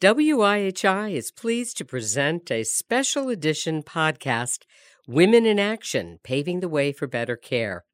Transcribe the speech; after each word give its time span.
WIHI 0.00 1.12
is 1.12 1.30
pleased 1.30 1.76
to 1.76 1.84
present 1.84 2.50
a 2.50 2.64
special 2.64 3.28
edition 3.28 3.82
podcast, 3.82 4.60
Women 5.06 5.44
in 5.44 5.58
Action 5.58 6.20
Paving 6.22 6.60
the 6.60 6.70
Way 6.70 6.90
for 6.90 7.06
Better 7.06 7.36
Care. 7.36 7.84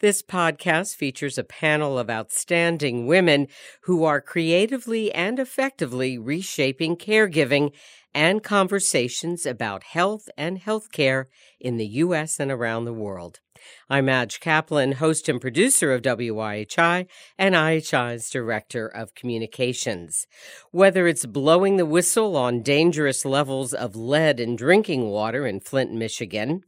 This 0.00 0.20
podcast 0.20 0.96
features 0.96 1.38
a 1.38 1.44
panel 1.44 1.98
of 1.98 2.10
outstanding 2.10 3.06
women 3.06 3.46
who 3.84 4.04
are 4.04 4.20
creatively 4.20 5.10
and 5.14 5.38
effectively 5.38 6.18
reshaping 6.18 6.94
caregiving 6.94 7.72
and 8.12 8.42
conversations 8.42 9.46
about 9.46 9.82
health 9.82 10.28
and 10.36 10.60
healthcare 10.60 11.24
in 11.58 11.78
the 11.78 11.86
U.S. 11.86 12.38
and 12.38 12.52
around 12.52 12.84
the 12.84 12.92
world. 12.92 13.40
I'm 13.88 14.06
Madge 14.06 14.40
Kaplan, 14.40 14.92
host 14.92 15.28
and 15.28 15.40
producer 15.40 15.92
of 15.92 16.02
WIHI 16.02 17.06
and 17.38 17.54
IHI's 17.54 18.30
Director 18.30 18.86
of 18.86 19.14
Communications. 19.14 20.26
Whether 20.70 21.06
it's 21.06 21.26
blowing 21.26 21.76
the 21.76 21.86
whistle 21.86 22.36
on 22.36 22.62
dangerous 22.62 23.24
levels 23.24 23.72
of 23.74 23.96
lead 23.96 24.40
in 24.40 24.56
drinking 24.56 25.08
water 25.08 25.46
in 25.46 25.60
Flint, 25.60 25.92
Michigan, 25.92 26.62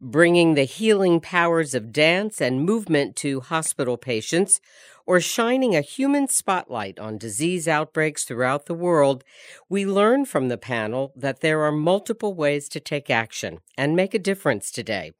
bringing 0.00 0.54
the 0.54 0.64
healing 0.64 1.20
powers 1.20 1.74
of 1.74 1.92
dance 1.92 2.40
and 2.40 2.64
movement 2.64 3.16
to 3.16 3.40
hospital 3.40 3.96
patients, 3.96 4.60
or 5.06 5.20
shining 5.20 5.76
a 5.76 5.80
human 5.80 6.28
spotlight 6.28 6.98
on 6.98 7.18
disease 7.18 7.68
outbreaks 7.68 8.24
throughout 8.24 8.66
the 8.66 8.74
world, 8.74 9.22
we 9.68 9.84
learn 9.84 10.24
from 10.24 10.48
the 10.48 10.58
panel 10.58 11.12
that 11.16 11.40
there 11.40 11.62
are 11.62 11.72
multiple 11.72 12.34
ways 12.34 12.68
to 12.70 12.80
take 12.80 13.10
action 13.10 13.58
and 13.76 13.94
make 13.96 14.14
a 14.14 14.18
difference 14.18 14.70
today. 14.70 15.12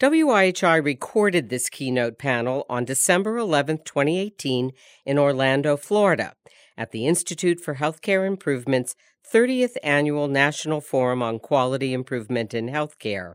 WIHI 0.00 0.84
recorded 0.84 1.48
this 1.48 1.68
keynote 1.68 2.18
panel 2.18 2.66
on 2.68 2.84
December 2.84 3.36
11, 3.36 3.78
2018, 3.84 4.72
in 5.06 5.18
Orlando, 5.18 5.76
Florida, 5.76 6.34
at 6.76 6.90
the 6.90 7.06
Institute 7.06 7.60
for 7.60 7.76
Healthcare 7.76 8.26
Improvement's 8.26 8.96
30th 9.32 9.76
Annual 9.82 10.28
National 10.28 10.80
Forum 10.80 11.22
on 11.22 11.38
Quality 11.38 11.92
Improvement 11.92 12.52
in 12.52 12.68
Healthcare. 12.68 13.34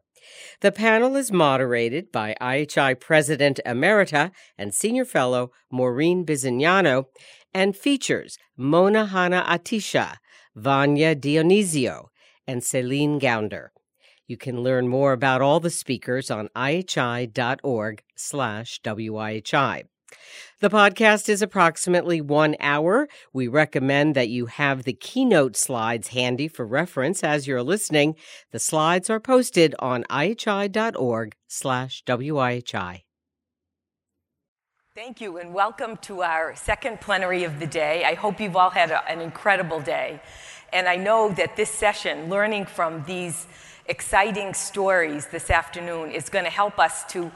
The 0.59 0.73
panel 0.73 1.15
is 1.15 1.31
moderated 1.31 2.11
by 2.11 2.35
IHI 2.41 2.99
President 2.99 3.59
Emerita 3.65 4.31
and 4.57 4.73
Senior 4.73 5.05
Fellow 5.05 5.51
Maureen 5.71 6.25
Bisognano 6.25 7.05
and 7.53 7.77
features 7.77 8.37
Mona 8.57 9.05
Hanna 9.05 9.45
Attisha, 9.47 10.17
Vanya 10.55 11.15
Dionisio, 11.15 12.07
and 12.45 12.63
Celine 12.63 13.19
Gounder. 13.19 13.69
You 14.27 14.35
can 14.35 14.61
learn 14.61 14.89
more 14.89 15.13
about 15.13 15.41
all 15.41 15.61
the 15.61 15.69
speakers 15.69 16.29
on 16.29 16.49
ihi.org 16.53 18.03
slash 18.15 18.81
WIHI. 18.83 19.83
The 20.59 20.69
podcast 20.69 21.29
is 21.29 21.41
approximately 21.41 22.19
one 22.19 22.57
hour. 22.59 23.07
We 23.31 23.47
recommend 23.47 24.15
that 24.15 24.27
you 24.27 24.47
have 24.47 24.83
the 24.83 24.91
keynote 24.91 25.55
slides 25.55 26.09
handy 26.09 26.49
for 26.49 26.65
reference 26.65 27.23
as 27.23 27.47
you're 27.47 27.63
listening. 27.63 28.15
The 28.51 28.59
slides 28.59 29.09
are 29.09 29.21
posted 29.21 29.73
on 29.79 30.03
ihi.org 30.09 31.35
slash 31.47 32.03
WIHI. 32.05 33.03
Thank 34.93 35.21
you, 35.21 35.37
and 35.37 35.53
welcome 35.53 35.95
to 35.97 36.23
our 36.23 36.53
second 36.55 36.99
plenary 36.99 37.45
of 37.45 37.59
the 37.59 37.67
day. 37.67 38.03
I 38.03 38.15
hope 38.15 38.41
you've 38.41 38.57
all 38.57 38.71
had 38.71 38.91
a, 38.91 39.09
an 39.09 39.21
incredible 39.21 39.79
day. 39.79 40.19
And 40.73 40.87
I 40.87 40.97
know 40.97 41.29
that 41.29 41.55
this 41.55 41.69
session, 41.69 42.29
learning 42.29 42.65
from 42.65 43.03
these 43.05 43.45
exciting 43.87 44.53
stories 44.53 45.27
this 45.27 45.49
afternoon 45.49 46.11
is 46.11 46.29
going 46.29 46.45
to 46.45 46.51
help 46.51 46.77
us 46.79 47.05
to 47.05 47.31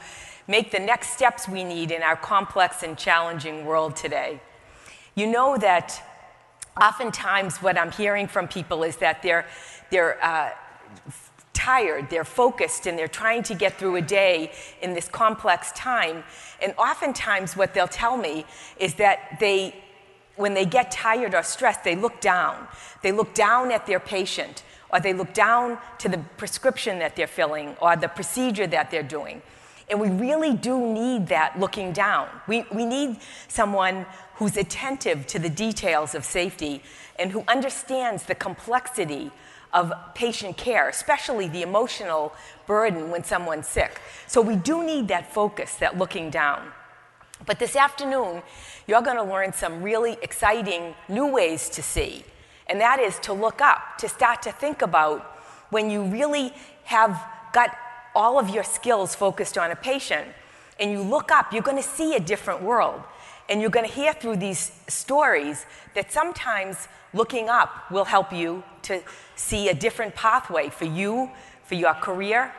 make 0.46 0.70
the 0.70 0.78
next 0.78 1.10
steps 1.10 1.48
we 1.48 1.64
need 1.64 1.90
in 1.90 2.02
our 2.02 2.16
complex 2.16 2.82
and 2.82 2.98
challenging 2.98 3.64
world 3.64 3.96
today. 3.96 4.40
You 5.14 5.26
know 5.26 5.56
that 5.58 6.02
oftentimes 6.80 7.58
what 7.58 7.78
I'm 7.78 7.90
hearing 7.90 8.26
from 8.26 8.48
people 8.48 8.82
is 8.82 8.96
that 8.96 9.22
they're, 9.22 9.46
they're 9.90 10.22
uh, 10.22 10.50
tired, 11.54 12.10
they're 12.10 12.24
focused, 12.24 12.86
and 12.86 12.98
they're 12.98 13.08
trying 13.08 13.42
to 13.44 13.54
get 13.54 13.78
through 13.78 13.96
a 13.96 14.02
day 14.02 14.52
in 14.82 14.94
this 14.94 15.08
complex 15.08 15.72
time. 15.72 16.24
And 16.62 16.74
oftentimes, 16.76 17.56
what 17.56 17.72
they'll 17.72 17.88
tell 17.88 18.16
me 18.16 18.44
is 18.78 18.94
that 18.94 19.38
they, 19.38 19.74
when 20.36 20.54
they 20.54 20.66
get 20.66 20.90
tired 20.90 21.34
or 21.34 21.42
stressed, 21.42 21.84
they 21.84 21.94
look 21.94 22.20
down. 22.20 22.66
They 23.02 23.12
look 23.12 23.32
down 23.34 23.70
at 23.70 23.86
their 23.86 24.00
patient 24.00 24.64
or 24.92 25.00
they 25.00 25.12
look 25.12 25.32
down 25.32 25.78
to 25.98 26.08
the 26.08 26.18
prescription 26.36 26.98
that 26.98 27.16
they're 27.16 27.26
filling 27.26 27.76
or 27.80 27.96
the 27.96 28.08
procedure 28.08 28.66
that 28.66 28.90
they're 28.90 29.02
doing. 29.02 29.42
And 29.88 30.00
we 30.00 30.08
really 30.08 30.54
do 30.54 30.92
need 30.92 31.28
that 31.28 31.58
looking 31.58 31.92
down. 31.92 32.28
We, 32.46 32.64
we 32.72 32.84
need 32.84 33.18
someone 33.48 34.06
who's 34.34 34.56
attentive 34.56 35.26
to 35.28 35.38
the 35.38 35.50
details 35.50 36.14
of 36.14 36.24
safety 36.24 36.82
and 37.18 37.30
who 37.30 37.44
understands 37.48 38.24
the 38.24 38.34
complexity 38.34 39.30
of 39.72 39.92
patient 40.14 40.56
care, 40.56 40.88
especially 40.88 41.48
the 41.48 41.62
emotional 41.62 42.34
burden 42.66 43.10
when 43.10 43.24
someone's 43.24 43.66
sick. 43.66 44.00
So 44.26 44.40
we 44.40 44.56
do 44.56 44.84
need 44.84 45.08
that 45.08 45.32
focus, 45.32 45.74
that 45.76 45.98
looking 45.98 46.30
down. 46.30 46.70
But 47.46 47.58
this 47.58 47.74
afternoon, 47.74 48.42
you're 48.86 49.02
going 49.02 49.16
to 49.16 49.24
learn 49.24 49.52
some 49.52 49.82
really 49.82 50.16
exciting 50.22 50.94
new 51.08 51.26
ways 51.26 51.68
to 51.70 51.82
see 51.82 52.24
and 52.72 52.80
that 52.80 53.00
is 53.00 53.18
to 53.18 53.34
look 53.34 53.60
up, 53.60 53.98
to 53.98 54.08
start 54.08 54.40
to 54.44 54.50
think 54.50 54.80
about 54.80 55.20
when 55.68 55.90
you 55.90 56.04
really 56.04 56.54
have 56.84 57.22
got 57.52 57.76
all 58.14 58.38
of 58.38 58.48
your 58.48 58.64
skills 58.64 59.14
focused 59.14 59.58
on 59.58 59.70
a 59.70 59.76
patient 59.76 60.26
and 60.80 60.90
you 60.90 61.02
look 61.02 61.30
up, 61.30 61.52
you're 61.52 61.62
going 61.62 61.76
to 61.76 61.82
see 61.82 62.16
a 62.16 62.20
different 62.20 62.62
world. 62.62 63.02
And 63.50 63.60
you're 63.60 63.68
going 63.68 63.86
to 63.86 63.92
hear 63.92 64.14
through 64.14 64.36
these 64.36 64.72
stories 64.88 65.66
that 65.92 66.10
sometimes 66.10 66.88
looking 67.12 67.50
up 67.50 67.90
will 67.90 68.06
help 68.06 68.32
you 68.32 68.62
to 68.84 69.02
see 69.36 69.68
a 69.68 69.74
different 69.74 70.14
pathway 70.14 70.70
for 70.70 70.86
you, 70.86 71.30
for 71.64 71.74
your 71.74 71.92
career. 71.92 72.54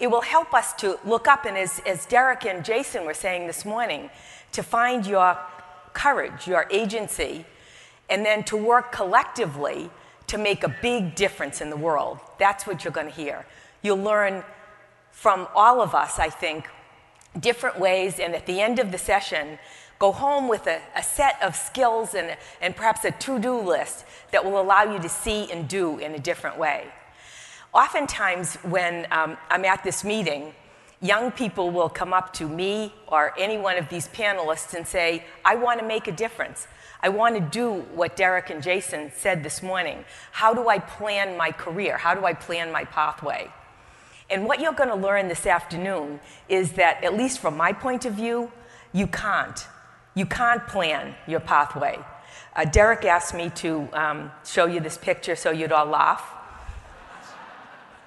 It 0.00 0.10
will 0.10 0.22
help 0.22 0.54
us 0.54 0.72
to 0.78 0.98
look 1.04 1.28
up, 1.28 1.44
and 1.44 1.56
as, 1.56 1.80
as 1.86 2.04
Derek 2.06 2.44
and 2.46 2.64
Jason 2.64 3.06
were 3.06 3.14
saying 3.14 3.46
this 3.46 3.64
morning, 3.64 4.10
to 4.50 4.64
find 4.64 5.06
your 5.06 5.38
courage, 5.92 6.48
your 6.48 6.66
agency, 6.72 7.46
and 8.12 8.26
then 8.26 8.44
to 8.44 8.58
work 8.58 8.92
collectively 8.92 9.90
to 10.26 10.36
make 10.36 10.62
a 10.64 10.76
big 10.82 11.14
difference 11.14 11.62
in 11.62 11.70
the 11.70 11.76
world. 11.76 12.18
That's 12.38 12.66
what 12.66 12.84
you're 12.84 12.92
going 12.92 13.08
to 13.08 13.12
hear. 13.12 13.46
You'll 13.80 14.02
learn 14.02 14.44
from 15.10 15.48
all 15.54 15.80
of 15.80 15.94
us, 15.94 16.18
I 16.18 16.28
think, 16.28 16.68
different 17.40 17.80
ways, 17.80 18.20
and 18.20 18.34
at 18.34 18.44
the 18.44 18.60
end 18.60 18.78
of 18.78 18.92
the 18.92 18.98
session, 18.98 19.58
go 19.98 20.12
home 20.12 20.46
with 20.46 20.66
a, 20.66 20.78
a 20.94 21.02
set 21.02 21.40
of 21.42 21.56
skills 21.56 22.14
and, 22.14 22.36
and 22.60 22.76
perhaps 22.76 23.02
a 23.06 23.12
to 23.12 23.38
do 23.38 23.58
list 23.58 24.04
that 24.30 24.44
will 24.44 24.60
allow 24.60 24.82
you 24.82 25.00
to 25.00 25.08
see 25.08 25.50
and 25.50 25.66
do 25.66 25.98
in 25.98 26.14
a 26.14 26.18
different 26.18 26.58
way. 26.58 26.88
Oftentimes, 27.72 28.56
when 28.56 29.06
um, 29.10 29.38
I'm 29.48 29.64
at 29.64 29.82
this 29.82 30.04
meeting, 30.04 30.52
young 31.00 31.30
people 31.30 31.70
will 31.70 31.88
come 31.88 32.12
up 32.12 32.34
to 32.34 32.46
me 32.46 32.92
or 33.08 33.32
any 33.38 33.56
one 33.56 33.78
of 33.78 33.88
these 33.88 34.08
panelists 34.08 34.74
and 34.74 34.86
say, 34.86 35.24
I 35.46 35.54
want 35.54 35.80
to 35.80 35.86
make 35.86 36.08
a 36.08 36.12
difference. 36.12 36.66
I 37.02 37.08
want 37.08 37.34
to 37.34 37.40
do 37.40 37.84
what 37.94 38.14
Derek 38.14 38.50
and 38.50 38.62
Jason 38.62 39.10
said 39.16 39.42
this 39.42 39.60
morning. 39.60 40.04
How 40.30 40.54
do 40.54 40.68
I 40.68 40.78
plan 40.78 41.36
my 41.36 41.50
career? 41.50 41.96
How 41.96 42.14
do 42.14 42.24
I 42.24 42.32
plan 42.32 42.70
my 42.70 42.84
pathway? 42.84 43.50
And 44.30 44.46
what 44.46 44.60
you're 44.60 44.72
going 44.72 44.88
to 44.88 44.94
learn 44.94 45.26
this 45.26 45.44
afternoon 45.44 46.20
is 46.48 46.72
that, 46.72 47.02
at 47.02 47.14
least 47.14 47.40
from 47.40 47.56
my 47.56 47.72
point 47.72 48.04
of 48.04 48.14
view, 48.14 48.52
you 48.92 49.08
can't. 49.08 49.66
You 50.14 50.26
can't 50.26 50.64
plan 50.68 51.16
your 51.26 51.40
pathway. 51.40 51.98
Uh, 52.54 52.66
Derek 52.66 53.04
asked 53.04 53.34
me 53.34 53.50
to 53.56 53.88
um, 53.92 54.30
show 54.46 54.66
you 54.66 54.78
this 54.78 54.96
picture 54.96 55.34
so 55.34 55.50
you'd 55.50 55.72
all 55.72 55.86
laugh. 55.86 56.22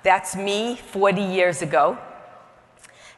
That's 0.03 0.37
me 0.37 0.77
40 0.77 1.21
years 1.21 1.61
ago. 1.61 1.97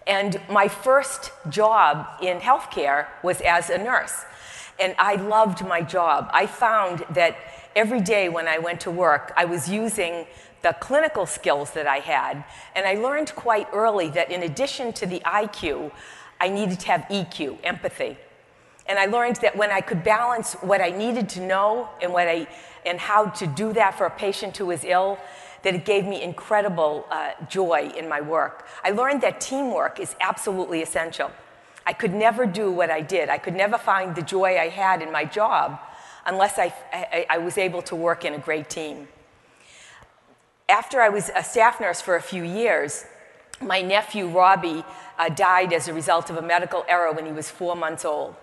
And 0.07 0.41
my 0.49 0.69
first 0.69 1.31
job 1.49 2.07
in 2.21 2.39
healthcare 2.39 3.07
was 3.21 3.41
as 3.41 3.69
a 3.69 3.77
nurse 3.77 4.23
and 4.79 4.95
I 4.97 5.15
loved 5.15 5.65
my 5.65 5.81
job. 5.81 6.29
I 6.33 6.45
found 6.45 7.05
that 7.11 7.37
every 7.75 8.01
day 8.01 8.29
when 8.29 8.47
I 8.47 8.57
went 8.57 8.81
to 8.81 8.91
work, 8.91 9.33
I 9.35 9.45
was 9.45 9.69
using 9.69 10.25
the 10.61 10.73
clinical 10.79 11.25
skills 11.25 11.71
that 11.71 11.87
I 11.87 11.97
had, 11.99 12.43
and 12.75 12.85
I 12.85 12.95
learned 12.95 13.33
quite 13.35 13.67
early 13.73 14.09
that 14.11 14.31
in 14.31 14.43
addition 14.43 14.91
to 14.93 15.05
the 15.05 15.19
IQ, 15.21 15.91
I 16.39 16.49
needed 16.49 16.79
to 16.81 16.87
have 16.87 17.01
EQ, 17.09 17.57
empathy. 17.63 18.17
And 18.87 18.97
I 18.97 19.05
learned 19.05 19.37
that 19.37 19.55
when 19.55 19.71
I 19.71 19.81
could 19.81 20.03
balance 20.03 20.53
what 20.55 20.81
I 20.81 20.89
needed 20.89 21.29
to 21.29 21.41
know 21.41 21.89
and, 22.01 22.13
what 22.13 22.27
I, 22.27 22.47
and 22.85 22.99
how 22.99 23.25
to 23.25 23.47
do 23.47 23.73
that 23.73 23.97
for 23.97 24.05
a 24.05 24.09
patient 24.09 24.55
who 24.57 24.67
was 24.67 24.83
ill, 24.83 25.19
that 25.63 25.75
it 25.75 25.85
gave 25.85 26.05
me 26.05 26.21
incredible 26.21 27.05
uh, 27.11 27.31
joy 27.49 27.91
in 27.97 28.07
my 28.07 28.21
work. 28.21 28.65
I 28.83 28.91
learned 28.91 29.21
that 29.21 29.41
teamwork 29.41 29.99
is 29.99 30.15
absolutely 30.21 30.81
essential. 30.81 31.31
I 31.87 31.93
could 31.93 32.13
never 32.13 32.45
do 32.45 32.69
what 32.69 32.91
I 32.91 32.99
did. 32.99 33.29
I 33.29 33.37
could 33.37 33.55
never 33.55 33.77
find 33.77 34.13
the 34.13 34.21
joy 34.21 34.59
I 34.59 34.67
had 34.67 35.01
in 35.01 35.09
my 35.09 35.23
job 35.23 35.79
unless 36.25 36.59
I, 36.59 36.73
I, 36.91 37.25
I 37.29 37.37
was 37.37 37.57
able 37.57 37.81
to 37.83 37.95
work 37.95 38.25
in 38.25 38.33
a 38.33 38.37
great 38.37 38.69
team. 38.69 39.07
After 40.67 40.99
I 40.99 41.07
was 41.07 41.31
a 41.33 41.41
staff 41.41 41.79
nurse 41.79 42.01
for 42.01 42.17
a 42.17 42.21
few 42.21 42.43
years, 42.43 43.05
my 43.61 43.81
nephew 43.81 44.27
Robbie 44.27 44.83
uh, 45.17 45.29
died 45.29 45.71
as 45.71 45.87
a 45.87 45.93
result 45.93 46.29
of 46.29 46.35
a 46.35 46.41
medical 46.41 46.83
error 46.89 47.13
when 47.13 47.25
he 47.25 47.31
was 47.31 47.49
four 47.49 47.73
months 47.73 48.03
old. 48.03 48.35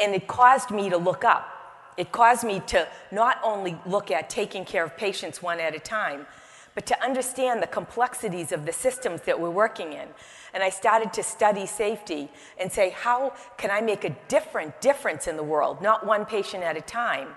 And 0.00 0.12
it 0.12 0.26
caused 0.26 0.72
me 0.72 0.90
to 0.90 0.96
look 0.96 1.22
up. 1.22 1.48
it 1.96 2.10
caused 2.10 2.42
me 2.42 2.60
to 2.66 2.88
not 3.12 3.38
only 3.44 3.78
look 3.86 4.10
at 4.10 4.28
taking 4.28 4.64
care 4.64 4.82
of 4.82 4.96
patients 4.96 5.40
one 5.40 5.60
at 5.60 5.76
a 5.76 5.78
time, 5.78 6.26
but 6.74 6.86
to 6.86 7.02
understand 7.02 7.62
the 7.62 7.66
complexities 7.66 8.52
of 8.52 8.66
the 8.66 8.72
systems 8.72 9.22
that 9.22 9.40
we're 9.40 9.50
working 9.50 9.92
in. 9.92 10.08
And 10.52 10.62
I 10.62 10.70
started 10.70 11.12
to 11.14 11.22
study 11.22 11.66
safety 11.66 12.30
and 12.58 12.70
say, 12.70 12.90
how 12.90 13.32
can 13.56 13.70
I 13.70 13.80
make 13.80 14.04
a 14.04 14.16
different 14.28 14.80
difference 14.80 15.26
in 15.26 15.36
the 15.36 15.42
world, 15.42 15.80
not 15.80 16.04
one 16.04 16.24
patient 16.24 16.62
at 16.64 16.76
a 16.76 16.80
time, 16.80 17.28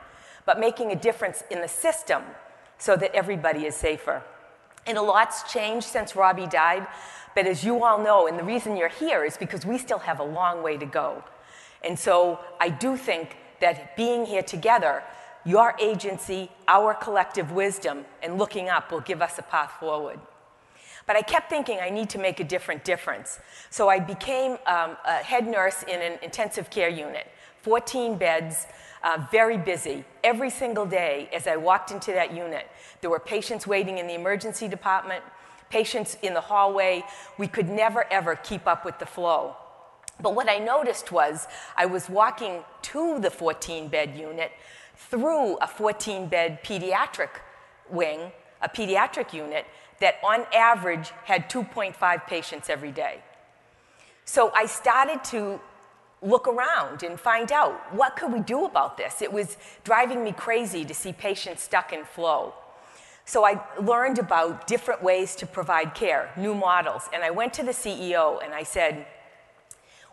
but 0.46 0.60
making 0.60 0.92
a 0.92 0.96
difference 0.96 1.44
in 1.52 1.62
the 1.62 1.68
system 1.68 2.24
so 2.78 2.96
that 2.96 3.14
everybody 3.14 3.66
is 3.66 3.76
safer. 3.76 4.24
And 4.86 4.98
a 4.98 5.02
lot's 5.02 5.52
changed 5.52 5.86
since 5.86 6.16
Robbie 6.16 6.48
died, 6.48 6.88
but 7.36 7.46
as 7.46 7.64
you 7.64 7.84
all 7.84 8.02
know, 8.02 8.28
and 8.28 8.40
the 8.40 8.44
reason 8.44 8.78
you're 8.78 8.88
here 8.88 9.26
is 9.26 9.38
because 9.38 9.66
we 9.66 9.78
still 9.78 10.00
have 10.00 10.20
a 10.20 10.24
long 10.24 10.64
way 10.64 10.78
to 10.78 10.86
go. 10.86 11.24
And 11.84 12.00
so 12.00 12.40
I 12.60 12.70
do 12.70 12.98
think 12.98 13.36
that 13.60 13.96
being 13.98 14.26
here 14.26 14.42
together, 14.42 15.04
your 15.48 15.74
agency, 15.80 16.52
our 16.68 16.94
collective 16.94 17.54
wisdom, 17.54 18.04
and 18.22 18.38
looking 18.38 18.68
up 18.68 18.92
will 18.92 19.00
give 19.00 19.22
us 19.22 19.40
a 19.40 19.42
path 19.42 19.72
forward. 19.80 20.20
But 21.06 21.16
I 21.16 21.22
kept 21.22 21.50
thinking 21.50 21.80
I 21.80 21.90
need 21.90 22.10
to 22.10 22.20
make 22.20 22.42
a 22.42 22.44
different 22.44 22.84
difference. 22.84 23.40
So 23.70 23.88
I 23.88 24.00
became 24.00 24.58
um, 24.66 24.98
a 25.06 25.24
head 25.24 25.48
nurse 25.48 25.84
in 25.84 26.02
an 26.02 26.20
intensive 26.22 26.70
care 26.70 26.90
unit, 26.90 27.32
14 27.62 28.18
beds, 28.18 28.68
uh, 29.04 29.26
very 29.32 29.58
busy. 29.58 30.04
Every 30.22 30.50
single 30.50 30.86
day 30.86 31.30
as 31.34 31.48
I 31.48 31.56
walked 31.56 31.92
into 31.92 32.12
that 32.12 32.36
unit, 32.36 32.68
there 33.00 33.10
were 33.10 33.20
patients 33.20 33.66
waiting 33.66 34.00
in 34.00 34.08
the 34.08 34.16
emergency 34.16 34.68
department, 34.68 35.24
patients 35.70 36.18
in 36.24 36.34
the 36.34 36.42
hallway. 36.42 37.06
We 37.38 37.48
could 37.48 37.70
never, 37.70 38.04
ever 38.12 38.36
keep 38.36 38.68
up 38.68 38.84
with 38.84 39.00
the 39.00 39.06
flow. 39.06 39.56
But 40.22 40.36
what 40.36 40.50
I 40.50 40.58
noticed 40.58 41.12
was 41.12 41.48
I 41.78 41.86
was 41.86 42.10
walking 42.10 42.64
to 42.82 43.20
the 43.20 43.30
14 43.30 43.88
bed 43.88 44.18
unit 44.18 44.52
through 44.98 45.56
a 45.58 45.68
14 45.68 46.28
bed 46.28 46.64
pediatric 46.64 47.30
wing, 47.90 48.32
a 48.62 48.68
pediatric 48.68 49.32
unit 49.32 49.66
that 50.00 50.16
on 50.24 50.46
average 50.54 51.12
had 51.26 51.50
2.5 51.50 52.28
patients 52.28 52.70
every 52.70 52.92
day. 52.92 53.22
So 54.26 54.52
I 54.54 54.66
started 54.66 55.24
to 55.26 55.60
look 56.22 56.48
around 56.48 57.04
and 57.04 57.20
find 57.20 57.52
out 57.52 57.94
what 57.94 58.16
could 58.16 58.34
we 58.34 58.40
do 58.40 58.66
about 58.66 58.98
this. 58.98 59.22
It 59.22 59.32
was 59.32 59.58
driving 59.84 60.24
me 60.24 60.32
crazy 60.32 60.84
to 60.84 60.94
see 60.94 61.14
patients 61.14 61.64
stuck 61.64 61.94
in 61.94 62.04
flow. 62.04 62.54
So 63.26 63.46
I 63.46 63.62
learned 63.80 64.20
about 64.20 64.68
different 64.68 65.04
ways 65.04 65.36
to 65.36 65.46
provide 65.46 65.94
care, 65.94 66.32
new 66.38 66.56
models, 66.56 67.10
and 67.14 67.24
I 67.24 67.30
went 67.30 67.54
to 67.54 67.64
the 67.64 67.72
CEO 67.72 68.44
and 68.44 68.54
I 68.54 68.64
said, 68.64 69.06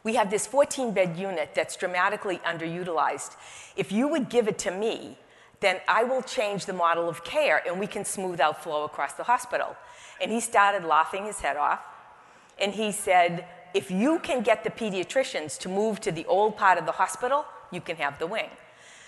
we 0.05 0.15
have 0.15 0.31
this 0.31 0.47
14 0.47 0.93
bed 0.93 1.17
unit 1.17 1.55
that's 1.55 1.77
dramatically 1.77 2.37
underutilized. 2.47 3.37
If 3.75 3.91
you 3.91 4.07
would 4.07 4.29
give 4.29 4.47
it 4.47 4.59
to 4.59 4.71
me, 4.71 5.19
then 5.61 5.81
I 5.89 6.05
will 6.05 6.21
change 6.21 6.67
the 6.67 6.75
model 6.75 7.09
of 7.09 7.25
care 7.25 7.63
and 7.67 7.81
we 7.81 7.87
can 7.87 8.05
smooth 8.05 8.39
out 8.39 8.63
flow 8.63 8.85
across 8.85 9.15
the 9.15 9.25
hospital. 9.25 9.75
And 10.21 10.31
he 10.31 10.41
started 10.41 10.87
laughing 10.87 11.25
his 11.25 11.41
head 11.41 11.57
off. 11.57 11.81
And 12.59 12.75
he 12.75 12.93
said, 12.93 13.47
If 13.73 13.91
you 13.91 14.19
can 14.19 14.43
get 14.43 14.63
the 14.63 14.71
pediatricians 14.71 15.59
to 15.61 15.69
move 15.71 16.01
to 16.01 16.13
the 16.13 16.27
old 16.27 16.57
part 16.57 16.79
of 16.79 16.85
the 16.85 16.93
hospital, 16.93 17.47
you 17.73 17.81
can 17.81 17.97
have 17.97 18.19
the 18.19 18.27
wing. 18.27 18.51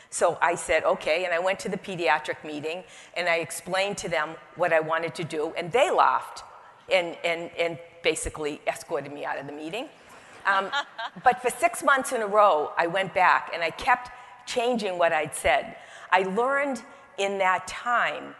So 0.08 0.38
I 0.40 0.54
said, 0.54 0.84
okay, 0.84 1.24
and 1.24 1.34
I 1.34 1.38
went 1.38 1.58
to 1.60 1.68
the 1.68 1.76
pediatric 1.76 2.44
meeting 2.44 2.84
and 3.16 3.28
I 3.28 3.36
explained 3.36 3.98
to 3.98 4.08
them 4.08 4.30
what 4.54 4.72
I 4.72 4.80
wanted 4.80 5.14
to 5.16 5.24
do, 5.24 5.52
and 5.58 5.70
they 5.72 5.90
laughed 5.90 6.42
and, 6.90 7.16
and, 7.24 7.50
and 7.58 7.78
basically 8.02 8.60
escorted 8.66 9.12
me 9.12 9.24
out 9.24 9.38
of 9.38 9.46
the 9.46 9.52
meeting. 9.52 9.88
Um, 10.46 10.70
but 11.24 11.42
for 11.42 11.50
six 11.50 11.82
months 11.82 12.12
in 12.12 12.22
a 12.22 12.26
row, 12.26 12.72
I 12.76 12.86
went 12.86 13.14
back 13.14 13.50
and 13.52 13.62
I 13.62 13.70
kept 13.70 14.10
changing 14.46 14.98
what 14.98 15.12
I'd 15.12 15.34
said. 15.34 15.76
I 16.10 16.22
learned 16.22 16.82
in 17.18 17.38
that 17.38 17.66
time 17.66 18.34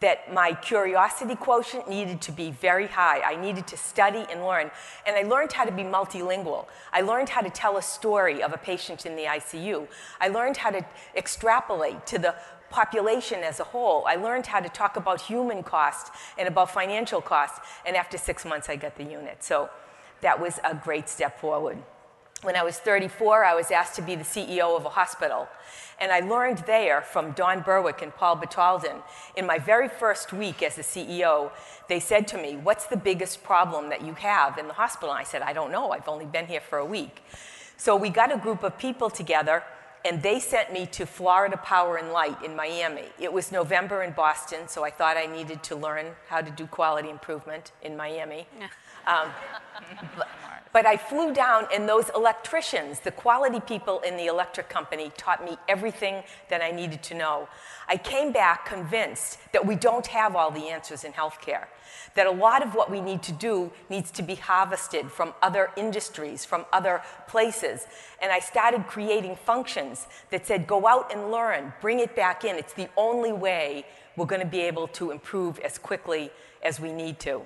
that 0.00 0.32
my 0.32 0.54
curiosity 0.54 1.34
quotient 1.34 1.88
needed 1.88 2.22
to 2.22 2.32
be 2.32 2.50
very 2.50 2.86
high. 2.86 3.20
I 3.20 3.36
needed 3.36 3.66
to 3.68 3.76
study 3.76 4.26
and 4.30 4.44
learn. 4.46 4.70
And 5.06 5.14
I 5.14 5.28
learned 5.28 5.52
how 5.52 5.64
to 5.64 5.72
be 5.72 5.82
multilingual. 5.82 6.66
I 6.92 7.02
learned 7.02 7.28
how 7.28 7.42
to 7.42 7.50
tell 7.50 7.76
a 7.76 7.82
story 7.82 8.42
of 8.42 8.54
a 8.54 8.56
patient 8.56 9.04
in 9.04 9.14
the 9.14 9.24
ICU. 9.24 9.86
I 10.18 10.28
learned 10.28 10.56
how 10.56 10.70
to 10.70 10.84
extrapolate 11.14 12.06
to 12.06 12.18
the 12.18 12.34
population 12.70 13.40
as 13.40 13.60
a 13.60 13.64
whole. 13.64 14.04
I 14.06 14.16
learned 14.16 14.46
how 14.46 14.60
to 14.60 14.68
talk 14.70 14.96
about 14.96 15.20
human 15.20 15.62
cost 15.62 16.12
and 16.38 16.48
about 16.48 16.70
financial 16.70 17.20
costs. 17.20 17.60
And 17.84 17.94
after 17.94 18.16
six 18.16 18.46
months, 18.46 18.70
I 18.70 18.76
got 18.76 18.96
the 18.96 19.04
unit. 19.04 19.44
So 19.44 19.68
that 20.22 20.40
was 20.40 20.60
a 20.64 20.74
great 20.74 21.08
step 21.08 21.40
forward. 21.40 21.78
When 22.42 22.56
I 22.56 22.62
was 22.62 22.78
34, 22.78 23.44
I 23.44 23.54
was 23.54 23.70
asked 23.70 23.96
to 23.96 24.02
be 24.02 24.14
the 24.14 24.24
CEO 24.24 24.74
of 24.74 24.86
a 24.86 24.88
hospital. 24.88 25.46
And 26.00 26.10
I 26.10 26.20
learned 26.20 26.58
there 26.66 27.02
from 27.02 27.32
Don 27.32 27.60
Berwick 27.60 28.00
and 28.00 28.14
Paul 28.14 28.38
Batalden. 28.38 29.02
In 29.36 29.46
my 29.46 29.58
very 29.58 29.88
first 29.88 30.32
week 30.32 30.62
as 30.62 30.76
the 30.76 30.82
CEO, 30.82 31.50
they 31.88 32.00
said 32.00 32.26
to 32.28 32.38
me, 32.38 32.56
What's 32.56 32.86
the 32.86 32.96
biggest 32.96 33.44
problem 33.44 33.90
that 33.90 34.02
you 34.02 34.14
have 34.14 34.56
in 34.56 34.68
the 34.68 34.72
hospital? 34.72 35.10
And 35.10 35.20
I 35.20 35.24
said, 35.24 35.42
I 35.42 35.52
don't 35.52 35.70
know. 35.70 35.90
I've 35.90 36.08
only 36.08 36.24
been 36.24 36.46
here 36.46 36.62
for 36.62 36.78
a 36.78 36.84
week. 36.84 37.22
So 37.76 37.94
we 37.94 38.08
got 38.08 38.32
a 38.32 38.38
group 38.38 38.62
of 38.62 38.78
people 38.78 39.10
together, 39.10 39.62
and 40.06 40.22
they 40.22 40.40
sent 40.40 40.72
me 40.72 40.86
to 40.86 41.04
Florida 41.04 41.58
Power 41.58 41.96
and 41.96 42.10
Light 42.10 42.42
in 42.42 42.56
Miami. 42.56 43.04
It 43.18 43.32
was 43.32 43.52
November 43.52 44.02
in 44.02 44.12
Boston, 44.12 44.66
so 44.66 44.82
I 44.82 44.90
thought 44.90 45.18
I 45.18 45.26
needed 45.26 45.62
to 45.64 45.76
learn 45.76 46.06
how 46.28 46.40
to 46.40 46.50
do 46.50 46.66
quality 46.66 47.10
improvement 47.10 47.72
in 47.82 47.96
Miami. 47.96 48.46
Um, 49.06 49.30
but, 50.16 50.28
but 50.72 50.86
I 50.86 50.96
flew 50.96 51.34
down, 51.34 51.66
and 51.74 51.88
those 51.88 52.10
electricians, 52.14 53.00
the 53.00 53.10
quality 53.10 53.60
people 53.60 54.00
in 54.00 54.16
the 54.16 54.26
electric 54.26 54.68
company, 54.68 55.10
taught 55.16 55.44
me 55.44 55.56
everything 55.68 56.22
that 56.48 56.62
I 56.62 56.70
needed 56.70 57.02
to 57.04 57.14
know. 57.14 57.48
I 57.88 57.96
came 57.96 58.30
back 58.30 58.66
convinced 58.66 59.38
that 59.52 59.66
we 59.66 59.74
don't 59.74 60.06
have 60.06 60.36
all 60.36 60.50
the 60.50 60.68
answers 60.68 61.02
in 61.02 61.12
healthcare, 61.12 61.64
that 62.14 62.26
a 62.26 62.30
lot 62.30 62.64
of 62.64 62.74
what 62.74 62.88
we 62.88 63.00
need 63.00 63.22
to 63.24 63.32
do 63.32 63.72
needs 63.88 64.12
to 64.12 64.22
be 64.22 64.36
harvested 64.36 65.10
from 65.10 65.34
other 65.42 65.70
industries, 65.76 66.44
from 66.44 66.66
other 66.72 67.02
places. 67.26 67.86
And 68.22 68.30
I 68.30 68.38
started 68.38 68.86
creating 68.86 69.36
functions 69.44 70.06
that 70.30 70.46
said, 70.46 70.66
go 70.66 70.86
out 70.86 71.12
and 71.12 71.32
learn, 71.32 71.72
bring 71.80 71.98
it 71.98 72.14
back 72.14 72.44
in. 72.44 72.56
It's 72.56 72.74
the 72.74 72.88
only 72.96 73.32
way 73.32 73.86
we're 74.16 74.26
going 74.26 74.42
to 74.42 74.46
be 74.46 74.60
able 74.60 74.86
to 74.88 75.10
improve 75.10 75.58
as 75.60 75.78
quickly 75.78 76.30
as 76.62 76.78
we 76.78 76.92
need 76.92 77.18
to. 77.20 77.42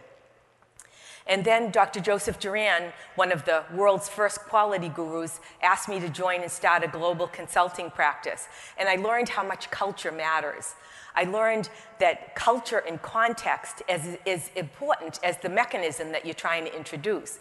And 1.26 1.42
then 1.44 1.70
Dr. 1.70 2.00
Joseph 2.00 2.38
Juran, 2.38 2.92
one 3.14 3.32
of 3.32 3.44
the 3.46 3.64
world's 3.72 4.08
first 4.08 4.40
quality 4.40 4.90
gurus, 4.90 5.40
asked 5.62 5.88
me 5.88 5.98
to 6.00 6.08
join 6.08 6.42
and 6.42 6.50
start 6.50 6.84
a 6.84 6.88
global 6.88 7.26
consulting 7.26 7.90
practice. 7.90 8.46
And 8.76 8.88
I 8.88 8.96
learned 8.96 9.30
how 9.30 9.42
much 9.42 9.70
culture 9.70 10.12
matters. 10.12 10.74
I 11.14 11.24
learned 11.24 11.70
that 11.98 12.34
culture 12.34 12.82
and 12.86 13.00
context 13.00 13.82
is, 13.88 14.18
is 14.26 14.50
important 14.54 15.18
as 15.22 15.38
the 15.38 15.48
mechanism 15.48 16.12
that 16.12 16.26
you're 16.26 16.34
trying 16.34 16.64
to 16.66 16.76
introduce. 16.76 17.38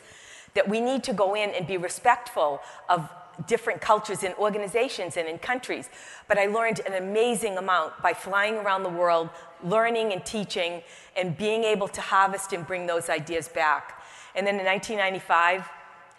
That 0.53 0.69
we 0.69 0.79
need 0.79 1.03
to 1.05 1.13
go 1.13 1.33
in 1.35 1.49
and 1.49 1.67
be 1.67 1.77
respectful 1.77 2.61
of 2.87 3.09
different 3.47 3.81
cultures 3.81 4.23
and 4.23 4.33
organizations 4.35 5.17
and 5.17 5.27
in 5.27 5.37
countries. 5.39 5.89
But 6.27 6.37
I 6.37 6.45
learned 6.45 6.81
an 6.85 6.93
amazing 6.93 7.57
amount 7.57 8.01
by 8.01 8.13
flying 8.13 8.55
around 8.55 8.83
the 8.83 8.89
world, 8.89 9.29
learning 9.63 10.13
and 10.13 10.25
teaching, 10.25 10.81
and 11.15 11.37
being 11.37 11.63
able 11.63 11.87
to 11.89 12.01
harvest 12.01 12.53
and 12.53 12.65
bring 12.65 12.85
those 12.85 13.09
ideas 13.09 13.47
back. 13.47 14.01
And 14.35 14.45
then 14.47 14.59
in 14.59 14.65
1995, 14.65 15.69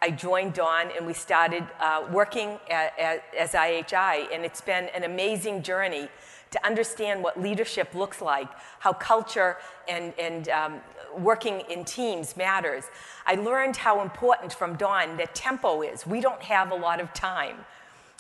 I 0.02 0.11
joined 0.11 0.52
Don 0.54 0.90
and 0.97 1.06
we 1.06 1.14
started 1.14 1.66
uh, 1.80 2.04
working 2.12 2.59
at, 2.68 2.99
at, 2.99 3.25
as 3.38 3.52
IHI. 3.52 4.26
And 4.35 4.44
it's 4.44 4.61
been 4.61 4.85
an 4.94 5.04
amazing 5.04 5.62
journey 5.62 6.09
to 6.54 6.64
understand 6.64 7.23
what 7.23 7.40
leadership 7.40 7.94
looks 7.94 8.23
like, 8.23 8.49
how 8.78 8.92
culture 8.92 9.56
and, 9.88 10.14
and 10.18 10.49
um, 10.49 10.80
working 11.18 11.62
in 11.68 11.84
teams 11.84 12.37
matters. 12.37 12.84
I 13.26 13.34
learned 13.34 13.76
how 13.76 14.02
important 14.02 14.52
from 14.52 14.76
Don 14.76 15.16
that 15.16 15.34
tempo 15.34 15.82
is. 15.82 16.06
We 16.06 16.20
don't 16.20 16.40
have 16.42 16.70
a 16.70 16.76
lot 16.76 17.00
of 17.00 17.12
time. 17.12 17.56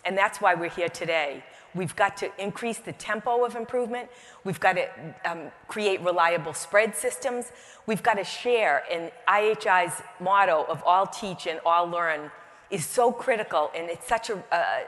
And 0.04 0.18
that's 0.18 0.40
why 0.40 0.54
we're 0.54 0.68
here 0.68 0.88
today. 0.88 1.44
We've 1.76 1.94
got 1.94 2.16
to 2.18 2.30
increase 2.42 2.78
the 2.78 2.92
tempo 2.92 3.44
of 3.44 3.54
improvement. 3.54 4.08
We've 4.42 4.60
got 4.60 4.74
to 4.74 4.88
um, 5.24 5.52
create 5.68 6.00
reliable 6.00 6.54
spread 6.54 6.96
systems. 6.96 7.52
We've 7.86 8.02
got 8.02 8.14
to 8.14 8.24
share. 8.24 8.82
And 8.92 9.12
IHI's 9.28 10.02
motto 10.18 10.64
of 10.68 10.82
all 10.84 11.06
teach 11.06 11.46
and 11.46 11.60
all 11.64 11.86
learn 11.86 12.32
is 12.70 12.84
so 12.84 13.12
critical, 13.12 13.70
and 13.76 13.88
it's 13.88 14.08
such 14.08 14.30
a, 14.30 14.42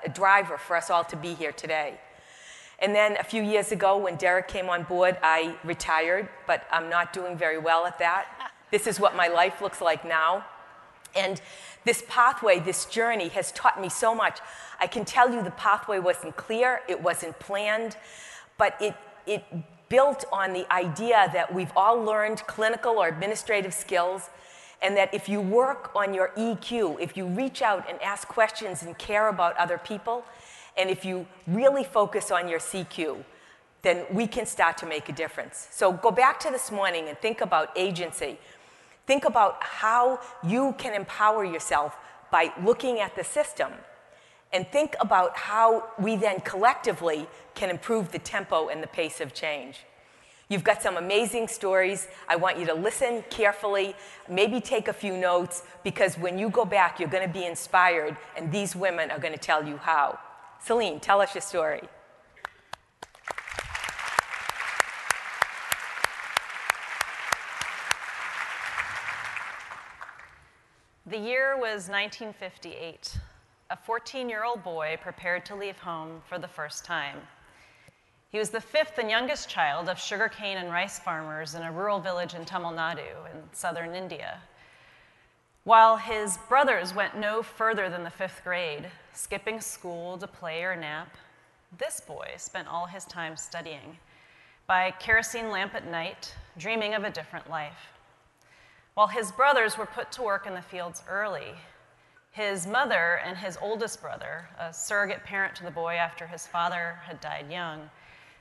a 0.04 0.08
driver 0.08 0.58
for 0.58 0.74
us 0.74 0.90
all 0.90 1.04
to 1.04 1.16
be 1.16 1.34
here 1.34 1.52
today. 1.52 2.00
And 2.78 2.94
then 2.94 3.16
a 3.18 3.24
few 3.24 3.42
years 3.42 3.72
ago, 3.72 3.96
when 3.96 4.16
Derek 4.16 4.48
came 4.48 4.68
on 4.68 4.82
board, 4.82 5.16
I 5.22 5.56
retired, 5.64 6.28
but 6.46 6.66
I'm 6.70 6.90
not 6.90 7.12
doing 7.12 7.36
very 7.36 7.58
well 7.58 7.86
at 7.86 7.98
that. 7.98 8.26
This 8.72 8.88
is 8.88 8.98
what 8.98 9.14
my 9.14 9.28
life 9.28 9.62
looks 9.62 9.80
like 9.80 10.04
now. 10.04 10.44
And 11.14 11.40
this 11.84 12.02
pathway, 12.08 12.58
this 12.58 12.84
journey 12.84 13.28
has 13.28 13.52
taught 13.52 13.80
me 13.80 13.88
so 13.88 14.12
much. 14.12 14.40
I 14.80 14.88
can 14.88 15.04
tell 15.04 15.32
you 15.32 15.40
the 15.40 15.52
pathway 15.52 16.00
wasn't 16.00 16.36
clear, 16.36 16.80
it 16.88 17.00
wasn't 17.00 17.38
planned, 17.38 17.96
but 18.58 18.74
it, 18.80 18.94
it 19.24 19.44
built 19.88 20.24
on 20.32 20.52
the 20.52 20.70
idea 20.72 21.30
that 21.32 21.54
we've 21.54 21.72
all 21.76 22.02
learned 22.02 22.38
clinical 22.48 22.98
or 22.98 23.06
administrative 23.06 23.72
skills, 23.72 24.30
and 24.82 24.96
that 24.96 25.14
if 25.14 25.28
you 25.28 25.40
work 25.40 25.92
on 25.94 26.12
your 26.12 26.32
EQ, 26.36 27.00
if 27.00 27.16
you 27.16 27.26
reach 27.26 27.62
out 27.62 27.88
and 27.88 28.02
ask 28.02 28.26
questions 28.26 28.82
and 28.82 28.98
care 28.98 29.28
about 29.28 29.56
other 29.56 29.78
people, 29.78 30.24
And 30.76 30.90
if 30.90 31.04
you 31.04 31.26
really 31.46 31.84
focus 31.84 32.30
on 32.30 32.48
your 32.48 32.58
CQ, 32.58 33.24
then 33.82 34.04
we 34.10 34.26
can 34.26 34.46
start 34.46 34.76
to 34.78 34.86
make 34.86 35.08
a 35.08 35.12
difference. 35.12 35.68
So 35.70 35.92
go 35.92 36.10
back 36.10 36.40
to 36.40 36.50
this 36.50 36.70
morning 36.72 37.08
and 37.08 37.16
think 37.18 37.40
about 37.40 37.70
agency. 37.76 38.38
Think 39.06 39.24
about 39.24 39.62
how 39.62 40.20
you 40.42 40.74
can 40.78 40.92
empower 40.94 41.44
yourself 41.44 41.96
by 42.30 42.52
looking 42.64 42.98
at 43.00 43.14
the 43.14 43.22
system. 43.22 43.72
And 44.52 44.66
think 44.68 44.96
about 45.00 45.36
how 45.36 45.88
we 45.98 46.16
then 46.16 46.40
collectively 46.40 47.26
can 47.54 47.70
improve 47.70 48.12
the 48.12 48.18
tempo 48.18 48.68
and 48.68 48.82
the 48.82 48.86
pace 48.88 49.20
of 49.20 49.34
change. 49.34 49.84
You've 50.48 50.64
got 50.64 50.80
some 50.80 50.96
amazing 50.96 51.48
stories. 51.48 52.06
I 52.28 52.36
want 52.36 52.58
you 52.58 52.66
to 52.66 52.74
listen 52.74 53.24
carefully, 53.30 53.96
maybe 54.28 54.60
take 54.60 54.86
a 54.86 54.92
few 54.92 55.16
notes, 55.16 55.64
because 55.82 56.16
when 56.16 56.38
you 56.38 56.50
go 56.50 56.64
back, 56.64 57.00
you're 57.00 57.08
going 57.08 57.26
to 57.26 57.32
be 57.32 57.44
inspired, 57.44 58.16
and 58.36 58.52
these 58.52 58.76
women 58.76 59.10
are 59.10 59.18
going 59.18 59.34
to 59.34 59.40
tell 59.40 59.66
you 59.66 59.76
how. 59.76 60.18
Celine, 60.60 61.00
tell 61.00 61.20
us 61.20 61.34
your 61.34 61.42
story. 61.42 61.82
The 71.08 71.18
year 71.18 71.54
was 71.54 71.88
1958. 71.88 73.18
A 73.70 73.76
14 73.76 74.28
year 74.28 74.44
old 74.44 74.64
boy 74.64 74.98
prepared 75.00 75.46
to 75.46 75.54
leave 75.54 75.78
home 75.78 76.20
for 76.28 76.38
the 76.38 76.48
first 76.48 76.84
time. 76.84 77.18
He 78.30 78.38
was 78.38 78.50
the 78.50 78.60
fifth 78.60 78.98
and 78.98 79.08
youngest 79.08 79.48
child 79.48 79.88
of 79.88 80.00
sugarcane 80.00 80.56
and 80.56 80.70
rice 80.70 80.98
farmers 80.98 81.54
in 81.54 81.62
a 81.62 81.70
rural 81.70 82.00
village 82.00 82.34
in 82.34 82.44
Tamil 82.44 82.72
Nadu 82.72 83.32
in 83.32 83.42
southern 83.52 83.94
India. 83.94 84.40
While 85.66 85.96
his 85.96 86.38
brothers 86.48 86.94
went 86.94 87.16
no 87.16 87.42
further 87.42 87.90
than 87.90 88.04
the 88.04 88.10
fifth 88.10 88.42
grade, 88.44 88.88
skipping 89.12 89.60
school 89.60 90.16
to 90.16 90.28
play 90.28 90.62
or 90.62 90.76
nap, 90.76 91.16
this 91.76 91.98
boy 91.98 92.34
spent 92.36 92.68
all 92.68 92.86
his 92.86 93.04
time 93.04 93.36
studying 93.36 93.98
by 94.68 94.92
kerosene 94.92 95.50
lamp 95.50 95.74
at 95.74 95.90
night, 95.90 96.32
dreaming 96.56 96.94
of 96.94 97.02
a 97.02 97.10
different 97.10 97.50
life. 97.50 97.88
While 98.94 99.08
his 99.08 99.32
brothers 99.32 99.76
were 99.76 99.86
put 99.86 100.12
to 100.12 100.22
work 100.22 100.46
in 100.46 100.54
the 100.54 100.62
fields 100.62 101.02
early, 101.10 101.56
his 102.30 102.68
mother 102.68 103.20
and 103.24 103.36
his 103.36 103.58
oldest 103.60 104.00
brother, 104.00 104.48
a 104.60 104.72
surrogate 104.72 105.24
parent 105.24 105.56
to 105.56 105.64
the 105.64 105.70
boy 105.72 105.94
after 105.94 106.28
his 106.28 106.46
father 106.46 107.00
had 107.02 107.20
died 107.20 107.50
young, 107.50 107.90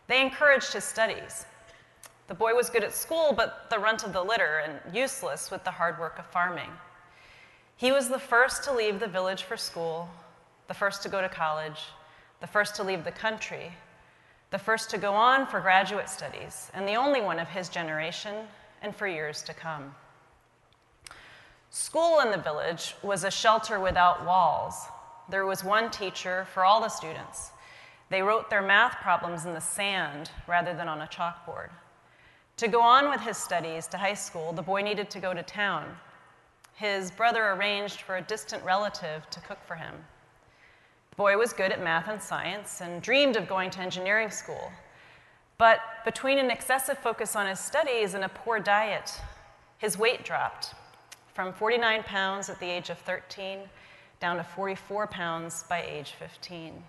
they 0.05 0.22
encouraged 0.22 0.74
his 0.74 0.84
studies. 0.84 1.48
The 2.27 2.36
boy 2.36 2.53
was 2.53 2.70
good 2.70 2.84
at 2.84 2.94
school, 2.94 3.34
but 3.36 3.67
the 3.72 3.79
runt 3.79 4.03
of 4.03 4.13
the 4.13 4.24
litter 4.24 4.60
and 4.60 4.96
useless 4.96 5.50
with 5.50 5.63
the 5.63 5.72
hard 5.72 5.98
work 5.98 6.20
of 6.20 6.27
farming. 6.27 6.70
He 7.77 7.91
was 7.91 8.08
the 8.08 8.20
first 8.20 8.63
to 8.63 8.74
leave 8.74 9.00
the 9.00 9.08
village 9.08 9.44
for 9.44 9.58
school, 9.58 10.10
the 10.67 10.74
first 10.74 11.03
to 11.03 11.10
go 11.10 11.22
to 11.22 11.27
college, 11.27 11.79
the 12.39 12.48
first 12.48 12.75
to 12.75 12.84
leave 12.84 13.03
the 13.03 13.12
country, 13.12 13.74
the 14.51 14.58
first 14.58 14.89
to 14.91 14.98
go 14.98 15.13
on 15.13 15.46
for 15.46 15.60
graduate 15.60 16.08
studies, 16.08 16.72
and 16.74 16.88
the 16.88 16.96
only 16.96 17.20
one 17.20 17.39
of 17.39 17.50
his 17.50 17.67
generation 17.67 18.48
and 18.82 18.96
for 18.96 19.08
years 19.08 19.41
to 19.44 19.53
come. 19.53 19.94
School 21.70 22.22
in 22.22 22.32
the 22.32 22.38
village 22.38 22.96
was 23.03 23.25
a 23.25 23.32
shelter 23.32 23.79
without 23.79 24.25
walls. 24.25 24.86
There 25.29 25.46
was 25.46 25.63
one 25.63 25.91
teacher 25.91 26.48
for 26.53 26.63
all 26.63 26.79
the 26.79 26.88
students. 26.88 27.51
They 28.10 28.22
wrote 28.22 28.50
their 28.50 28.62
math 28.62 29.01
problems 29.01 29.46
in 29.46 29.53
the 29.53 29.60
sand 29.60 30.32
rather 30.48 30.74
than 30.74 30.88
on 30.88 31.01
a 31.01 31.08
chalkboard. 31.08 31.72
To 32.58 32.67
go 32.70 32.79
on 32.79 33.10
with 33.10 33.20
his 33.20 33.36
studies 33.36 33.88
to 33.88 33.98
high 33.98 34.13
school, 34.13 34.53
the 34.53 34.62
boy 34.62 34.82
needed 34.82 35.10
to 35.10 35.20
go 35.20 35.34
to 35.34 35.44
town. 35.44 35.98
His 36.75 37.10
brother 37.10 37.51
arranged 37.51 38.01
for 38.01 38.17
a 38.17 38.22
distant 38.22 38.63
relative 38.63 39.29
to 39.29 39.39
cook 39.39 39.60
for 39.65 39.75
him. 39.75 39.96
The 41.12 41.15
boy 41.15 41.38
was 41.38 41.53
good 41.53 41.72
at 41.72 41.82
math 41.82 42.10
and 42.10 42.22
science 42.22 42.82
and 42.82 43.01
dreamed 43.01 43.38
of 43.38 43.48
going 43.48 43.70
to 43.72 43.79
engineering 43.79 44.29
school. 44.29 44.72
But 45.58 45.79
between 46.03 46.38
an 46.38 46.51
excessive 46.51 46.98
focus 46.98 47.34
on 47.36 47.48
his 47.48 47.60
studies 47.60 48.13
and 48.13 48.25
a 48.25 48.29
poor 48.29 48.60
diet, 48.60 49.22
his 49.77 49.98
weight 49.98 50.25
dropped 50.25 50.74
from 51.34 51.53
49 51.53 52.03
pounds 52.03 52.50
at 52.50 52.60
the 52.60 52.70
age 52.70 52.89
of 52.89 52.98
13 53.00 53.60
down 54.20 54.36
to 54.36 54.44
44 54.44 55.08
pounds 55.08 55.63
by 55.70 55.82
age 55.82 56.13
15. 56.20 56.84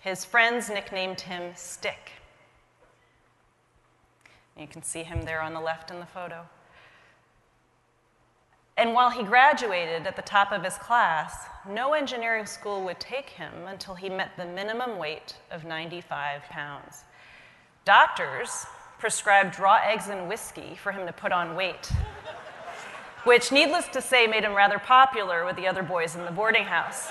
His 0.00 0.24
friends 0.24 0.70
nicknamed 0.70 1.20
him 1.20 1.52
Stick. 1.54 2.12
You 4.56 4.66
can 4.66 4.82
see 4.82 5.02
him 5.02 5.22
there 5.22 5.42
on 5.42 5.52
the 5.52 5.60
left 5.60 5.90
in 5.90 6.00
the 6.00 6.06
photo. 6.06 6.46
And 8.78 8.94
while 8.94 9.10
he 9.10 9.24
graduated 9.24 10.06
at 10.06 10.14
the 10.14 10.22
top 10.22 10.52
of 10.52 10.62
his 10.62 10.78
class, 10.78 11.46
no 11.68 11.94
engineering 11.94 12.46
school 12.46 12.84
would 12.84 13.00
take 13.00 13.28
him 13.28 13.52
until 13.66 13.96
he 13.96 14.08
met 14.08 14.30
the 14.36 14.46
minimum 14.46 14.98
weight 14.98 15.34
of 15.50 15.64
95 15.64 16.42
pounds. 16.44 17.02
Doctors 17.84 18.66
prescribed 19.00 19.58
raw 19.58 19.80
eggs 19.84 20.06
and 20.08 20.28
whiskey 20.28 20.78
for 20.80 20.92
him 20.92 21.08
to 21.08 21.12
put 21.12 21.32
on 21.32 21.56
weight, 21.56 21.90
which, 23.24 23.50
needless 23.50 23.88
to 23.88 24.00
say, 24.00 24.28
made 24.28 24.44
him 24.44 24.54
rather 24.54 24.78
popular 24.78 25.44
with 25.44 25.56
the 25.56 25.66
other 25.66 25.82
boys 25.82 26.14
in 26.14 26.24
the 26.24 26.30
boarding 26.30 26.64
house. 26.64 27.10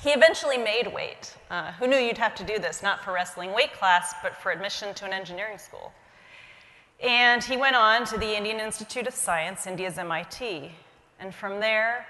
He 0.00 0.10
eventually 0.10 0.58
made 0.58 0.92
weight. 0.92 1.36
Uh, 1.48 1.72
who 1.72 1.86
knew 1.86 1.96
you'd 1.96 2.18
have 2.18 2.34
to 2.36 2.44
do 2.44 2.58
this, 2.58 2.82
not 2.82 3.04
for 3.04 3.12
wrestling 3.12 3.52
weight 3.52 3.72
class, 3.72 4.14
but 4.20 4.36
for 4.36 4.50
admission 4.50 4.94
to 4.94 5.04
an 5.04 5.12
engineering 5.12 5.58
school? 5.58 5.92
And 7.00 7.44
he 7.44 7.56
went 7.56 7.76
on 7.76 8.04
to 8.06 8.18
the 8.18 8.36
Indian 8.36 8.58
Institute 8.58 9.06
of 9.06 9.14
Science, 9.14 9.66
India's 9.68 9.98
MIT, 9.98 10.72
and 11.20 11.32
from 11.32 11.60
there 11.60 12.06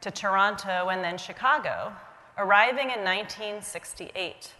to 0.00 0.10
Toronto 0.10 0.88
and 0.88 1.02
then 1.02 1.16
Chicago, 1.16 1.92
arriving 2.36 2.90
in 2.90 3.04
1968, 3.04 4.52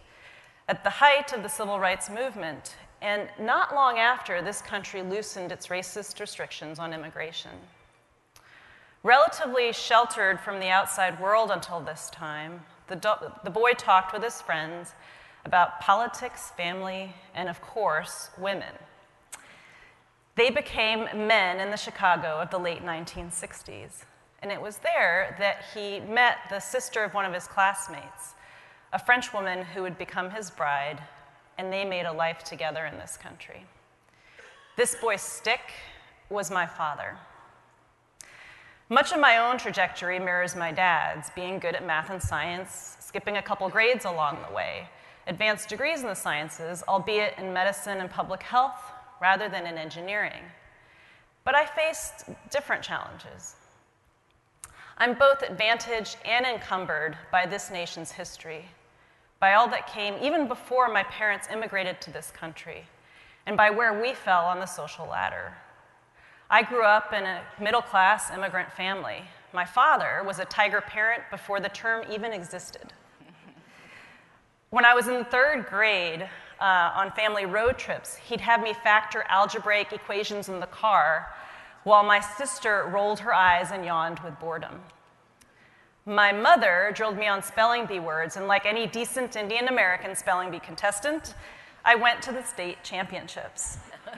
at 0.69 0.83
the 0.85 0.89
height 0.89 1.33
of 1.33 1.43
the 1.43 1.49
civil 1.49 1.79
rights 1.79 2.09
movement, 2.09 2.77
and 3.01 3.27
not 3.37 3.75
long 3.75 3.99
after 3.99 4.41
this 4.41 4.61
country 4.61 5.01
loosened 5.01 5.51
its 5.51 5.67
racist 5.67 6.21
restrictions 6.21 6.79
on 6.79 6.93
immigration. 6.93 7.51
Relatively 9.03 9.73
sheltered 9.73 10.39
from 10.39 10.61
the 10.61 10.69
outside 10.69 11.19
world 11.19 11.51
until 11.51 11.81
this 11.81 12.09
time, 12.09 12.61
the, 12.87 12.95
do- 12.95 13.31
the 13.43 13.49
boy 13.49 13.73
talked 13.73 14.13
with 14.13 14.23
his 14.23 14.41
friends 14.41 14.93
about 15.43 15.81
politics, 15.81 16.51
family, 16.55 17.13
and 17.35 17.49
of 17.49 17.59
course, 17.59 18.29
women. 18.37 18.73
They 20.35 20.49
became 20.49 21.27
men 21.27 21.59
in 21.59 21.69
the 21.69 21.77
Chicago 21.77 22.39
of 22.39 22.49
the 22.49 22.57
late 22.57 22.83
1960s. 22.83 24.05
And 24.41 24.51
it 24.51 24.59
was 24.59 24.77
there 24.77 25.35
that 25.39 25.63
he 25.73 25.99
met 25.99 26.37
the 26.49 26.59
sister 26.59 27.03
of 27.03 27.13
one 27.13 27.25
of 27.25 27.33
his 27.33 27.47
classmates, 27.47 28.33
a 28.91 28.99
French 28.99 29.31
woman 29.31 29.63
who 29.63 29.83
would 29.83 29.97
become 29.97 30.31
his 30.31 30.49
bride, 30.49 31.01
and 31.57 31.71
they 31.71 31.85
made 31.85 32.05
a 32.05 32.11
life 32.11 32.43
together 32.43 32.85
in 32.85 32.97
this 32.97 33.15
country. 33.15 33.63
This 34.75 34.95
boy, 34.95 35.17
Stick, 35.17 35.71
was 36.29 36.49
my 36.49 36.65
father. 36.65 37.15
Much 38.89 39.11
of 39.11 39.19
my 39.19 39.37
own 39.37 39.59
trajectory 39.59 40.17
mirrors 40.17 40.55
my 40.55 40.71
dad's, 40.71 41.29
being 41.35 41.59
good 41.59 41.75
at 41.75 41.85
math 41.85 42.09
and 42.09 42.21
science, 42.21 42.97
skipping 42.99 43.37
a 43.37 43.41
couple 43.41 43.69
grades 43.69 44.03
along 44.03 44.39
the 44.47 44.53
way, 44.53 44.89
advanced 45.27 45.69
degrees 45.69 46.01
in 46.01 46.07
the 46.07 46.15
sciences, 46.15 46.83
albeit 46.87 47.37
in 47.37 47.53
medicine 47.53 47.99
and 47.99 48.09
public 48.09 48.41
health 48.41 48.92
rather 49.23 49.47
than 49.47 49.65
in 49.65 49.77
engineering. 49.77 50.43
But 51.45 51.55
I 51.55 51.65
faced 51.65 52.25
different 52.51 52.83
challenges. 52.83 53.55
I'm 54.97 55.13
both 55.13 55.41
advantaged 55.43 56.17
and 56.25 56.45
encumbered 56.45 57.17
by 57.31 57.45
this 57.45 57.71
nation's 57.71 58.11
history, 58.11 58.65
by 59.39 59.53
all 59.53 59.69
that 59.69 59.87
came 59.87 60.15
even 60.21 60.49
before 60.49 60.89
my 60.91 61.03
parents 61.03 61.47
immigrated 61.49 62.01
to 62.01 62.11
this 62.11 62.31
country, 62.31 62.85
and 63.45 63.55
by 63.55 63.69
where 63.69 64.01
we 64.01 64.13
fell 64.13 64.43
on 64.43 64.59
the 64.59 64.65
social 64.65 65.07
ladder. 65.07 65.53
I 66.49 66.61
grew 66.61 66.83
up 66.83 67.13
in 67.13 67.23
a 67.23 67.43
middle 67.61 67.81
class 67.81 68.29
immigrant 68.29 68.73
family. 68.73 69.21
My 69.53 69.63
father 69.63 70.21
was 70.25 70.39
a 70.39 70.45
tiger 70.45 70.81
parent 70.81 71.23
before 71.31 71.61
the 71.61 71.69
term 71.69 72.03
even 72.11 72.33
existed. 72.33 72.91
when 74.69 74.83
I 74.83 74.93
was 74.93 75.07
in 75.07 75.23
third 75.23 75.65
grade 75.67 76.29
uh, 76.59 76.91
on 76.95 77.11
family 77.11 77.45
road 77.45 77.77
trips, 77.77 78.15
he'd 78.15 78.41
have 78.41 78.61
me 78.61 78.73
factor 78.73 79.23
algebraic 79.29 79.91
equations 79.93 80.49
in 80.49 80.59
the 80.59 80.67
car 80.67 81.27
while 81.83 82.03
my 82.03 82.19
sister 82.19 82.89
rolled 82.93 83.19
her 83.19 83.33
eyes 83.33 83.71
and 83.71 83.85
yawned 83.85 84.19
with 84.19 84.39
boredom. 84.39 84.81
My 86.05 86.31
mother 86.31 86.91
drilled 86.93 87.17
me 87.17 87.27
on 87.27 87.41
spelling 87.41 87.85
bee 87.85 87.99
words, 87.99 88.35
and 88.35 88.47
like 88.47 88.65
any 88.65 88.87
decent 88.87 89.35
Indian 89.35 89.67
American 89.67 90.15
spelling 90.15 90.51
bee 90.51 90.59
contestant, 90.59 91.33
I 91.85 91.95
went 91.95 92.21
to 92.23 92.31
the 92.31 92.43
state 92.43 92.83
championships. 92.83 93.77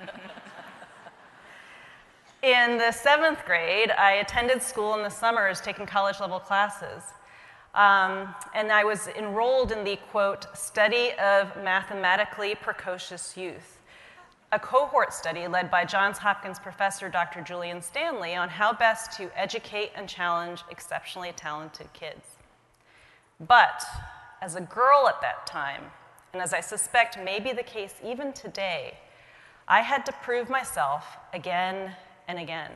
In 2.45 2.77
the 2.77 2.91
seventh 2.91 3.43
grade, 3.43 3.89
I 3.89 4.13
attended 4.13 4.61
school 4.61 4.93
in 4.93 5.01
the 5.01 5.09
summers 5.09 5.59
taking 5.61 5.87
college 5.87 6.19
level 6.19 6.39
classes. 6.39 7.01
Um, 7.75 8.33
and 8.53 8.71
I 8.71 8.85
was 8.85 9.09
enrolled 9.09 9.73
in 9.73 9.83
the 9.83 9.97
quote, 10.09 10.47
study 10.57 11.11
of 11.21 11.53
mathematically 11.61 12.55
precocious 12.55 13.35
youth, 13.35 13.81
a 14.53 14.59
cohort 14.59 15.13
study 15.13 15.45
led 15.49 15.69
by 15.69 15.83
Johns 15.83 16.17
Hopkins 16.19 16.57
professor 16.57 17.09
Dr. 17.09 17.41
Julian 17.41 17.81
Stanley 17.81 18.33
on 18.33 18.47
how 18.47 18.71
best 18.71 19.17
to 19.17 19.29
educate 19.35 19.91
and 19.93 20.07
challenge 20.07 20.63
exceptionally 20.71 21.33
talented 21.33 21.91
kids. 21.91 22.37
But 23.45 23.83
as 24.41 24.55
a 24.55 24.61
girl 24.61 25.09
at 25.09 25.19
that 25.19 25.45
time, 25.45 25.83
and 26.31 26.41
as 26.41 26.53
I 26.53 26.61
suspect 26.61 27.19
may 27.21 27.41
be 27.41 27.51
the 27.51 27.63
case 27.63 27.95
even 28.01 28.31
today, 28.31 28.97
I 29.67 29.81
had 29.81 30.05
to 30.05 30.13
prove 30.23 30.49
myself 30.49 31.17
again 31.33 31.93
and 32.29 32.39
again. 32.39 32.71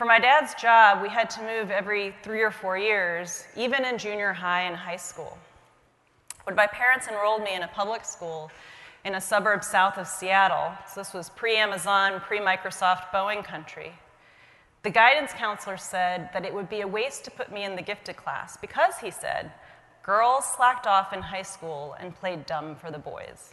For 0.00 0.06
my 0.06 0.18
dad's 0.18 0.54
job, 0.54 1.02
we 1.02 1.10
had 1.10 1.28
to 1.28 1.42
move 1.42 1.70
every 1.70 2.14
three 2.22 2.40
or 2.40 2.50
four 2.50 2.78
years, 2.78 3.44
even 3.54 3.84
in 3.84 3.98
junior 3.98 4.32
high 4.32 4.62
and 4.62 4.74
high 4.74 4.96
school. 4.96 5.36
When 6.44 6.56
my 6.56 6.66
parents 6.68 7.06
enrolled 7.06 7.42
me 7.42 7.54
in 7.54 7.64
a 7.64 7.68
public 7.68 8.06
school 8.06 8.50
in 9.04 9.16
a 9.16 9.20
suburb 9.20 9.62
south 9.62 9.98
of 9.98 10.06
Seattle, 10.08 10.72
so 10.88 11.02
this 11.02 11.12
was 11.12 11.28
pre 11.28 11.54
Amazon, 11.54 12.18
pre 12.20 12.40
Microsoft, 12.40 13.10
Boeing 13.12 13.44
country, 13.44 13.92
the 14.84 14.90
guidance 14.90 15.34
counselor 15.34 15.76
said 15.76 16.30
that 16.32 16.46
it 16.46 16.54
would 16.54 16.70
be 16.70 16.80
a 16.80 16.88
waste 16.88 17.24
to 17.24 17.30
put 17.30 17.52
me 17.52 17.64
in 17.64 17.76
the 17.76 17.82
gifted 17.82 18.16
class 18.16 18.56
because, 18.56 18.94
he 19.02 19.10
said, 19.10 19.52
girls 20.02 20.46
slacked 20.46 20.86
off 20.86 21.12
in 21.12 21.20
high 21.20 21.42
school 21.42 21.94
and 22.00 22.16
played 22.16 22.46
dumb 22.46 22.74
for 22.74 22.90
the 22.90 22.98
boys. 22.98 23.52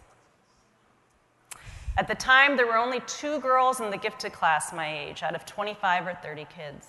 At 1.97 2.07
the 2.07 2.13
time, 2.13 2.55
there 2.55 2.67
were 2.67 2.77
only 2.77 3.01
two 3.07 3.39
girls 3.39 3.81
in 3.81 3.89
the 3.89 3.97
gifted 3.97 4.31
class 4.31 4.71
my 4.71 4.87
age 4.87 5.23
out 5.23 5.33
of 5.33 5.47
25 5.47 6.05
or 6.05 6.13
30 6.13 6.45
kids. 6.45 6.87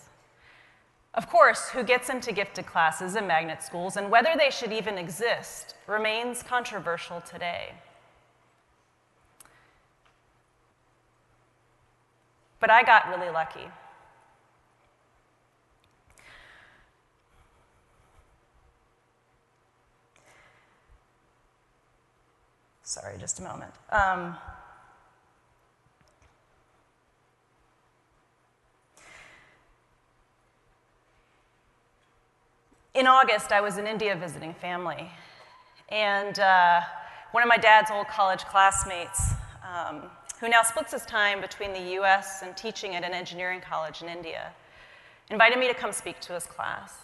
Of 1.14 1.30
course, 1.30 1.70
who 1.70 1.82
gets 1.82 2.10
into 2.10 2.30
gifted 2.30 2.66
classes 2.66 3.16
in 3.16 3.26
magnet 3.26 3.62
schools 3.62 3.96
and 3.96 4.10
whether 4.10 4.34
they 4.36 4.50
should 4.50 4.70
even 4.70 4.98
exist 4.98 5.74
remains 5.86 6.42
controversial 6.42 7.22
today. 7.22 7.72
But 12.60 12.70
I 12.70 12.82
got 12.82 13.08
really 13.08 13.32
lucky. 13.32 13.66
Sorry, 22.82 23.16
just 23.18 23.38
a 23.40 23.42
moment. 23.42 23.72
Um, 23.90 24.36
in 32.94 33.06
August, 33.06 33.52
I 33.52 33.60
was 33.60 33.78
in 33.78 33.86
India 33.86 34.16
visiting 34.16 34.54
family. 34.54 35.10
And 35.88 36.38
uh, 36.38 36.80
one 37.32 37.42
of 37.42 37.48
my 37.48 37.56
dad's 37.56 37.90
old 37.90 38.08
college 38.08 38.44
classmates, 38.44 39.32
um, 39.62 40.02
who 40.40 40.48
now 40.48 40.62
splits 40.62 40.92
his 40.92 41.04
time 41.04 41.40
between 41.40 41.72
the 41.72 42.00
US 42.00 42.42
and 42.42 42.56
teaching 42.56 42.94
at 42.94 43.04
an 43.04 43.12
engineering 43.12 43.60
college 43.60 44.02
in 44.02 44.08
India, 44.08 44.52
invited 45.30 45.58
me 45.58 45.68
to 45.68 45.74
come 45.74 45.92
speak 45.92 46.20
to 46.20 46.32
his 46.34 46.46
class. 46.46 46.94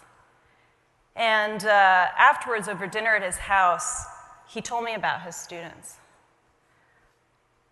And 1.15 1.63
uh, 1.65 2.07
afterwards, 2.17 2.67
over 2.67 2.87
dinner 2.87 3.15
at 3.15 3.23
his 3.23 3.37
house, 3.37 4.05
he 4.47 4.61
told 4.61 4.83
me 4.83 4.95
about 4.95 5.21
his 5.21 5.35
students. 5.35 5.97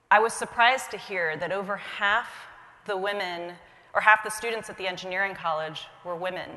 I 0.09 0.19
was 0.19 0.33
surprised 0.33 0.91
to 0.91 0.97
hear 0.97 1.35
that 1.37 1.51
over 1.51 1.75
half 1.75 2.29
the 2.85 2.95
women, 2.95 3.55
or 3.93 4.01
half 4.01 4.23
the 4.23 4.29
students 4.29 4.69
at 4.69 4.77
the 4.77 4.87
engineering 4.87 5.33
college, 5.33 5.87
were 6.05 6.15
women, 6.15 6.49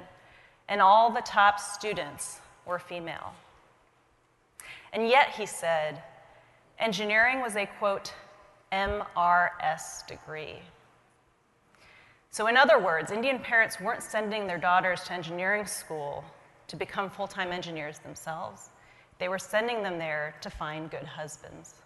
and 0.68 0.80
all 0.80 1.10
the 1.10 1.20
top 1.20 1.60
students 1.60 2.40
were 2.64 2.78
female. 2.78 3.34
And 4.92 5.08
yet, 5.08 5.30
he 5.30 5.46
said, 5.46 6.02
engineering 6.78 7.40
was 7.40 7.56
a 7.56 7.66
quote, 7.78 8.12
MRS 8.72 10.06
degree. 10.06 10.60
So, 12.30 12.48
in 12.48 12.56
other 12.56 12.78
words, 12.78 13.12
Indian 13.12 13.38
parents 13.38 13.80
weren't 13.80 14.02
sending 14.02 14.46
their 14.46 14.58
daughters 14.58 15.04
to 15.04 15.12
engineering 15.12 15.66
school 15.66 16.24
to 16.68 16.76
become 16.76 17.08
full 17.08 17.28
time 17.28 17.52
engineers 17.52 17.98
themselves. 18.00 18.70
They 19.18 19.28
were 19.28 19.38
sending 19.38 19.82
them 19.82 19.98
there 19.98 20.34
to 20.42 20.50
find 20.50 20.90
good 20.90 21.04
husbands. 21.04 21.76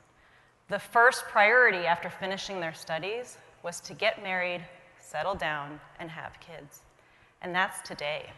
The 0.68 0.78
first 0.78 1.24
priority 1.24 1.86
after 1.86 2.10
finishing 2.10 2.60
their 2.60 2.74
studies 2.74 3.38
was 3.62 3.80
to 3.80 3.94
get 3.94 4.22
married, 4.22 4.64
settle 4.98 5.34
down, 5.34 5.80
and 5.98 6.10
have 6.10 6.38
kids. 6.40 6.80
And 7.42 7.54
that's 7.54 7.86
today. 7.86 8.30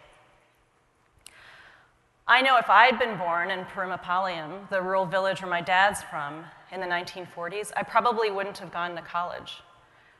I 2.26 2.40
know 2.40 2.56
if 2.56 2.70
I'd 2.70 3.00
been 3.00 3.18
born 3.18 3.50
in 3.50 3.64
Perumapalayam, 3.64 4.68
the 4.70 4.80
rural 4.80 5.04
village 5.04 5.42
where 5.42 5.50
my 5.50 5.60
dad's 5.60 6.02
from, 6.04 6.44
in 6.70 6.80
the 6.80 6.86
1940s, 6.86 7.72
I 7.76 7.82
probably 7.82 8.30
wouldn't 8.30 8.58
have 8.58 8.72
gone 8.72 8.94
to 8.94 9.02
college. 9.02 9.60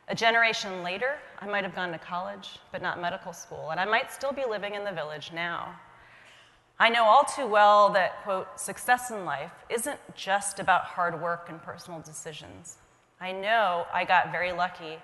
A 0.09 0.15
generation 0.15 0.83
later, 0.83 1.15
I 1.39 1.47
might 1.47 1.63
have 1.63 1.77
gone 1.77 1.93
to 1.93 1.99
college, 1.99 2.59
but 2.73 2.83
not 2.83 3.01
medical 3.01 3.33
school, 3.33 3.71
and 3.71 3.79
I 3.79 3.85
might 3.85 4.11
still 4.11 4.33
be 4.33 4.43
living 4.45 4.75
in 4.75 4.83
the 4.83 4.91
village 4.91 5.31
now. 5.33 5.77
I 6.81 6.89
know 6.89 7.05
all 7.05 7.25
too 7.25 7.47
well 7.47 7.91
that, 7.91 8.21
quote, 8.25 8.49
success 8.59 9.13
in 9.13 9.25
life 9.25 9.53
isn't 9.71 10.01
just 10.17 10.59
about 10.59 10.83
hard 10.83 11.23
work 11.23 11.47
and 11.51 11.63
personal 11.63 12.01
decisions. 12.01 12.79
I 13.21 13.31
know 13.31 13.87
I 13.95 14.05
got 14.05 14.33
very 14.33 14.51
lucky, 14.51 14.99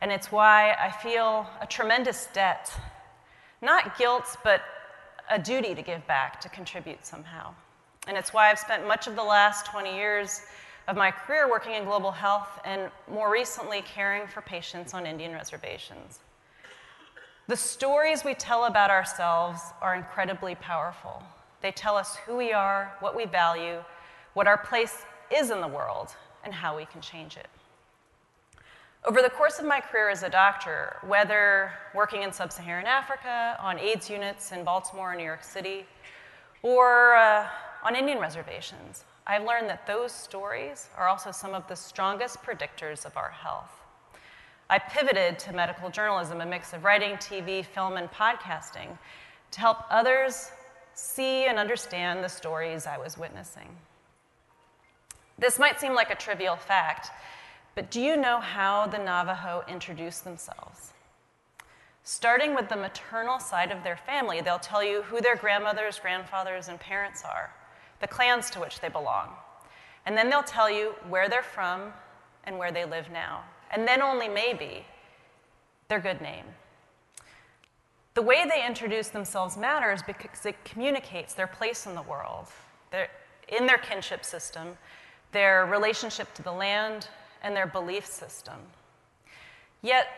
and 0.00 0.12
it's 0.12 0.30
why 0.30 0.76
I 0.78 0.92
feel 0.92 1.50
a 1.60 1.66
tremendous 1.66 2.28
debt. 2.32 2.72
Not 3.60 3.98
guilt, 3.98 4.36
but 4.44 4.60
a 5.30 5.38
duty 5.38 5.74
to 5.74 5.82
give 5.82 6.06
back, 6.06 6.40
to 6.40 6.48
contribute 6.48 7.04
somehow. 7.04 7.54
And 8.06 8.16
it's 8.16 8.32
why 8.32 8.50
I've 8.50 8.58
spent 8.58 8.86
much 8.86 9.06
of 9.06 9.16
the 9.16 9.24
last 9.24 9.66
20 9.66 9.94
years 9.94 10.42
of 10.88 10.96
my 10.96 11.10
career 11.10 11.50
working 11.50 11.74
in 11.74 11.84
global 11.84 12.12
health 12.12 12.60
and 12.64 12.90
more 13.10 13.30
recently 13.30 13.82
caring 13.82 14.28
for 14.28 14.40
patients 14.40 14.94
on 14.94 15.06
Indian 15.06 15.32
reservations. 15.32 16.20
The 17.48 17.56
stories 17.56 18.24
we 18.24 18.34
tell 18.34 18.64
about 18.64 18.90
ourselves 18.90 19.60
are 19.80 19.94
incredibly 19.94 20.54
powerful. 20.56 21.22
They 21.60 21.72
tell 21.72 21.96
us 21.96 22.16
who 22.16 22.36
we 22.36 22.52
are, 22.52 22.94
what 23.00 23.16
we 23.16 23.24
value, 23.24 23.82
what 24.34 24.46
our 24.46 24.58
place 24.58 25.02
is 25.34 25.50
in 25.50 25.60
the 25.60 25.68
world, 25.68 26.14
and 26.44 26.52
how 26.52 26.76
we 26.76 26.86
can 26.86 27.00
change 27.00 27.36
it. 27.36 27.48
Over 29.06 29.22
the 29.22 29.30
course 29.30 29.60
of 29.60 29.64
my 29.64 29.80
career 29.80 30.08
as 30.10 30.24
a 30.24 30.28
doctor, 30.28 30.96
whether 31.06 31.70
working 31.94 32.24
in 32.24 32.32
sub 32.32 32.50
Saharan 32.50 32.86
Africa, 32.86 33.56
on 33.60 33.78
AIDS 33.78 34.10
units 34.10 34.50
in 34.50 34.64
Baltimore 34.64 35.12
and 35.12 35.18
New 35.18 35.24
York 35.24 35.44
City, 35.44 35.86
or 36.64 37.14
uh, 37.14 37.46
on 37.84 37.94
Indian 37.94 38.18
reservations, 38.18 39.04
I've 39.24 39.44
learned 39.44 39.70
that 39.70 39.86
those 39.86 40.10
stories 40.10 40.88
are 40.96 41.06
also 41.06 41.30
some 41.30 41.54
of 41.54 41.68
the 41.68 41.76
strongest 41.76 42.42
predictors 42.42 43.06
of 43.06 43.16
our 43.16 43.30
health. 43.30 43.70
I 44.68 44.80
pivoted 44.80 45.38
to 45.38 45.52
medical 45.52 45.88
journalism, 45.88 46.40
a 46.40 46.46
mix 46.46 46.72
of 46.72 46.82
writing, 46.82 47.12
TV, 47.18 47.64
film, 47.64 47.98
and 47.98 48.10
podcasting, 48.10 48.98
to 49.52 49.60
help 49.60 49.84
others 49.88 50.50
see 50.94 51.44
and 51.46 51.60
understand 51.60 52.24
the 52.24 52.28
stories 52.28 52.88
I 52.88 52.98
was 52.98 53.16
witnessing. 53.16 53.68
This 55.38 55.60
might 55.60 55.78
seem 55.78 55.94
like 55.94 56.10
a 56.10 56.16
trivial 56.16 56.56
fact, 56.56 57.10
but 57.76 57.92
do 57.92 58.00
you 58.00 58.16
know 58.16 58.40
how 58.40 58.88
the 58.88 58.98
Navajo 58.98 59.62
introduce 59.68 60.18
themselves? 60.18 60.92
Starting 62.02 62.56
with 62.56 62.68
the 62.68 62.76
maternal 62.76 63.38
side 63.38 63.70
of 63.70 63.84
their 63.84 63.96
family, 63.96 64.40
they'll 64.40 64.58
tell 64.58 64.82
you 64.82 65.02
who 65.02 65.20
their 65.20 65.36
grandmothers, 65.36 66.00
grandfathers, 66.00 66.66
and 66.66 66.80
parents 66.80 67.22
are, 67.24 67.52
the 68.00 68.08
clans 68.08 68.50
to 68.50 68.58
which 68.58 68.80
they 68.80 68.88
belong. 68.88 69.28
And 70.06 70.16
then 70.16 70.28
they'll 70.28 70.42
tell 70.42 70.68
you 70.68 70.96
where 71.08 71.28
they're 71.28 71.42
from 71.44 71.92
and 72.42 72.58
where 72.58 72.72
they 72.72 72.84
live 72.84 73.10
now 73.12 73.44
and 73.70 73.86
then 73.86 74.02
only 74.02 74.28
maybe, 74.28 74.84
their 75.88 76.00
good 76.00 76.20
name. 76.20 76.44
The 78.14 78.22
way 78.22 78.44
they 78.48 78.66
introduce 78.66 79.08
themselves 79.08 79.56
matters 79.56 80.02
because 80.02 80.46
it 80.46 80.64
communicates 80.64 81.34
their 81.34 81.46
place 81.46 81.86
in 81.86 81.94
the 81.94 82.02
world, 82.02 82.46
their, 82.90 83.08
in 83.48 83.66
their 83.66 83.78
kinship 83.78 84.24
system, 84.24 84.76
their 85.32 85.66
relationship 85.66 86.32
to 86.34 86.42
the 86.42 86.52
land, 86.52 87.08
and 87.46 87.56
their 87.56 87.66
belief 87.66 88.04
system. 88.04 88.56
Yet, 89.80 90.08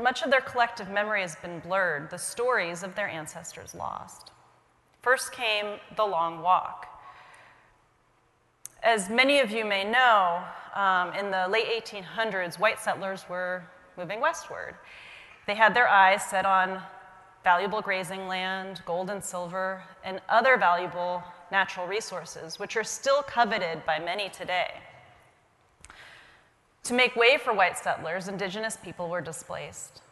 much 0.00 0.22
of 0.22 0.30
their 0.30 0.40
collective 0.40 0.88
memory 0.88 1.20
has 1.20 1.34
been 1.34 1.58
blurred, 1.58 2.10
the 2.10 2.18
stories 2.18 2.84
of 2.84 2.94
their 2.94 3.08
ancestors 3.08 3.74
lost. 3.74 4.30
First 5.02 5.32
came 5.32 5.80
the 5.96 6.04
long 6.04 6.42
walk. 6.42 6.86
As 8.84 9.10
many 9.10 9.40
of 9.40 9.50
you 9.50 9.64
may 9.64 9.82
know, 9.82 10.44
um, 10.74 11.12
in 11.14 11.32
the 11.32 11.48
late 11.50 11.84
1800s, 11.84 12.60
white 12.60 12.78
settlers 12.78 13.28
were 13.28 13.64
moving 13.98 14.20
westward. 14.20 14.76
They 15.46 15.56
had 15.56 15.74
their 15.74 15.88
eyes 15.88 16.22
set 16.24 16.46
on 16.46 16.80
valuable 17.42 17.80
grazing 17.80 18.28
land, 18.28 18.82
gold 18.86 19.10
and 19.10 19.22
silver, 19.22 19.82
and 20.04 20.20
other 20.28 20.56
valuable 20.56 21.22
natural 21.50 21.86
resources, 21.86 22.60
which 22.60 22.76
are 22.76 22.84
still 22.84 23.22
coveted 23.22 23.84
by 23.86 23.98
many 23.98 24.28
today. 24.28 24.70
To 26.86 26.94
make 26.94 27.16
way 27.16 27.36
for 27.36 27.52
white 27.52 27.76
settlers, 27.76 28.28
indigenous 28.28 28.76
people 28.76 29.08
were 29.08 29.20
displaced. 29.20 30.02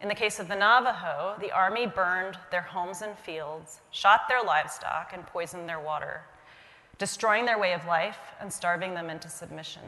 In 0.00 0.08
the 0.08 0.14
case 0.16 0.40
of 0.40 0.48
the 0.48 0.56
Navajo, 0.56 1.36
the 1.38 1.52
army 1.52 1.86
burned 1.86 2.36
their 2.50 2.62
homes 2.62 3.00
and 3.00 3.16
fields, 3.16 3.78
shot 3.92 4.22
their 4.28 4.42
livestock, 4.42 5.12
and 5.12 5.24
poisoned 5.24 5.68
their 5.68 5.78
water, 5.78 6.22
destroying 6.98 7.44
their 7.44 7.60
way 7.60 7.74
of 7.74 7.86
life 7.86 8.18
and 8.40 8.52
starving 8.52 8.92
them 8.92 9.08
into 9.08 9.28
submission. 9.28 9.82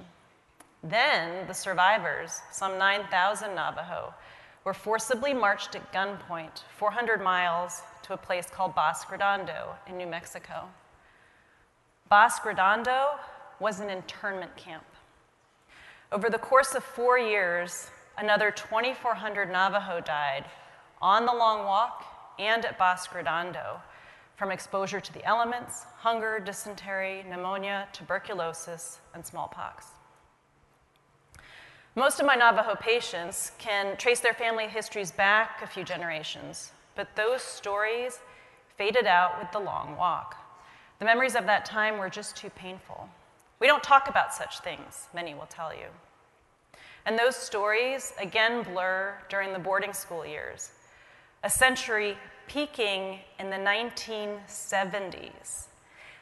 Then 0.85 1.45
the 1.49 1.55
survivors, 1.55 2.39
some 2.53 2.79
9,000 2.79 3.57
Navajo, 3.57 4.15
were 4.63 4.75
forcibly 4.75 5.35
marched 5.35 5.75
at 5.75 5.93
gunpoint 5.93 6.63
400 6.77 7.21
miles 7.21 7.83
to 8.05 8.13
a 8.13 8.17
place 8.17 8.47
called 8.49 8.77
Bosque 8.77 9.11
Redondo 9.11 9.75
in 9.89 9.97
New 9.97 10.07
Mexico. 10.07 10.69
Bosque 12.09 12.45
Redondo 12.45 13.19
was 13.59 13.81
an 13.81 13.91
internment 13.91 14.57
camp. 14.57 14.85
Over 16.11 16.31
the 16.31 16.39
course 16.39 16.75
of 16.75 16.83
four 16.83 17.19
years, 17.19 17.91
another 18.17 18.51
2,400 18.51 19.51
Navajo 19.51 20.01
died 20.01 20.47
on 21.03 21.27
the 21.27 21.35
Long 21.35 21.67
Walk 21.67 22.03
and 22.39 22.65
at 22.65 22.79
Bosque 22.79 23.15
Redondo 23.15 23.83
from 24.37 24.51
exposure 24.51 25.01
to 25.01 25.13
the 25.13 25.23
elements, 25.27 25.85
hunger, 25.99 26.41
dysentery, 26.41 27.27
pneumonia, 27.29 27.89
tuberculosis, 27.93 29.01
and 29.13 29.27
smallpox. 29.27 29.89
Most 31.95 32.21
of 32.21 32.27
my 32.27 32.37
Navajo 32.37 32.75
patients 32.75 33.53
can 33.59 33.95
trace 33.99 34.21
their 34.21 34.33
family 34.33 34.67
histories 34.67 35.13
back 35.13 35.61
a 35.63 35.67
few 35.67 35.85
generations, 35.85 36.73
but 36.95 37.15
those 37.17 37.43
stories 37.43 38.21
faded 38.79 39.07
out 39.07 39.39
with 39.39 39.53
the 39.53 39.59
long 39.59 39.95
walk. 39.99 40.37
The 41.01 41.05
memories 41.05 41.35
of 41.35 41.45
that 41.45 41.67
time 41.67 41.99
were 41.99 42.09
just 42.09 42.35
too 42.35 42.49
painful. 42.51 43.11
We 43.61 43.67
don't 43.67 43.83
talk 43.83 44.09
about 44.09 44.35
such 44.35 44.61
things, 44.61 45.09
many 45.15 45.35
will 45.35 45.47
tell 45.47 45.75
you. 45.75 45.87
And 47.07 47.19
those 47.19 47.37
stories 47.37 48.13
again 48.21 48.63
blur 48.63 49.15
during 49.29 49.53
the 49.53 49.59
boarding 49.59 49.93
school 49.93 50.27
years, 50.27 50.71
a 51.43 51.51
century 51.51 52.17
peaking 52.47 53.21
in 53.39 53.51
the 53.51 53.57
1970s 53.57 55.67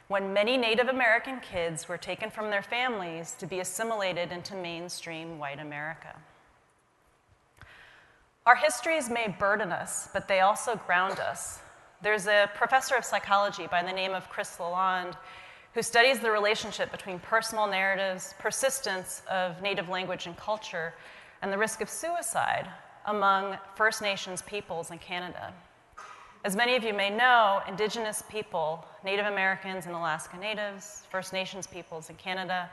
when 0.09 0.33
many 0.33 0.57
Native 0.57 0.89
American 0.89 1.41
kids 1.41 1.89
were 1.89 1.99
taken 1.99 2.31
from 2.31 2.51
their 2.51 2.63
families 2.63 3.35
to 3.39 3.47
be 3.47 3.59
assimilated 3.59 4.31
into 4.31 4.55
mainstream 4.55 5.39
white 5.39 5.59
America. 5.59 6.15
Our 8.47 8.55
histories 8.55 9.11
may 9.11 9.27
burden 9.27 9.73
us, 9.73 10.09
but 10.13 10.29
they 10.29 10.41
also 10.41 10.77
ground 10.77 11.19
us. 11.19 11.59
There's 12.01 12.29
a 12.29 12.49
professor 12.55 12.95
of 12.95 13.05
psychology 13.05 13.67
by 13.67 13.83
the 13.83 13.93
name 13.93 14.13
of 14.13 14.31
Chris 14.31 14.57
Lalonde 14.59 15.17
who 15.77 15.83
studies 15.83 16.21
the 16.21 16.31
relationship 16.31 16.91
between 16.91 17.19
personal 17.19 17.67
narratives, 17.67 18.35
persistence 18.39 19.21
of 19.31 19.61
Native 19.61 19.91
language 19.91 20.27
and 20.27 20.35
culture, 20.39 20.95
and 21.43 21.53
the 21.53 21.59
risk 21.59 21.83
of 21.83 21.91
suicide 21.91 22.67
among 23.05 23.59
First 23.75 24.01
Nations 24.01 24.41
peoples 24.41 24.91
in 24.91 24.99
Canada. 24.99 25.53
As 26.47 26.57
many 26.57 26.77
of 26.77 26.83
you 26.83 26.95
may 26.95 27.11
know, 27.11 27.61
Indigenous 27.69 28.23
people, 28.31 28.87
Native 29.05 29.27
Americans 29.27 29.85
and 29.85 29.95
Alaska 29.95 30.39
Natives, 30.39 31.03
First 31.11 31.35
Nations 31.35 31.67
peoples 31.67 32.09
in 32.09 32.17
Canada, 32.17 32.71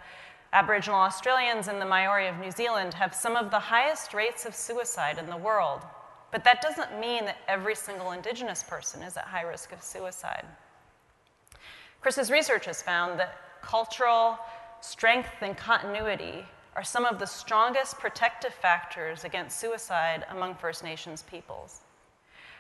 Aboriginal 0.54 1.02
Australians, 1.02 1.68
and 1.68 1.82
the 1.82 1.86
Maori 1.86 2.28
of 2.28 2.38
New 2.38 2.52
Zealand 2.52 2.94
have 2.94 3.14
some 3.14 3.36
of 3.36 3.52
the 3.52 3.60
highest 3.60 4.14
rates 4.14 4.46
of 4.46 4.56
suicide 4.56 5.18
in 5.18 5.26
the 5.26 5.36
world. 5.36 5.82
But 6.32 6.46
that 6.46 6.62
doesn't 6.62 6.98
mean 7.02 7.26
that 7.26 7.40
every 7.50 7.76
single 7.76 8.14
Indigenous 8.14 8.64
person 8.64 9.02
is 9.04 9.18
at 9.18 9.26
high 9.26 9.42
risk 9.42 9.74
of 9.74 9.84
suicide. 9.84 10.46
Chris's 12.04 12.30
research 12.30 12.66
has 12.66 12.82
found 12.82 13.18
that 13.18 13.38
cultural 13.62 14.38
strength 14.82 15.30
and 15.40 15.56
continuity 15.56 16.46
are 16.76 16.84
some 16.84 17.06
of 17.06 17.18
the 17.18 17.26
strongest 17.26 17.98
protective 17.98 18.54
factors 18.54 19.24
against 19.24 19.58
suicide 19.58 20.26
among 20.30 20.56
First 20.56 20.84
Nations 20.84 21.24
peoples. 21.24 21.80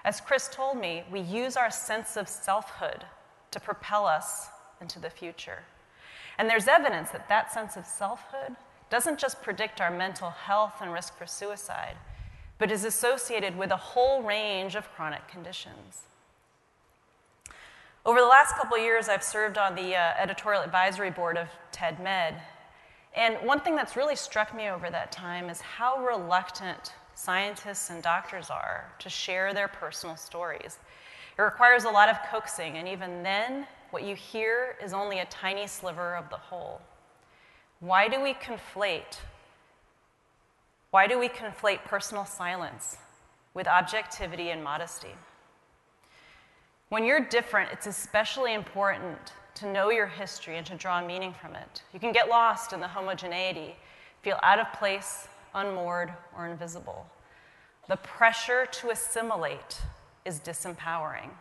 As 0.05 0.21
Chris 0.21 0.49
told 0.49 0.77
me, 0.77 1.03
we 1.11 1.19
use 1.19 1.57
our 1.57 1.69
sense 1.69 2.15
of 2.15 2.29
selfhood 2.29 3.03
to 3.51 3.59
propel 3.59 4.05
us 4.05 4.47
into 4.79 4.97
the 4.97 5.09
future. 5.09 5.63
And 6.37 6.49
there's 6.49 6.69
evidence 6.69 7.09
that 7.09 7.27
that 7.27 7.51
sense 7.51 7.75
of 7.75 7.85
selfhood 7.85 8.55
doesn't 8.89 9.19
just 9.19 9.43
predict 9.43 9.81
our 9.81 9.91
mental 9.91 10.29
health 10.29 10.75
and 10.81 10.93
risk 10.93 11.17
for 11.17 11.27
suicide, 11.27 11.97
but 12.59 12.71
is 12.71 12.85
associated 12.85 13.57
with 13.57 13.71
a 13.71 13.77
whole 13.77 14.23
range 14.23 14.75
of 14.75 14.89
chronic 14.93 15.27
conditions. 15.27 16.03
Over 18.05 18.19
the 18.19 18.27
last 18.27 18.55
couple 18.57 18.77
years, 18.77 19.07
I've 19.07 19.23
served 19.23 19.57
on 19.57 19.75
the 19.75 19.95
uh, 19.95 20.11
editorial 20.19 20.61
advisory 20.61 21.09
board 21.09 21.37
of 21.37 21.47
TED 21.71 22.01
Med. 22.01 22.35
And 23.15 23.37
one 23.47 23.61
thing 23.61 23.77
that's 23.77 23.95
really 23.95 24.17
struck 24.17 24.53
me 24.53 24.67
over 24.67 24.89
that 24.89 25.09
time 25.09 25.49
is 25.49 25.61
how 25.61 26.03
reluctant 26.03 26.91
scientists 27.13 27.89
and 27.89 28.03
doctors 28.03 28.49
are 28.49 28.91
to 28.99 29.09
share 29.09 29.53
their 29.53 29.69
personal 29.69 30.17
stories. 30.17 30.79
It 31.37 31.41
requires 31.41 31.85
a 31.85 31.89
lot 31.89 32.09
of 32.09 32.17
coaxing, 32.29 32.75
and 32.75 32.89
even 32.89 33.23
then, 33.23 33.67
what 33.91 34.03
you 34.03 34.15
hear 34.15 34.75
is 34.83 34.91
only 34.91 35.19
a 35.19 35.25
tiny 35.25 35.65
sliver 35.65 36.17
of 36.17 36.29
the 36.29 36.35
whole. 36.35 36.81
Why 37.79 38.09
do 38.09 38.21
we 38.21 38.33
conflate? 38.33 39.19
Why 40.91 41.07
do 41.07 41.17
we 41.17 41.29
conflate 41.29 41.85
personal 41.85 42.25
silence 42.25 42.97
with 43.53 43.65
objectivity 43.65 44.49
and 44.49 44.61
modesty? 44.61 45.15
When 46.93 47.05
you're 47.05 47.21
different, 47.21 47.71
it's 47.71 47.87
especially 47.87 48.53
important 48.53 49.17
to 49.55 49.65
know 49.65 49.89
your 49.89 50.05
history 50.05 50.57
and 50.57 50.67
to 50.67 50.75
draw 50.75 51.03
meaning 51.03 51.33
from 51.33 51.55
it. 51.55 51.81
You 51.91 51.99
can 51.99 52.11
get 52.11 52.29
lost 52.29 52.71
in 52.71 52.79
the 52.79 52.87
homogeneity, 52.87 53.75
feel 54.21 54.37
out 54.43 54.59
of 54.59 54.71
place, 54.73 55.27
unmoored, 55.55 56.13
or 56.37 56.45
invisible. 56.45 57.07
The 57.89 57.95
pressure 57.95 58.67
to 58.67 58.91
assimilate 58.91 59.81
is 60.23 60.39
disempowering. 60.39 61.31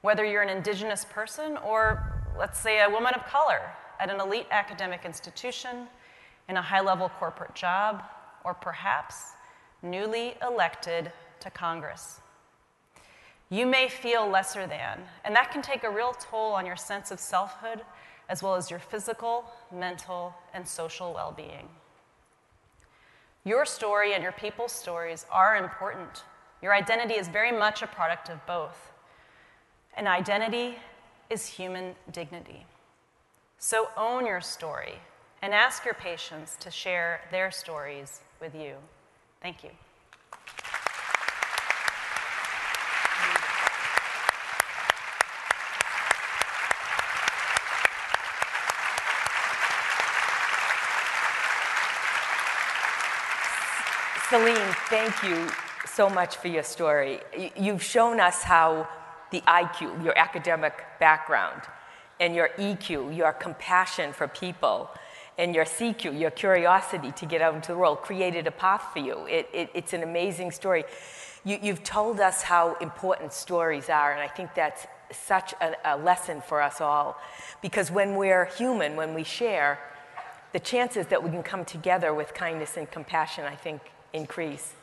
Whether 0.00 0.24
you're 0.24 0.40
an 0.40 0.48
indigenous 0.48 1.04
person 1.04 1.58
or, 1.58 2.02
let's 2.38 2.58
say, 2.58 2.82
a 2.82 2.88
woman 2.88 3.12
of 3.12 3.26
color 3.26 3.60
at 3.98 4.08
an 4.08 4.18
elite 4.18 4.46
academic 4.50 5.04
institution, 5.04 5.88
in 6.48 6.56
a 6.56 6.62
high 6.62 6.80
level 6.80 7.10
corporate 7.18 7.54
job, 7.54 8.02
or 8.46 8.54
perhaps 8.54 9.32
newly 9.82 10.36
elected 10.40 11.12
to 11.40 11.50
Congress. 11.50 12.20
You 13.50 13.66
may 13.66 13.88
feel 13.88 14.28
lesser 14.28 14.66
than, 14.66 15.00
and 15.24 15.34
that 15.34 15.50
can 15.50 15.60
take 15.60 15.82
a 15.82 15.90
real 15.90 16.12
toll 16.12 16.52
on 16.52 16.64
your 16.64 16.76
sense 16.76 17.10
of 17.10 17.18
selfhood 17.18 17.80
as 18.28 18.44
well 18.44 18.54
as 18.54 18.70
your 18.70 18.78
physical, 18.78 19.44
mental, 19.74 20.32
and 20.54 20.66
social 20.66 21.12
well 21.12 21.32
being. 21.36 21.68
Your 23.44 23.64
story 23.64 24.14
and 24.14 24.22
your 24.22 24.32
people's 24.32 24.72
stories 24.72 25.26
are 25.32 25.56
important. 25.56 26.22
Your 26.62 26.72
identity 26.72 27.14
is 27.14 27.26
very 27.26 27.50
much 27.50 27.82
a 27.82 27.86
product 27.88 28.28
of 28.28 28.44
both. 28.46 28.92
And 29.96 30.06
identity 30.06 30.76
is 31.28 31.46
human 31.46 31.96
dignity. 32.12 32.66
So 33.58 33.88
own 33.96 34.26
your 34.26 34.40
story 34.40 35.00
and 35.42 35.52
ask 35.52 35.84
your 35.84 35.94
patients 35.94 36.56
to 36.60 36.70
share 36.70 37.22
their 37.30 37.50
stories 37.50 38.20
with 38.40 38.54
you. 38.54 38.74
Thank 39.42 39.64
you. 39.64 39.70
Celine, 54.30 54.74
thank 54.88 55.24
you 55.24 55.48
so 55.84 56.08
much 56.08 56.36
for 56.36 56.46
your 56.46 56.62
story. 56.62 57.18
You've 57.56 57.82
shown 57.82 58.20
us 58.20 58.44
how 58.44 58.88
the 59.32 59.40
IQ, 59.40 60.04
your 60.04 60.16
academic 60.16 60.84
background, 61.00 61.62
and 62.20 62.32
your 62.32 62.50
EQ, 62.50 63.16
your 63.16 63.32
compassion 63.32 64.12
for 64.12 64.28
people, 64.28 64.88
and 65.36 65.52
your 65.52 65.64
CQ, 65.64 66.16
your 66.16 66.30
curiosity 66.30 67.10
to 67.10 67.26
get 67.26 67.42
out 67.42 67.56
into 67.56 67.72
the 67.72 67.78
world, 67.78 68.02
created 68.02 68.46
a 68.46 68.52
path 68.52 68.84
for 68.92 69.00
you. 69.00 69.26
It, 69.26 69.48
it, 69.52 69.70
it's 69.74 69.94
an 69.94 70.04
amazing 70.04 70.52
story. 70.52 70.84
You, 71.42 71.58
have 71.62 71.82
told 71.82 72.20
us 72.20 72.40
how 72.40 72.76
important 72.76 73.32
stories 73.32 73.88
are, 73.90 74.12
and 74.12 74.20
I 74.20 74.28
think 74.28 74.54
that's 74.54 74.86
such 75.10 75.54
a, 75.60 75.74
a 75.84 75.96
lesson 75.96 76.40
for 76.40 76.62
us 76.62 76.80
all. 76.80 77.20
Because 77.62 77.90
when 77.90 78.14
we're 78.14 78.44
human, 78.44 78.94
when 78.94 79.12
we 79.12 79.24
share, 79.24 79.80
the 80.52 80.60
chances 80.60 81.08
that 81.08 81.20
we 81.20 81.30
can 81.30 81.42
come 81.42 81.64
together 81.64 82.14
with 82.14 82.32
kindness 82.32 82.76
and 82.76 82.88
compassion, 82.88 83.44
I 83.44 83.56
think, 83.56 83.80
increase. 84.12 84.74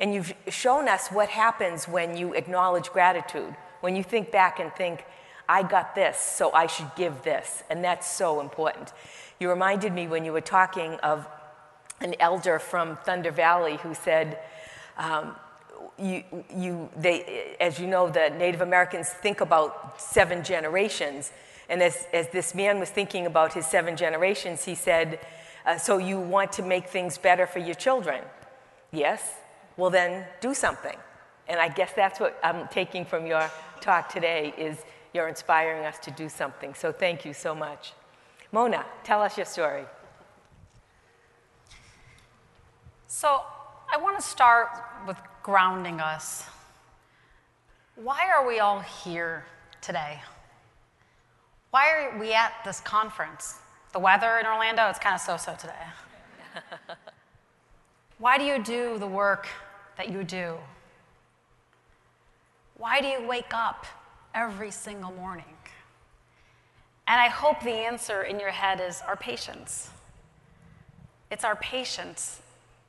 And 0.00 0.14
you've 0.14 0.32
shown 0.48 0.88
us 0.88 1.08
what 1.08 1.28
happens 1.28 1.88
when 1.88 2.16
you 2.16 2.34
acknowledge 2.34 2.90
gratitude, 2.90 3.54
when 3.80 3.96
you 3.96 4.02
think 4.02 4.30
back 4.30 4.60
and 4.60 4.72
think, 4.72 5.04
I 5.48 5.62
got 5.62 5.94
this, 5.94 6.18
so 6.18 6.52
I 6.52 6.66
should 6.66 6.90
give 6.94 7.22
this. 7.22 7.62
And 7.70 7.82
that's 7.82 8.06
so 8.06 8.40
important. 8.40 8.92
You 9.40 9.48
reminded 9.48 9.92
me 9.92 10.06
when 10.06 10.24
you 10.24 10.32
were 10.32 10.42
talking 10.42 10.94
of 10.96 11.26
an 12.00 12.14
elder 12.20 12.58
from 12.58 12.96
Thunder 12.96 13.30
Valley 13.30 13.76
who 13.76 13.94
said, 13.94 14.38
um, 14.98 15.34
you, 15.98 16.22
you, 16.54 16.88
they, 16.96 17.56
as 17.60 17.80
you 17.80 17.86
know, 17.86 18.08
the 18.08 18.30
Native 18.30 18.60
Americans 18.60 19.08
think 19.08 19.40
about 19.40 20.00
seven 20.00 20.44
generations. 20.44 21.32
And 21.68 21.82
as, 21.82 22.06
as 22.12 22.28
this 22.28 22.54
man 22.54 22.78
was 22.78 22.90
thinking 22.90 23.26
about 23.26 23.52
his 23.52 23.66
seven 23.66 23.96
generations, 23.96 24.64
he 24.64 24.74
said, 24.74 25.18
uh, 25.66 25.76
So 25.76 25.98
you 25.98 26.18
want 26.18 26.52
to 26.52 26.62
make 26.62 26.88
things 26.88 27.18
better 27.18 27.46
for 27.46 27.58
your 27.58 27.74
children? 27.74 28.22
Yes? 28.90 29.34
Well, 29.76 29.90
then 29.90 30.26
do 30.40 30.54
something. 30.54 30.96
And 31.48 31.60
I 31.60 31.68
guess 31.68 31.92
that's 31.94 32.20
what 32.20 32.38
I'm 32.42 32.68
taking 32.68 33.04
from 33.04 33.26
your 33.26 33.50
talk 33.80 34.08
today 34.08 34.52
is 34.58 34.78
you're 35.14 35.28
inspiring 35.28 35.84
us 35.84 35.98
to 36.00 36.10
do 36.10 36.28
something. 36.28 36.74
So 36.74 36.92
thank 36.92 37.24
you 37.24 37.32
so 37.32 37.54
much. 37.54 37.92
Mona, 38.52 38.84
tell 39.04 39.22
us 39.22 39.36
your 39.36 39.46
story. 39.46 39.84
So 43.06 43.40
I 43.92 43.96
want 43.96 44.18
to 44.18 44.22
start 44.24 44.68
with 45.06 45.16
grounding 45.42 46.00
us. 46.00 46.44
Why 47.96 48.28
are 48.28 48.46
we 48.46 48.60
all 48.60 48.80
here 48.80 49.44
today? 49.80 50.20
Why 51.70 51.90
are 51.90 52.18
we 52.18 52.32
at 52.32 52.52
this 52.64 52.80
conference? 52.80 53.56
The 53.92 53.98
weather 53.98 54.38
in 54.38 54.46
Orlando, 54.46 54.88
it's 54.88 54.98
kind 54.98 55.14
of 55.14 55.20
so 55.20 55.36
so 55.36 55.54
today. 55.54 55.72
why 58.18 58.36
do 58.36 58.44
you 58.44 58.62
do 58.62 58.98
the 58.98 59.06
work 59.06 59.48
that 59.96 60.10
you 60.10 60.24
do? 60.24 60.54
Why 62.76 63.00
do 63.00 63.06
you 63.06 63.26
wake 63.26 63.52
up 63.52 63.86
every 64.34 64.70
single 64.70 65.12
morning? 65.12 65.44
And 67.06 67.20
I 67.20 67.28
hope 67.28 67.62
the 67.62 67.70
answer 67.70 68.22
in 68.22 68.38
your 68.38 68.50
head 68.50 68.80
is 68.80 69.00
our 69.06 69.16
patients. 69.16 69.88
It's 71.30 71.44
our 71.44 71.56
patients 71.56 72.40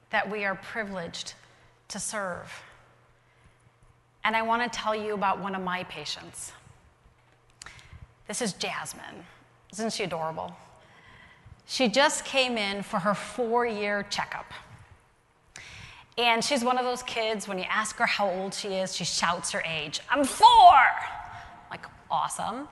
that 0.09 0.29
we 0.29 0.45
are 0.45 0.55
privileged 0.55 1.35
to 1.87 1.99
serve. 1.99 2.51
And 4.23 4.35
I 4.35 4.41
want 4.41 4.61
to 4.61 4.77
tell 4.77 4.95
you 4.95 5.13
about 5.13 5.39
one 5.39 5.55
of 5.55 5.61
my 5.61 5.83
patients. 5.85 6.51
This 8.27 8.41
is 8.41 8.53
Jasmine. 8.53 9.25
Isn't 9.73 9.93
she 9.93 10.03
adorable? 10.03 10.55
She 11.65 11.87
just 11.87 12.25
came 12.25 12.57
in 12.57 12.83
for 12.83 12.99
her 12.99 13.13
four 13.13 13.65
year 13.65 14.05
checkup. 14.09 14.51
And 16.19 16.43
she's 16.43 16.65
one 16.65 16.77
of 16.77 16.83
those 16.83 17.01
kids, 17.03 17.47
when 17.47 17.57
you 17.57 17.63
ask 17.69 17.95
her 17.95 18.05
how 18.05 18.29
old 18.29 18.53
she 18.53 18.73
is, 18.73 18.93
she 18.93 19.05
shouts 19.05 19.51
her 19.51 19.63
age. 19.65 20.01
I'm 20.09 20.25
four! 20.25 20.75
Like, 21.71 21.85
awesome. 22.11 22.67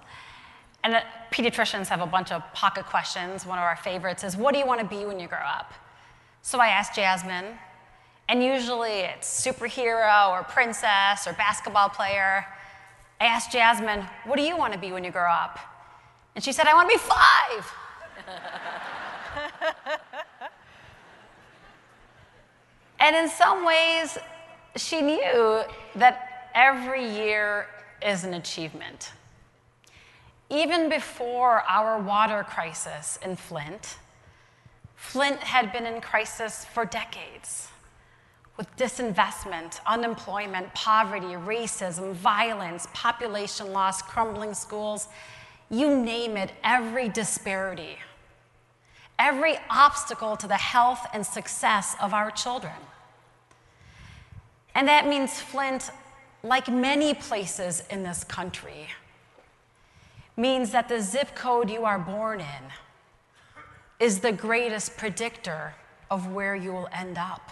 And 0.83 0.93
the 0.93 1.01
pediatricians 1.31 1.87
have 1.87 2.01
a 2.01 2.05
bunch 2.05 2.33
of 2.33 2.43
pocket 2.53 2.85
questions. 2.87 3.45
One 3.45 3.57
of 3.57 3.63
our 3.63 3.77
favorites 3.77 4.25
is, 4.25 4.35
What 4.35 4.53
do 4.53 4.59
you 4.59 4.67
want 4.67 4.81
to 4.81 4.85
be 4.85 5.05
when 5.05 5.17
you 5.17 5.29
grow 5.29 5.37
up? 5.37 5.73
So 6.41 6.59
I 6.59 6.67
asked 6.67 6.93
Jasmine, 6.95 7.57
and 8.27 8.43
usually 8.43 8.99
it's 8.99 9.45
superhero 9.45 10.29
or 10.29 10.43
princess 10.43 11.25
or 11.25 11.31
basketball 11.31 11.87
player. 11.87 12.45
I 13.21 13.27
asked 13.27 13.53
Jasmine, 13.53 14.05
What 14.25 14.35
do 14.35 14.43
you 14.43 14.57
want 14.57 14.73
to 14.73 14.79
be 14.79 14.91
when 14.91 15.05
you 15.05 15.11
grow 15.11 15.31
up? 15.31 15.57
And 16.35 16.43
she 16.43 16.51
said, 16.51 16.67
I 16.67 16.73
want 16.73 16.89
to 16.89 16.97
be 16.97 17.01
five. 17.01 17.73
and 22.99 23.15
in 23.15 23.29
some 23.29 23.65
ways, 23.65 24.17
she 24.75 25.01
knew 25.01 25.61
that 25.95 26.49
every 26.53 27.07
year 27.07 27.67
is 28.05 28.23
an 28.23 28.33
achievement. 28.33 29.11
Even 30.49 30.89
before 30.89 31.61
our 31.67 31.99
water 31.99 32.43
crisis 32.43 33.19
in 33.23 33.35
Flint, 33.35 33.97
Flint 34.95 35.39
had 35.39 35.71
been 35.71 35.85
in 35.85 36.01
crisis 36.01 36.65
for 36.65 36.85
decades 36.85 37.67
with 38.57 38.75
disinvestment, 38.75 39.79
unemployment, 39.85 40.73
poverty, 40.73 41.27
racism, 41.27 42.13
violence, 42.13 42.87
population 42.93 43.71
loss, 43.71 44.01
crumbling 44.01 44.55
schools 44.55 45.07
you 45.69 45.99
name 45.99 46.37
it, 46.37 46.51
every 46.63 47.09
disparity, 47.09 47.97
every 49.19 49.57
obstacle 49.69 50.35
to 50.37 50.47
the 50.47 50.55
health 50.55 51.07
and 51.13 51.25
success 51.25 51.95
of 52.01 52.13
our 52.13 52.31
children. 52.31 52.73
And 54.75 54.87
that 54.87 55.07
means 55.07 55.41
Flint, 55.41 55.89
like 56.43 56.67
many 56.67 57.13
places 57.13 57.83
in 57.89 58.03
this 58.03 58.23
country, 58.23 58.89
means 60.35 60.71
that 60.71 60.87
the 60.87 61.01
zip 61.01 61.35
code 61.35 61.69
you 61.69 61.83
are 61.83 61.97
born 61.97 62.39
in 62.39 62.63
is 63.99 64.19
the 64.19 64.31
greatest 64.31 64.95
predictor 64.97 65.73
of 66.11 66.31
where 66.31 66.55
you 66.55 66.71
will 66.71 66.87
end 66.93 67.17
up. 67.17 67.49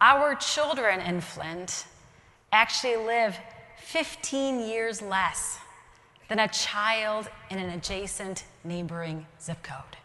Our 0.00 0.34
children 0.36 1.00
in 1.00 1.20
Flint 1.20 1.86
actually 2.52 2.96
live 2.96 3.36
15 3.78 4.60
years 4.60 5.02
less 5.02 5.58
than 6.28 6.38
a 6.38 6.48
child 6.48 7.28
in 7.50 7.58
an 7.58 7.70
adjacent 7.70 8.44
neighboring 8.66 9.26
zip 9.40 9.62
code. 9.62 9.96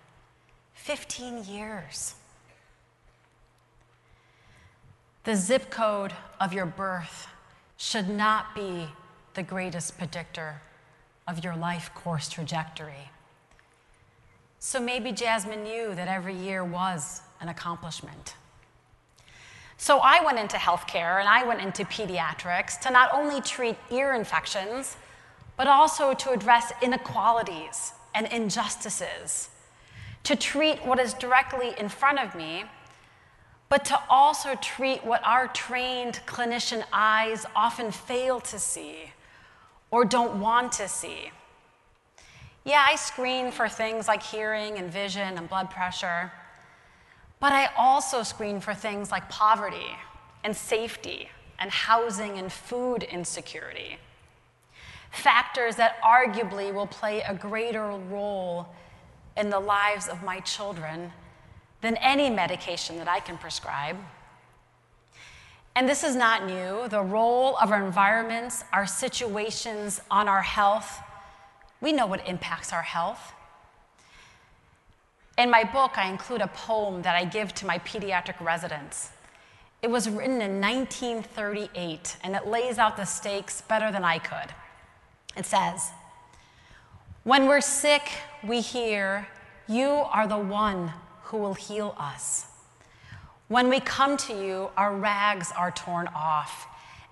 15 0.74 1.46
years. 1.46 2.16
The 5.24 5.36
zip 5.36 5.70
code 5.70 6.14
of 6.40 6.54
your 6.54 6.66
birth 6.66 7.28
should 7.78 8.10
not 8.10 8.56
be 8.56 8.88
the 9.34 9.44
greatest 9.44 9.98
predictor 9.98 10.62
of 11.28 11.44
your 11.44 11.56
life 11.56 11.92
course 11.94 12.28
trajectory. 12.28 13.10
So 14.60 14.80
maybe 14.80 15.12
Jasmine 15.12 15.64
knew 15.64 15.96
that 15.96 16.08
every 16.08 16.36
year 16.36 16.64
was 16.64 17.22
an 17.40 17.50
accomplishment. 17.50 18.36
So 19.78 20.00
I 20.00 20.24
went 20.24 20.38
into 20.38 20.58
healthcare 20.58 21.20
and 21.20 21.28
I 21.28 21.44
went 21.44 21.62
into 21.62 21.84
pediatrics 21.86 22.80
to 22.82 22.92
not 22.92 23.12
only 23.14 23.42
treat 23.42 23.76
ear 23.92 24.14
infections, 24.14 24.98
but 25.58 25.68
also 25.68 26.14
to 26.14 26.32
address 26.32 26.72
inequalities 26.82 27.94
and 28.14 28.28
injustices, 28.28 29.50
to 30.24 30.36
treat 30.36 30.86
what 30.86 31.00
is 31.00 31.14
directly 31.14 31.74
in 31.78 31.90
front 31.90 32.20
of 32.20 32.36
me, 32.36 32.66
but 33.70 33.86
to 33.86 34.00
also 34.10 34.56
treat 34.56 35.04
what 35.04 35.26
our 35.26 35.48
trained 35.48 36.20
clinician 36.26 36.84
eyes 36.92 37.46
often 37.56 37.92
fail 37.92 38.40
to 38.42 38.60
see 38.60 39.12
or 39.92 40.06
don't 40.06 40.40
want 40.40 40.72
to 40.74 40.88
see. 40.88 41.32
Yeah, 42.64 42.86
I 42.88 42.96
screen 42.96 43.52
for 43.52 43.68
things 43.68 44.08
like 44.08 44.22
hearing 44.22 44.78
and 44.78 44.92
vision 44.92 45.38
and 45.38 45.50
blood 45.50 45.70
pressure, 45.70 46.32
but 47.40 47.52
I 47.52 47.70
also 47.78 48.24
screen 48.24 48.60
for 48.60 48.74
things 48.74 49.10
like 49.10 49.30
poverty 49.30 49.96
and 50.44 50.56
safety 50.56 51.30
and 51.58 51.72
housing 51.72 52.38
and 52.38 52.52
food 52.52 53.04
insecurity 53.04 53.98
factors 55.52 55.76
that 55.76 56.02
arguably 56.02 56.74
will 56.74 56.88
play 56.88 57.22
a 57.24 57.34
greater 57.34 57.86
role 58.10 58.70
in 59.36 59.50
the 59.50 59.60
lives 59.60 60.08
of 60.08 60.24
my 60.24 60.40
children 60.40 61.12
than 61.82 61.98
any 61.98 62.30
medication 62.30 62.98
that 62.98 63.10
I 63.10 63.20
can 63.20 63.38
prescribe. 63.38 63.98
And 65.76 65.90
this 65.90 66.06
is 66.06 66.16
not 66.16 66.46
new. 66.46 66.88
The 66.88 67.02
role 67.02 67.58
of 67.58 67.70
our 67.70 67.86
environments, 67.86 68.64
our 68.72 68.88
situations 68.88 70.00
on 70.10 70.30
our 70.30 70.42
health, 70.42 71.02
we 71.82 71.92
know 71.92 72.06
what 72.08 72.26
impacts 72.26 72.72
our 72.72 72.84
health. 72.84 73.34
In 75.38 75.50
my 75.50 75.66
book, 75.66 75.98
I 75.98 76.10
include 76.10 76.40
a 76.40 76.48
poem 76.48 77.02
that 77.02 77.18
I 77.18 77.26
give 77.26 77.54
to 77.56 77.66
my 77.66 77.80
pediatric 77.80 78.40
residents. 78.40 79.10
It 79.82 79.90
was 79.90 80.10
written 80.10 80.42
in 80.42 80.62
1938, 80.62 82.18
and 82.24 82.38
it 82.38 82.48
lays 82.48 82.78
out 82.78 82.96
the 82.96 83.04
stakes 83.04 83.60
better 83.60 83.92
than 83.92 84.06
I 84.06 84.18
could. 84.18 84.54
It 85.36 85.46
says, 85.46 85.92
When 87.24 87.48
we're 87.48 87.62
sick, 87.62 88.10
we 88.44 88.62
hear, 88.62 89.28
You 89.68 89.88
are 89.90 90.28
the 90.28 90.38
one 90.38 90.94
who 91.24 91.38
will 91.38 91.54
heal 91.54 91.96
us. 91.98 92.48
When 93.48 93.70
we 93.70 93.80
come 93.80 94.18
to 94.18 94.34
you, 94.34 94.70
our 94.78 94.96
rags 94.96 95.52
are 95.58 95.72
torn 95.72 96.08
off, 96.16 96.68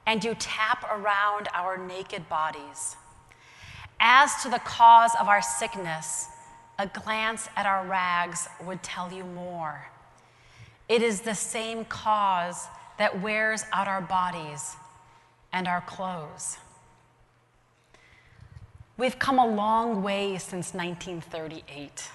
and 0.05 0.23
you 0.23 0.35
tap 0.35 0.85
around 0.91 1.49
our 1.53 1.77
naked 1.77 2.27
bodies. 2.29 2.95
As 3.99 4.41
to 4.43 4.49
the 4.49 4.59
cause 4.59 5.11
of 5.19 5.27
our 5.27 5.41
sickness, 5.41 6.27
a 6.77 6.87
glance 6.87 7.49
at 7.57 7.65
our 7.65 7.85
rags 7.85 8.47
would 8.65 8.81
tell 8.81 9.11
you 9.11 9.25
more. 9.25 9.89
It 10.87 11.01
is 11.01 11.21
the 11.21 11.35
same 11.35 11.83
cause 11.85 12.67
that 12.97 13.21
wears 13.21 13.65
out 13.73 13.87
our 13.89 14.01
bodies 14.01 14.75
and 15.51 15.67
our 15.67 15.81
clothes. 15.81 16.57
We've 18.99 19.17
come 19.17 19.39
a 19.39 19.47
long 19.47 20.03
way 20.03 20.37
since 20.37 20.73
1938. 20.73 22.11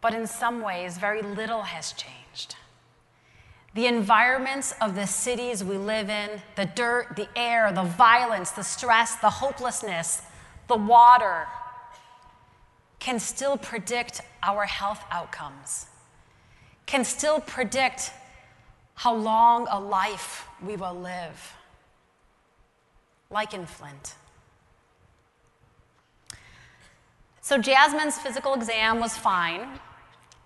But 0.00 0.14
in 0.14 0.28
some 0.28 0.62
ways, 0.62 0.98
very 0.98 1.20
little 1.20 1.62
has 1.62 1.92
changed. 1.94 2.54
The 3.74 3.86
environments 3.86 4.72
of 4.80 4.94
the 4.94 5.08
cities 5.08 5.64
we 5.64 5.76
live 5.78 6.08
in, 6.08 6.40
the 6.54 6.66
dirt, 6.66 7.16
the 7.16 7.26
air, 7.34 7.72
the 7.72 7.82
violence, 7.82 8.52
the 8.52 8.62
stress, 8.62 9.16
the 9.16 9.30
hopelessness, 9.30 10.22
the 10.68 10.76
water, 10.76 11.48
can 13.00 13.18
still 13.18 13.56
predict 13.56 14.20
our 14.44 14.64
health 14.64 15.02
outcomes, 15.10 15.86
can 16.86 17.04
still 17.04 17.40
predict 17.40 18.12
how 18.94 19.16
long 19.16 19.66
a 19.72 19.80
life 19.80 20.46
we 20.64 20.76
will 20.76 20.94
live, 20.94 21.54
like 23.28 23.52
in 23.52 23.66
Flint. 23.66 24.14
So 27.50 27.58
Jasmine's 27.58 28.16
physical 28.16 28.54
exam 28.54 29.00
was 29.00 29.16
fine, 29.16 29.66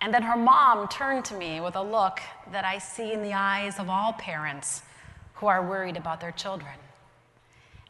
and 0.01 0.11
then 0.11 0.23
her 0.23 0.35
mom 0.35 0.87
turned 0.87 1.23
to 1.25 1.35
me 1.35 1.61
with 1.61 1.75
a 1.75 1.81
look 1.83 2.19
that 2.51 2.65
I 2.65 2.79
see 2.79 3.13
in 3.13 3.21
the 3.21 3.31
eyes 3.31 3.77
of 3.77 3.91
all 3.91 4.13
parents 4.13 4.81
who 5.35 5.45
are 5.45 5.63
worried 5.63 5.97
about 5.97 6.19
their 6.19 6.31
children. 6.31 6.73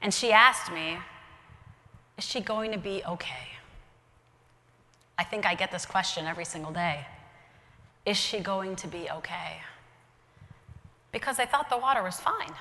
And 0.01 0.13
she 0.13 0.34
asked 0.34 0.69
me, 0.69 0.97
Is 2.17 2.25
she 2.25 2.41
going 2.41 2.73
to 2.73 2.78
be 2.78 3.04
okay? 3.08 3.56
I 5.17 5.23
think 5.23 5.45
I 5.45 5.56
get 5.56 5.71
this 5.71 5.86
question 5.86 6.25
every 6.25 6.43
single 6.43 6.73
day. 6.73 7.08
Is 8.06 8.17
she 8.17 8.41
going 8.41 8.75
to 8.75 8.88
be 8.89 9.10
okay? 9.10 9.62
Because 11.13 11.38
they 11.38 11.45
thought 11.45 11.69
the 11.69 11.78
water 11.78 12.04
was 12.04 12.19
fine. 12.19 12.51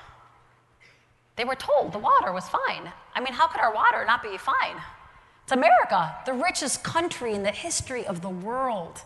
They 1.35 1.43
were 1.43 1.55
told 1.55 1.91
the 1.91 1.99
water 1.99 2.31
was 2.31 2.47
fine. 2.47 2.93
I 3.13 3.19
mean, 3.19 3.33
how 3.33 3.47
could 3.47 3.59
our 3.59 3.73
water 3.73 4.05
not 4.05 4.23
be 4.23 4.37
fine? 4.37 4.77
It's 5.45 5.51
America, 5.51 6.15
the 6.25 6.33
richest 6.33 6.83
country 6.83 7.35
in 7.35 7.43
the 7.43 7.51
history 7.51 8.03
of 8.07 8.21
the 8.23 8.29
world. 8.29 9.03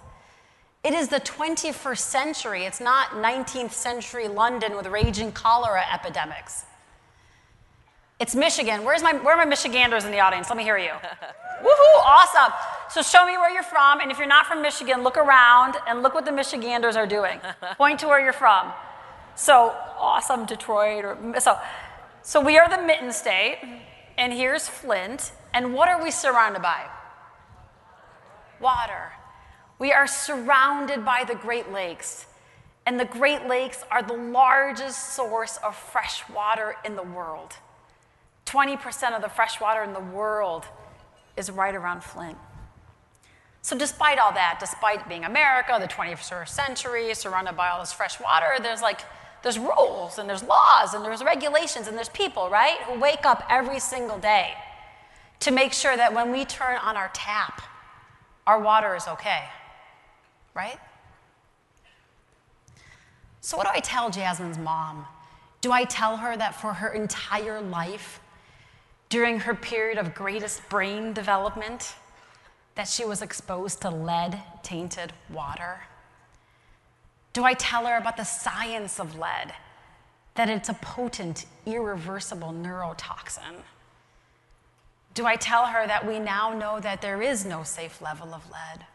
It 0.85 0.93
is 0.93 1.09
the 1.09 1.19
21st 1.19 1.97
century. 1.97 2.63
It's 2.63 2.79
not 2.79 3.09
19th 3.09 3.73
century 3.73 4.29
London 4.29 4.77
with 4.77 4.87
raging 4.87 5.33
cholera 5.33 5.83
epidemics. 5.93 6.63
It's 8.21 8.35
Michigan. 8.35 8.85
Where's 8.85 9.03
my, 9.03 9.15
where 9.15 9.35
are 9.35 9.37
my 9.37 9.43
Michiganders 9.43 10.05
in 10.05 10.11
the 10.11 10.21
audience? 10.21 10.47
Let 10.49 10.55
me 10.55 10.63
hear 10.63 10.77
you. 10.77 10.91
Woohoo, 11.61 12.05
awesome. 12.05 12.53
So 12.89 13.01
show 13.01 13.25
me 13.25 13.35
where 13.35 13.51
you're 13.51 13.61
from. 13.61 13.99
And 13.99 14.09
if 14.09 14.17
you're 14.17 14.25
not 14.25 14.45
from 14.45 14.61
Michigan, 14.61 15.03
look 15.03 15.17
around 15.17 15.75
and 15.89 16.01
look 16.03 16.13
what 16.13 16.23
the 16.23 16.31
Michiganders 16.31 16.95
are 16.95 17.05
doing. 17.05 17.41
Point 17.77 17.99
to 17.99 18.07
where 18.07 18.21
you're 18.21 18.31
from. 18.31 18.71
So 19.35 19.75
awesome, 19.97 20.45
Detroit. 20.45 21.03
Or, 21.03 21.17
so, 21.41 21.59
so 22.23 22.39
we 22.39 22.57
are 22.57 22.69
the 22.69 22.81
Mitten 22.81 23.11
State, 23.11 23.57
and 24.17 24.31
here's 24.31 24.69
Flint. 24.69 25.33
And 25.53 25.73
what 25.73 25.89
are 25.89 26.01
we 26.01 26.11
surrounded 26.11 26.61
by? 26.61 26.85
Water. 28.59 29.13
We 29.79 29.91
are 29.91 30.07
surrounded 30.07 31.03
by 31.05 31.23
the 31.23 31.35
Great 31.35 31.71
Lakes. 31.71 32.25
And 32.85 32.99
the 32.99 33.05
Great 33.05 33.47
Lakes 33.47 33.83
are 33.89 34.03
the 34.03 34.13
largest 34.13 35.13
source 35.13 35.57
of 35.63 35.75
fresh 35.75 36.23
water 36.29 36.75
in 36.85 36.95
the 36.95 37.03
world. 37.03 37.53
20% 38.45 39.15
of 39.15 39.21
the 39.21 39.29
fresh 39.29 39.61
water 39.61 39.83
in 39.83 39.93
the 39.93 39.99
world 39.99 40.65
is 41.37 41.49
right 41.51 41.75
around 41.75 42.03
Flint. 42.03 42.37
So, 43.61 43.77
despite 43.77 44.17
all 44.17 44.31
that, 44.33 44.57
despite 44.59 45.07
being 45.09 45.25
America, 45.25 45.77
the 45.79 45.87
21st 45.87 46.47
century, 46.47 47.13
surrounded 47.13 47.57
by 47.57 47.69
all 47.69 47.81
this 47.81 47.93
fresh 47.93 48.19
water, 48.19 48.55
there's 48.61 48.81
like 48.81 49.01
there's 49.43 49.59
rules 49.59 50.17
and 50.17 50.29
there's 50.29 50.43
laws 50.43 50.93
and 50.93 51.03
there's 51.03 51.23
regulations 51.23 51.87
and 51.87 51.95
there's 51.95 52.09
people, 52.09 52.49
right, 52.49 52.77
who 52.83 52.99
wake 52.99 53.25
up 53.25 53.45
every 53.49 53.79
single 53.79 54.17
day 54.17 54.53
to 55.41 55.51
make 55.51 55.73
sure 55.73 55.95
that 55.95 56.13
when 56.13 56.31
we 56.31 56.45
turn 56.45 56.77
on 56.77 56.97
our 56.97 57.09
tap, 57.13 57.61
our 58.45 58.59
water 58.59 58.95
is 58.95 59.07
okay, 59.07 59.43
right? 60.53 60.79
So, 63.41 63.57
what 63.57 63.65
do 63.65 63.71
I 63.73 63.79
tell 63.79 64.09
Jasmine's 64.09 64.57
mom? 64.57 65.05
Do 65.61 65.71
I 65.71 65.83
tell 65.85 66.17
her 66.17 66.35
that 66.37 66.55
for 66.55 66.73
her 66.73 66.89
entire 66.89 67.61
life, 67.61 68.19
during 69.09 69.39
her 69.39 69.55
period 69.55 69.97
of 69.97 70.13
greatest 70.13 70.67
brain 70.69 71.13
development, 71.13 71.95
that 72.75 72.87
she 72.87 73.05
was 73.05 73.21
exposed 73.21 73.81
to 73.81 73.89
lead 73.89 74.41
tainted 74.61 75.13
water? 75.29 75.81
Do 77.33 77.43
I 77.43 77.53
tell 77.53 77.85
her 77.85 77.97
about 77.97 78.17
the 78.17 78.23
science 78.23 78.99
of 78.99 79.17
lead, 79.17 79.53
that 80.35 80.49
it's 80.49 80.69
a 80.69 80.73
potent, 80.75 81.45
irreversible 81.65 82.53
neurotoxin? 82.53 83.63
Do 85.13 85.25
I 85.25 85.35
tell 85.35 85.65
her 85.67 85.85
that 85.87 86.07
we 86.07 86.19
now 86.19 86.53
know 86.53 86.79
that 86.79 87.01
there 87.01 87.21
is 87.21 87.45
no 87.45 87.63
safe 87.63 88.01
level 88.01 88.33
of 88.33 88.49
lead? 88.49 88.85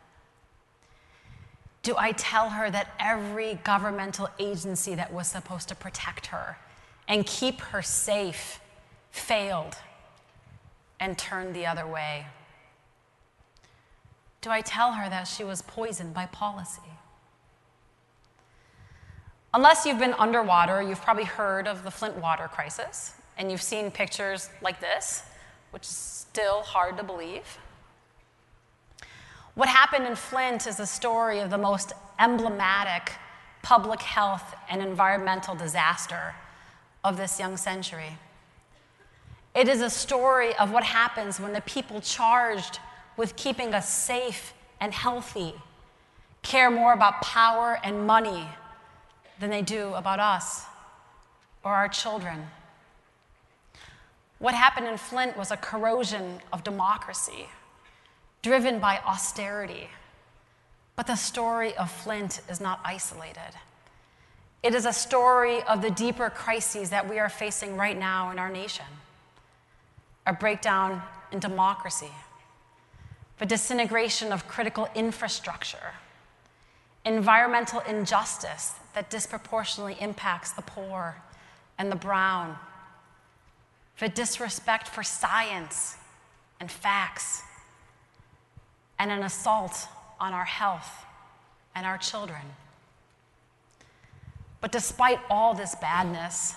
Do 1.82 1.94
I 1.98 2.12
tell 2.12 2.50
her 2.50 2.70
that 2.70 2.94
every 2.98 3.60
governmental 3.62 4.28
agency 4.38 4.94
that 4.94 5.12
was 5.12 5.28
supposed 5.28 5.68
to 5.68 5.74
protect 5.74 6.26
her 6.26 6.56
and 7.06 7.26
keep 7.26 7.60
her 7.60 7.82
safe 7.82 8.60
failed 9.10 9.76
and 10.98 11.18
turned 11.18 11.54
the 11.54 11.66
other 11.66 11.86
way? 11.86 12.26
Do 14.40 14.50
I 14.50 14.62
tell 14.62 14.92
her 14.92 15.10
that 15.10 15.24
she 15.24 15.44
was 15.44 15.62
poisoned 15.62 16.14
by 16.14 16.26
policy? 16.26 16.80
Unless 19.52 19.86
you've 19.86 19.98
been 19.98 20.14
underwater, 20.14 20.82
you've 20.82 21.00
probably 21.00 21.24
heard 21.24 21.68
of 21.68 21.84
the 21.84 21.90
Flint 21.90 22.16
water 22.16 22.48
crisis, 22.48 23.12
and 23.36 23.50
you've 23.50 23.62
seen 23.62 23.90
pictures 23.90 24.48
like 24.62 24.80
this, 24.80 25.22
which 25.74 25.82
is 25.82 25.88
still 25.88 26.62
hard 26.62 26.96
to 26.96 27.02
believe. 27.02 27.58
What 29.56 29.68
happened 29.68 30.06
in 30.06 30.14
Flint 30.14 30.68
is 30.68 30.78
a 30.78 30.86
story 30.86 31.40
of 31.40 31.50
the 31.50 31.58
most 31.58 31.92
emblematic 32.20 33.10
public 33.60 34.00
health 34.00 34.54
and 34.70 34.80
environmental 34.80 35.56
disaster 35.56 36.36
of 37.02 37.16
this 37.16 37.40
young 37.40 37.56
century. 37.56 38.18
It 39.52 39.66
is 39.66 39.80
a 39.80 39.90
story 39.90 40.54
of 40.56 40.70
what 40.70 40.84
happens 40.84 41.40
when 41.40 41.52
the 41.52 41.62
people 41.62 42.00
charged 42.00 42.78
with 43.16 43.34
keeping 43.34 43.74
us 43.74 43.88
safe 43.88 44.54
and 44.80 44.94
healthy 44.94 45.54
care 46.42 46.70
more 46.70 46.92
about 46.92 47.20
power 47.20 47.80
and 47.82 48.06
money 48.06 48.46
than 49.40 49.50
they 49.50 49.62
do 49.62 49.92
about 49.94 50.20
us 50.20 50.66
or 51.64 51.74
our 51.74 51.88
children. 51.88 52.46
What 54.38 54.54
happened 54.54 54.86
in 54.86 54.96
Flint 54.96 55.36
was 55.36 55.50
a 55.50 55.56
corrosion 55.56 56.40
of 56.52 56.64
democracy 56.64 57.48
driven 58.42 58.78
by 58.78 58.98
austerity. 59.06 59.88
But 60.96 61.06
the 61.06 61.16
story 61.16 61.74
of 61.76 61.90
Flint 61.90 62.42
is 62.48 62.60
not 62.60 62.78
isolated. 62.84 63.54
It 64.62 64.74
is 64.74 64.86
a 64.86 64.92
story 64.92 65.62
of 65.62 65.82
the 65.82 65.90
deeper 65.90 66.30
crises 66.30 66.90
that 66.90 67.08
we 67.08 67.18
are 67.18 67.28
facing 67.28 67.76
right 67.76 67.98
now 67.98 68.30
in 68.30 68.38
our 68.38 68.50
nation 68.50 68.86
a 70.26 70.32
breakdown 70.32 71.02
in 71.32 71.38
democracy, 71.38 72.10
the 73.38 73.44
disintegration 73.44 74.32
of 74.32 74.48
critical 74.48 74.88
infrastructure, 74.94 75.92
environmental 77.04 77.80
injustice 77.80 78.72
that 78.94 79.10
disproportionately 79.10 79.96
impacts 80.00 80.52
the 80.52 80.62
poor 80.62 81.16
and 81.76 81.92
the 81.92 81.96
brown, 81.96 82.56
the 83.98 84.08
disrespect 84.08 84.88
for 84.88 85.02
science 85.02 85.96
and 86.60 86.70
facts, 86.70 87.42
and 88.98 89.10
an 89.10 89.22
assault 89.22 89.88
on 90.20 90.32
our 90.32 90.44
health 90.44 91.04
and 91.74 91.86
our 91.86 91.98
children. 91.98 92.42
But 94.60 94.72
despite 94.72 95.18
all 95.28 95.54
this 95.54 95.74
badness, 95.74 96.54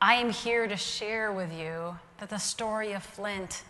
I 0.00 0.14
am 0.14 0.30
here 0.30 0.66
to 0.66 0.76
share 0.76 1.32
with 1.32 1.52
you 1.52 1.98
that 2.18 2.30
the 2.30 2.38
story 2.38 2.92
of 2.92 3.02
Flint 3.02 3.62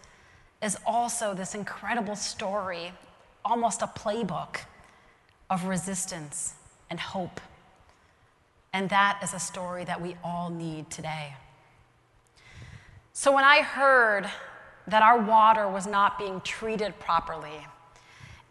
is 0.62 0.78
also 0.86 1.34
this 1.34 1.54
incredible 1.54 2.16
story, 2.16 2.92
almost 3.44 3.82
a 3.82 3.86
playbook 3.86 4.58
of 5.48 5.64
resistance 5.64 6.54
and 6.90 7.00
hope. 7.00 7.40
And 8.72 8.88
that 8.90 9.18
is 9.22 9.34
a 9.34 9.40
story 9.40 9.84
that 9.84 10.00
we 10.00 10.16
all 10.22 10.50
need 10.50 10.90
today. 10.90 11.34
So 13.12 13.32
when 13.34 13.44
I 13.44 13.62
heard 13.62 14.30
that 14.86 15.02
our 15.02 15.18
water 15.18 15.68
was 15.68 15.86
not 15.86 16.18
being 16.18 16.40
treated 16.42 16.98
properly, 16.98 17.66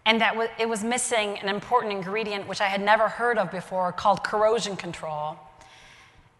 and 0.06 0.22
that 0.22 0.36
it 0.60 0.68
was 0.68 0.84
missing 0.84 1.38
an 1.40 1.50
important 1.50 1.94
ingredient 1.94 2.48
which 2.48 2.62
I 2.62 2.66
had 2.68 2.82
never 2.82 3.08
heard 3.08 3.38
of 3.38 3.52
before 3.52 3.92
called 3.92 4.24
corrosion 4.24 4.76
control. 4.76 5.38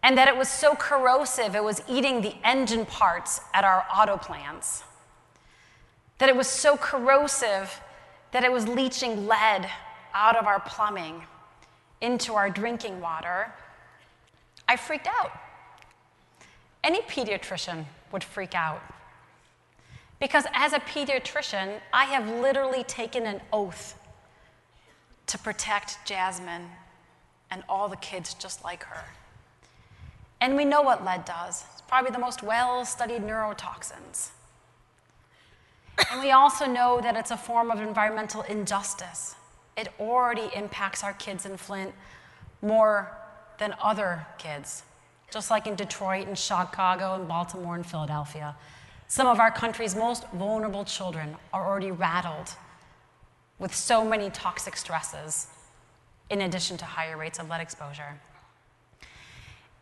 And 0.02 0.16
that 0.18 0.28
it 0.28 0.36
was 0.36 0.48
so 0.48 0.74
corrosive, 0.74 1.54
it 1.54 1.62
was 1.62 1.82
eating 1.88 2.22
the 2.22 2.34
engine 2.42 2.86
parts 2.86 3.40
at 3.52 3.64
our 3.64 3.84
auto 3.94 4.16
plants. 4.16 4.82
That 6.18 6.28
it 6.28 6.36
was 6.36 6.48
so 6.48 6.76
corrosive 6.76 7.80
that 8.32 8.42
it 8.42 8.50
was 8.50 8.66
leaching 8.66 9.26
lead 9.26 9.68
out 10.14 10.36
of 10.36 10.46
our 10.46 10.60
plumbing 10.60 11.22
into 12.00 12.34
our 12.34 12.50
drinking 12.50 13.00
water. 13.00 13.52
I 14.66 14.76
freaked 14.76 15.06
out. 15.06 15.30
Any 16.82 17.02
pediatrician 17.02 17.84
would 18.12 18.24
freak 18.24 18.54
out. 18.54 18.82
Because 20.18 20.44
as 20.52 20.72
a 20.72 20.80
pediatrician, 20.80 21.80
I 21.92 22.04
have 22.04 22.28
literally 22.28 22.84
taken 22.84 23.26
an 23.26 23.40
oath 23.52 23.98
to 25.26 25.38
protect 25.38 26.04
Jasmine 26.04 26.68
and 27.50 27.62
all 27.68 27.88
the 27.88 27.96
kids 27.96 28.34
just 28.34 28.62
like 28.64 28.84
her. 28.84 29.04
And 30.40 30.56
we 30.56 30.64
know 30.64 30.82
what 30.82 31.04
lead 31.04 31.24
does. 31.24 31.64
It's 31.72 31.82
probably 31.82 32.10
the 32.10 32.18
most 32.18 32.42
well 32.42 32.84
studied 32.84 33.22
neurotoxins. 33.22 34.30
And 36.10 36.20
we 36.20 36.30
also 36.30 36.66
know 36.66 37.00
that 37.02 37.16
it's 37.16 37.30
a 37.30 37.36
form 37.36 37.70
of 37.70 37.80
environmental 37.80 38.42
injustice. 38.42 39.34
It 39.76 39.88
already 39.98 40.48
impacts 40.54 41.04
our 41.04 41.12
kids 41.12 41.46
in 41.46 41.56
Flint 41.56 41.92
more 42.62 43.16
than 43.58 43.74
other 43.80 44.26
kids, 44.38 44.82
just 45.30 45.50
like 45.50 45.66
in 45.66 45.74
Detroit 45.74 46.26
and 46.26 46.38
Chicago 46.38 47.14
and 47.14 47.28
Baltimore 47.28 47.74
and 47.74 47.86
Philadelphia. 47.86 48.56
Some 49.08 49.26
of 49.26 49.40
our 49.40 49.50
country's 49.50 49.96
most 49.96 50.26
vulnerable 50.32 50.84
children 50.84 51.36
are 51.52 51.66
already 51.66 51.90
rattled 51.90 52.54
with 53.58 53.74
so 53.74 54.04
many 54.04 54.30
toxic 54.30 54.76
stresses, 54.76 55.48
in 56.30 56.40
addition 56.40 56.76
to 56.78 56.84
higher 56.84 57.16
rates 57.16 57.38
of 57.38 57.48
lead 57.48 57.60
exposure. 57.60 58.20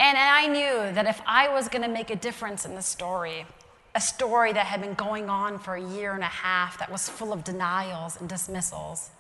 And 0.01 0.17
I 0.17 0.47
knew 0.47 0.95
that 0.95 1.07
if 1.07 1.21
I 1.27 1.49
was 1.49 1.69
going 1.69 1.83
to 1.83 1.89
make 1.89 2.11
a 2.11 2.17
difference 2.17 2.65
in 2.65 2.75
the 2.75 2.83
story, 2.83 3.47
a 3.95 4.01
story 4.01 4.53
that 4.53 4.67
had 4.67 4.81
been 4.81 4.95
going 4.95 5.29
on 5.29 5.59
for 5.59 5.75
a 5.75 5.83
year 5.83 6.15
and 6.15 6.23
a 6.23 6.27
half 6.27 6.79
that 6.79 6.91
was 6.91 7.09
full 7.09 7.33
of 7.33 7.45
denials 7.45 8.19
and 8.19 8.29
dismissals, 8.29 9.11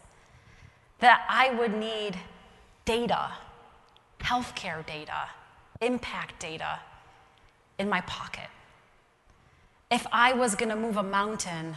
that 1.00 1.26
I 1.28 1.54
would 1.54 1.74
need 1.74 2.18
data, 2.84 3.32
healthcare 4.20 4.86
data, 4.86 5.28
impact 5.80 6.40
data 6.40 6.80
in 7.78 7.88
my 7.88 8.00
pocket 8.02 8.48
if 9.90 10.06
I 10.12 10.34
was 10.34 10.54
going 10.54 10.68
to 10.68 10.76
move 10.76 10.96
a 10.96 11.02
mountain, 11.02 11.76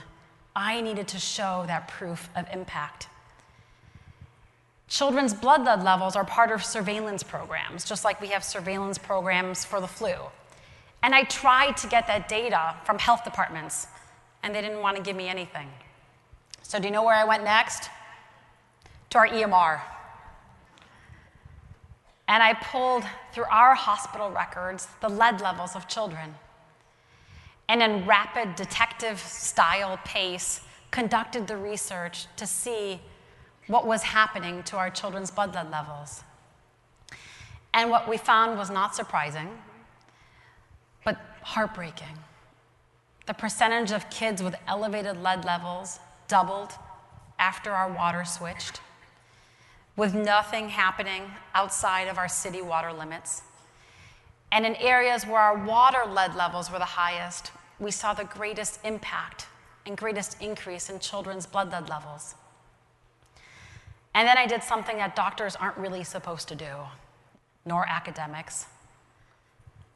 I 0.56 0.82
needed 0.82 1.08
to 1.10 1.20
show 1.20 1.64
that 1.68 1.88
proof 1.88 2.30
of 2.36 2.46
impact. 2.52 3.08
Children's 4.90 5.34
blood 5.34 5.64
lead 5.64 5.84
levels 5.84 6.18
are 6.18 6.26
part 6.26 6.52
of 6.52 6.64
surveillance 6.64 7.24
programs, 7.24 7.86
just 7.86 8.04
like 8.04 8.20
we 8.20 8.28
have 8.28 8.44
surveillance 8.44 8.98
programs 8.98 9.64
for 9.64 9.80
the 9.80 9.88
flu. 9.88 10.14
And 11.04 11.16
I 11.16 11.24
tried 11.24 11.78
to 11.78 11.88
get 11.88 12.08
that 12.08 12.28
data 12.28 12.76
from 12.84 13.00
health 13.00 13.24
departments, 13.24 13.88
and 14.44 14.54
they 14.54 14.62
didn't 14.62 14.82
want 14.82 14.98
to 14.98 15.04
give 15.04 15.16
me 15.16 15.30
anything. 15.30 15.70
So, 16.64 16.80
do 16.80 16.88
you 16.88 16.92
know 16.92 17.04
where 17.04 17.16
I 17.16 17.24
went 17.24 17.44
next? 17.44 17.90
To 19.12 19.20
our 19.20 19.28
EMR. 19.28 19.82
And 22.32 22.42
I 22.42 22.54
pulled 22.54 23.04
through 23.34 23.44
our 23.52 23.76
hospital 23.76 24.32
records 24.32 24.88
the 25.02 25.10
lead 25.10 25.42
levels 25.42 25.76
of 25.76 25.90
children. 25.90 26.36
And 27.68 27.84
in 27.84 28.06
rapid 28.06 28.56
detective 28.56 29.20
style 29.20 30.00
pace, 30.06 30.62
conducted 30.92 31.46
the 31.46 31.58
research 31.58 32.28
to 32.38 32.48
see 32.48 33.02
what 33.68 33.86
was 33.86 34.02
happening 34.04 34.64
to 34.64 34.78
our 34.78 34.90
children's 34.90 35.30
blood 35.30 35.54
lead 35.54 35.70
levels. 35.72 36.24
And 37.74 37.90
what 37.90 38.08
we 38.08 38.16
found 38.16 38.58
was 38.58 38.70
not 38.70 38.96
surprising, 38.96 39.50
but 41.04 41.18
heartbreaking. 41.42 42.18
The 43.28 43.34
percentage 43.34 43.92
of 43.92 44.10
kids 44.10 44.42
with 44.42 44.56
elevated 44.70 45.22
lead 45.22 45.44
levels 45.44 46.00
doubled 46.30 46.72
after 47.38 47.72
our 47.72 47.92
water 47.92 48.24
switched, 48.24 48.80
with 49.96 50.14
nothing 50.14 50.70
happening 50.70 51.24
outside 51.54 52.08
of 52.08 52.18
our 52.18 52.28
city 52.28 52.62
water 52.62 52.94
limits. 52.94 53.42
And 54.52 54.66
in 54.66 54.76
areas 54.76 55.26
where 55.26 55.40
our 55.40 55.58
water 55.58 56.04
lead 56.10 56.36
levels 56.36 56.72
were 56.72 56.80
the 56.80 56.86
highest, 56.86 57.52
we 57.80 57.92
saw 57.92 58.14
the 58.14 58.26
greatest 58.26 58.80
impact 58.84 59.48
and 59.86 59.98
greatest 59.98 60.42
increase 60.42 60.90
in 60.90 61.00
children's 61.00 61.46
blood 61.46 61.72
lead 61.72 61.90
levels. 61.90 62.36
And 64.14 64.28
then 64.28 64.38
I 64.38 64.46
did 64.46 64.62
something 64.62 64.98
that 64.98 65.16
doctors 65.16 65.56
aren't 65.56 65.78
really 65.78 66.04
supposed 66.04 66.48
to 66.50 66.56
do, 66.56 66.76
nor 67.66 67.88
academics. 67.88 68.66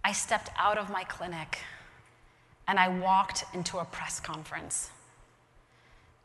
I 0.03 0.13
stepped 0.13 0.49
out 0.57 0.77
of 0.77 0.89
my 0.89 1.03
clinic 1.03 1.59
and 2.67 2.79
I 2.79 2.87
walked 2.87 3.43
into 3.53 3.79
a 3.79 3.85
press 3.85 4.19
conference 4.19 4.89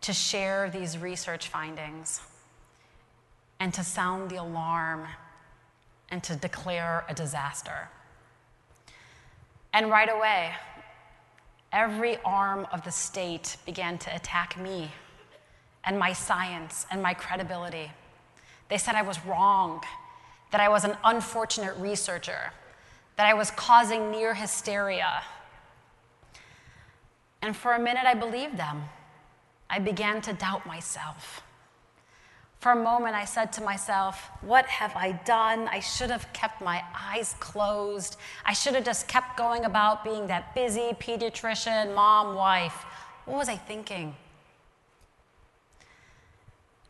to 0.02 0.12
share 0.12 0.70
these 0.70 0.96
research 0.96 1.48
findings 1.48 2.20
and 3.60 3.72
to 3.74 3.84
sound 3.84 4.30
the 4.30 4.36
alarm 4.36 5.06
and 6.10 6.24
to 6.24 6.34
declare 6.34 7.04
a 7.08 7.14
disaster. 7.14 7.88
And 9.72 9.90
right 9.90 10.08
away, 10.12 10.52
every 11.70 12.16
arm 12.24 12.66
of 12.72 12.82
the 12.82 12.90
state 12.90 13.58
began 13.64 13.98
to 13.98 14.14
attack 14.16 14.58
me 14.58 14.90
and 15.84 15.98
my 15.98 16.12
science 16.12 16.86
and 16.90 17.02
my 17.02 17.14
credibility. 17.14 17.92
They 18.68 18.78
said 18.78 18.94
I 18.94 19.02
was 19.02 19.24
wrong, 19.24 19.82
that 20.50 20.60
I 20.60 20.68
was 20.68 20.84
an 20.84 20.96
unfortunate 21.04 21.76
researcher, 21.76 22.52
that 23.16 23.26
I 23.26 23.34
was 23.34 23.50
causing 23.52 24.10
near 24.10 24.34
hysteria. 24.34 25.22
And 27.42 27.56
for 27.56 27.72
a 27.74 27.78
minute, 27.78 28.04
I 28.04 28.14
believed 28.14 28.56
them. 28.56 28.84
I 29.68 29.78
began 29.78 30.20
to 30.22 30.32
doubt 30.32 30.66
myself. 30.66 31.42
For 32.60 32.72
a 32.72 32.76
moment, 32.76 33.14
I 33.14 33.24
said 33.24 33.54
to 33.54 33.62
myself, 33.62 34.28
What 34.42 34.66
have 34.66 34.94
I 34.94 35.12
done? 35.12 35.66
I 35.68 35.80
should 35.80 36.10
have 36.10 36.30
kept 36.34 36.60
my 36.60 36.84
eyes 36.94 37.34
closed. 37.40 38.16
I 38.44 38.52
should 38.52 38.74
have 38.74 38.84
just 38.84 39.08
kept 39.08 39.38
going 39.38 39.64
about 39.64 40.04
being 40.04 40.26
that 40.26 40.54
busy 40.54 40.90
pediatrician, 41.00 41.94
mom, 41.94 42.34
wife. 42.34 42.84
What 43.24 43.38
was 43.38 43.48
I 43.48 43.56
thinking? 43.56 44.14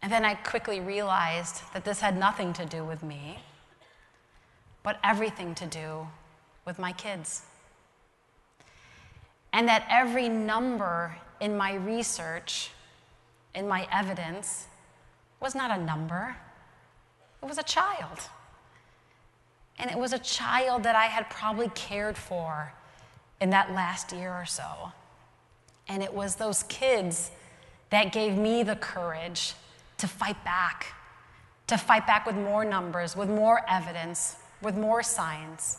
And 0.02 0.10
then 0.10 0.24
I 0.24 0.34
quickly 0.34 0.80
realized 0.80 1.62
that 1.72 1.84
this 1.84 2.00
had 2.00 2.18
nothing 2.18 2.52
to 2.54 2.66
do 2.66 2.84
with 2.84 3.04
me, 3.04 3.38
but 4.82 4.98
everything 5.04 5.54
to 5.56 5.66
do 5.66 6.08
with 6.64 6.80
my 6.80 6.90
kids. 6.92 7.42
And 9.52 9.68
that 9.68 9.86
every 9.88 10.28
number 10.28 11.16
in 11.38 11.56
my 11.56 11.74
research, 11.74 12.70
in 13.54 13.68
my 13.68 13.86
evidence, 13.92 14.66
was 15.41 15.55
not 15.55 15.70
a 15.70 15.82
number, 15.82 16.36
it 17.43 17.47
was 17.47 17.59
a 17.59 17.62
child. 17.62 18.20
And 19.78 19.91
it 19.91 19.97
was 19.97 20.12
a 20.12 20.18
child 20.18 20.82
that 20.82 20.95
I 20.95 21.07
had 21.07 21.30
probably 21.30 21.70
cared 21.70 22.18
for 22.18 22.72
in 23.41 23.51
that 23.51 23.72
last 23.72 24.12
year 24.12 24.30
or 24.30 24.45
so. 24.45 24.93
And 25.88 26.03
it 26.03 26.12
was 26.12 26.36
those 26.36 26.64
kids 26.64 27.30
that 27.88 28.12
gave 28.12 28.36
me 28.36 28.62
the 28.62 28.76
courage 28.76 29.55
to 29.99 30.07
fight 30.07 30.43
back, 30.45 30.95
to 31.66 31.78
fight 31.78 32.07
back 32.07 32.26
with 32.26 32.36
more 32.36 32.64
numbers, 32.64 33.16
with 33.16 33.30
more 33.30 33.62
evidence, 33.68 34.36
with 34.61 34.76
more 34.76 35.03
science. 35.03 35.78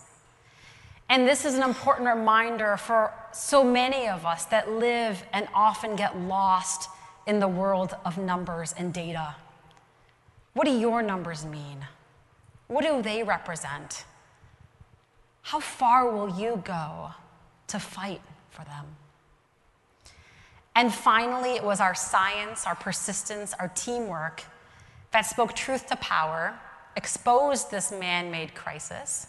And 1.07 1.27
this 1.27 1.45
is 1.45 1.55
an 1.55 1.63
important 1.63 2.07
reminder 2.07 2.77
for 2.77 3.13
so 3.31 3.63
many 3.63 4.07
of 4.07 4.25
us 4.25 4.45
that 4.45 4.71
live 4.71 5.23
and 5.33 5.47
often 5.53 5.95
get 5.95 6.17
lost 6.17 6.89
in 7.27 7.39
the 7.39 7.47
world 7.47 7.95
of 8.03 8.17
numbers 8.17 8.73
and 8.77 8.93
data. 8.93 9.35
What 10.53 10.65
do 10.65 10.77
your 10.77 11.01
numbers 11.01 11.45
mean? 11.45 11.85
What 12.67 12.83
do 12.83 13.01
they 13.01 13.23
represent? 13.23 14.05
How 15.43 15.59
far 15.59 16.09
will 16.09 16.39
you 16.39 16.61
go 16.63 17.11
to 17.67 17.79
fight 17.79 18.21
for 18.49 18.63
them? 18.63 18.85
And 20.75 20.93
finally, 20.93 21.51
it 21.51 21.63
was 21.63 21.81
our 21.81 21.95
science, 21.95 22.65
our 22.65 22.75
persistence, 22.75 23.53
our 23.59 23.67
teamwork 23.69 24.43
that 25.11 25.25
spoke 25.25 25.53
truth 25.53 25.87
to 25.87 25.95
power, 25.97 26.57
exposed 26.95 27.71
this 27.71 27.91
man 27.91 28.31
made 28.31 28.55
crisis, 28.55 29.27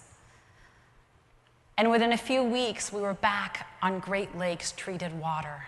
and 1.76 1.90
within 1.90 2.12
a 2.12 2.16
few 2.16 2.42
weeks, 2.42 2.92
we 2.92 3.00
were 3.00 3.14
back 3.14 3.66
on 3.82 3.98
Great 3.98 4.36
Lakes 4.36 4.72
treated 4.72 5.18
water. 5.18 5.64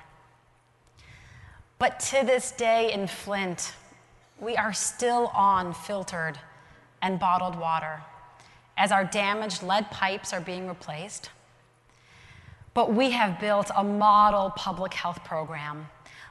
But 1.79 1.99
to 2.01 2.25
this 2.25 2.53
day 2.53 2.93
in 2.93 3.07
Flint, 3.07 3.73
we 4.41 4.57
are 4.57 4.73
still 4.73 5.29
on 5.29 5.73
filtered 5.75 6.39
and 7.03 7.19
bottled 7.19 7.57
water 7.57 8.03
as 8.77 8.91
our 8.91 9.05
damaged 9.05 9.63
lead 9.63 9.91
pipes 9.91 10.33
are 10.33 10.41
being 10.41 10.67
replaced. 10.67 11.31
But 12.73 12.93
we 12.93 13.11
have 13.13 13.39
built 13.39 13.71
a 13.77 13.85
model 13.85 14.51
public 14.51 14.95
health 14.95 15.23
program 15.25 15.89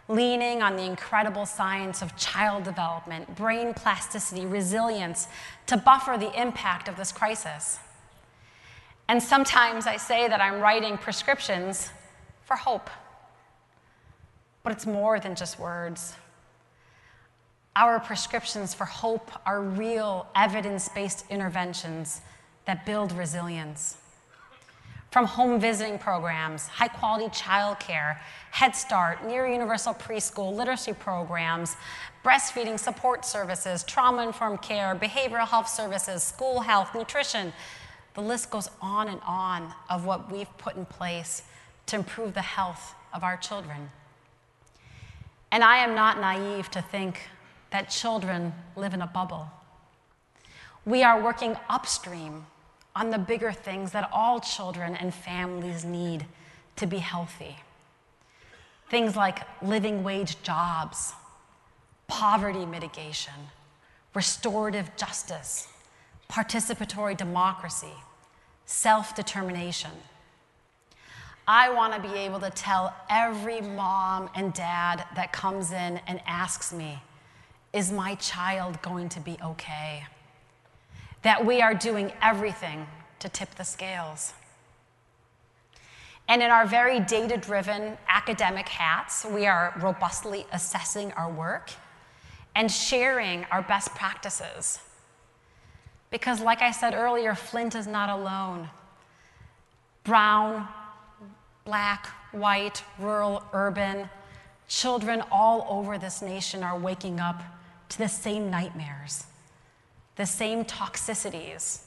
leaning 0.09 0.61
on 0.61 0.75
the 0.75 0.83
incredible 0.83 1.45
science 1.45 2.01
of 2.01 2.15
child 2.17 2.63
development, 2.63 3.35
brain 3.35 3.73
plasticity, 3.73 4.45
resilience 4.45 5.27
to 5.65 5.77
buffer 5.77 6.17
the 6.17 6.39
impact 6.39 6.89
of 6.89 6.97
this 6.97 7.11
crisis. 7.11 7.79
And 9.07 9.21
sometimes 9.21 9.87
I 9.87 9.97
say 9.97 10.27
that 10.27 10.41
I'm 10.41 10.59
writing 10.59 10.97
prescriptions 10.97 11.89
for 12.41 12.55
hope. 12.55 12.89
But 14.63 14.73
it's 14.73 14.85
more 14.85 15.19
than 15.19 15.35
just 15.35 15.59
words. 15.59 16.15
Our 17.75 17.99
prescriptions 17.99 18.75
for 18.75 18.85
hope 18.85 19.31
are 19.47 19.61
real 19.61 20.27
evidence 20.35 20.89
based 20.89 21.25
interventions 21.29 22.21
that 22.65 22.85
build 22.85 23.11
resilience. 23.11 23.97
From 25.09 25.25
home 25.25 25.59
visiting 25.59 25.97
programs, 25.97 26.67
high 26.67 26.87
quality 26.87 27.27
childcare, 27.29 28.17
Head 28.51 28.75
Start, 28.75 29.25
near 29.25 29.47
universal 29.47 29.93
preschool, 29.93 30.53
literacy 30.53 30.93
programs, 30.93 31.75
breastfeeding 32.23 32.79
support 32.79 33.25
services, 33.25 33.83
trauma 33.83 34.23
informed 34.23 34.61
care, 34.61 34.95
behavioral 34.95 35.47
health 35.47 35.67
services, 35.67 36.21
school 36.23 36.61
health, 36.61 36.93
nutrition, 36.93 37.53
the 38.13 38.21
list 38.21 38.51
goes 38.51 38.69
on 38.81 39.07
and 39.07 39.21
on 39.25 39.73
of 39.89 40.05
what 40.05 40.31
we've 40.31 40.57
put 40.59 40.75
in 40.75 40.85
place 40.85 41.41
to 41.87 41.95
improve 41.95 42.35
the 42.35 42.41
health 42.41 42.93
of 43.13 43.23
our 43.23 43.37
children. 43.37 43.89
And 45.51 45.63
I 45.63 45.77
am 45.77 45.95
not 45.95 46.19
naive 46.19 46.69
to 46.71 46.81
think 46.81 47.29
that 47.73 47.89
children 47.89 48.53
live 48.75 48.93
in 48.93 49.01
a 49.01 49.07
bubble. 49.07 49.49
We 50.85 51.01
are 51.01 51.19
working 51.19 51.57
upstream 51.69 52.45
on 52.95 53.09
the 53.09 53.17
bigger 53.17 53.51
things 53.51 53.91
that 53.93 54.07
all 54.13 54.39
children 54.39 54.95
and 54.95 55.11
families 55.11 55.83
need 55.83 56.27
to 56.75 56.85
be 56.85 56.99
healthy. 56.99 57.57
Things 58.91 59.15
like 59.15 59.39
living 59.63 60.03
wage 60.03 60.39
jobs, 60.43 61.13
poverty 62.07 62.63
mitigation, 62.63 63.33
restorative 64.13 64.95
justice, 64.95 65.67
participatory 66.29 67.17
democracy, 67.17 67.95
self 68.67 69.15
determination. 69.15 69.91
I 71.47 71.73
want 71.73 71.95
to 71.95 71.99
be 72.07 72.15
able 72.19 72.39
to 72.41 72.51
tell 72.51 72.95
every 73.09 73.61
mom 73.61 74.29
and 74.35 74.53
dad 74.53 75.05
that 75.15 75.33
comes 75.33 75.71
in 75.71 75.99
and 76.05 76.21
asks 76.27 76.71
me, 76.71 76.99
Is 77.73 77.91
my 77.91 78.13
child 78.15 78.79
going 78.83 79.09
to 79.09 79.19
be 79.19 79.35
okay? 79.43 80.05
That 81.23 81.43
we 81.43 81.59
are 81.61 81.73
doing 81.73 82.11
everything 82.21 82.85
to 83.19 83.29
tip 83.29 83.55
the 83.55 83.63
scales. 83.63 84.33
And 86.27 86.43
in 86.43 86.51
our 86.51 86.67
very 86.67 86.99
data 86.99 87.35
driven 87.35 87.97
academic 88.07 88.69
hats, 88.69 89.25
we 89.25 89.47
are 89.47 89.73
robustly 89.81 90.45
assessing 90.51 91.11
our 91.13 91.31
work 91.31 91.71
and 92.55 92.71
sharing 92.71 93.45
our 93.45 93.63
best 93.63 93.89
practices. 93.95 94.79
Because, 96.11 96.39
like 96.39 96.61
I 96.61 96.69
said 96.69 96.93
earlier, 96.93 97.33
Flint 97.33 97.73
is 97.73 97.87
not 97.87 98.09
alone. 98.09 98.69
Brown, 100.03 100.67
black, 101.65 102.05
white, 102.31 102.83
rural, 102.99 103.43
urban, 103.51 104.07
children 104.67 105.23
all 105.31 105.65
over 105.69 105.97
this 105.97 106.21
nation 106.21 106.63
are 106.63 106.77
waking 106.77 107.19
up 107.19 107.41
to 107.93 107.99
the 107.99 108.07
same 108.07 108.49
nightmares, 108.49 109.25
the 110.15 110.25
same 110.25 110.65
toxicities 110.65 111.83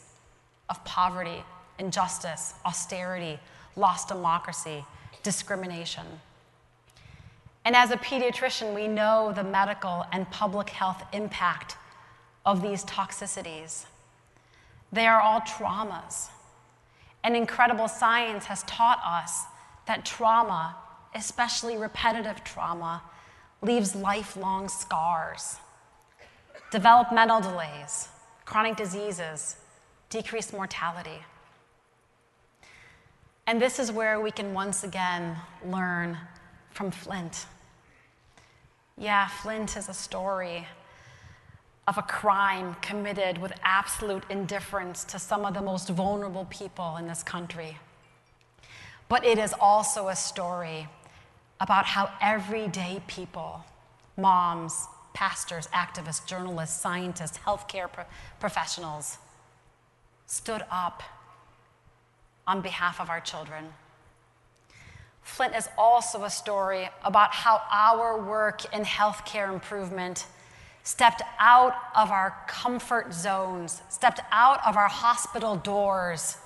of 0.70 0.82
poverty, 0.84 1.42
injustice, 1.80 2.54
austerity, 2.64 3.40
lost 3.74 4.08
democracy, 4.08 4.84
discrimination. 5.24 6.06
And 7.64 7.74
as 7.74 7.90
a 7.90 7.96
pediatrician, 7.96 8.72
we 8.72 8.86
know 8.86 9.32
the 9.34 9.42
medical 9.42 10.06
and 10.12 10.30
public 10.30 10.70
health 10.70 11.02
impact 11.12 11.76
of 12.44 12.62
these 12.62 12.84
toxicities. 12.84 13.86
They 14.92 15.08
are 15.08 15.20
all 15.20 15.40
traumas. 15.40 16.28
And 17.24 17.36
incredible 17.36 17.88
science 17.88 18.44
has 18.44 18.62
taught 18.62 19.02
us 19.04 19.42
that 19.88 20.04
trauma, 20.04 20.76
especially 21.16 21.76
repetitive 21.76 22.44
trauma, 22.44 23.02
leaves 23.60 23.96
lifelong 23.96 24.68
scars, 24.68 25.56
developmental 26.76 27.40
delays, 27.40 28.08
chronic 28.44 28.76
diseases, 28.76 29.56
decreased 30.10 30.52
mortality. 30.52 31.24
And 33.46 33.58
this 33.58 33.78
is 33.78 33.90
where 33.90 34.20
we 34.20 34.30
can 34.30 34.52
once 34.52 34.84
again 34.84 35.38
learn 35.64 36.18
from 36.72 36.90
Flint. 36.90 37.46
Yeah, 38.98 39.26
Flint 39.26 39.78
is 39.78 39.88
a 39.88 39.94
story 39.94 40.66
of 41.88 41.96
a 41.96 42.02
crime 42.02 42.76
committed 42.82 43.38
with 43.38 43.54
absolute 43.62 44.24
indifference 44.28 45.02
to 45.04 45.18
some 45.18 45.46
of 45.46 45.54
the 45.54 45.62
most 45.62 45.88
vulnerable 45.88 46.44
people 46.50 46.98
in 46.98 47.08
this 47.08 47.22
country. 47.22 47.78
But 49.08 49.24
it 49.24 49.38
is 49.38 49.54
also 49.58 50.08
a 50.08 50.16
story 50.16 50.88
about 51.58 51.86
how 51.86 52.10
everyday 52.20 53.00
people, 53.06 53.64
moms, 54.18 54.88
pastors, 55.16 55.66
activists, 55.68 56.26
journalists, 56.26 56.78
scientists, 56.78 57.38
healthcare 57.38 57.90
pro- 57.90 58.04
professionals, 58.38 59.16
stood 60.26 60.62
up 60.70 61.02
on 62.46 62.60
behalf 62.60 63.00
of 63.00 63.08
our 63.08 63.20
children. 63.20 63.64
Flint 65.22 65.56
is 65.56 65.70
also 65.78 66.24
a 66.24 66.30
story 66.30 66.90
about 67.02 67.32
how 67.32 67.62
our 67.72 68.22
work 68.22 68.72
in 68.74 68.82
healthcare 68.82 69.50
improvement 69.50 70.26
stepped 70.82 71.22
out 71.38 71.74
of 71.96 72.10
our 72.10 72.36
comfort 72.46 73.14
zones, 73.14 73.80
stepped 73.88 74.20
out 74.30 74.64
of 74.66 74.76
our 74.76 74.86
hospital 74.86 75.56
doors, 75.56 76.36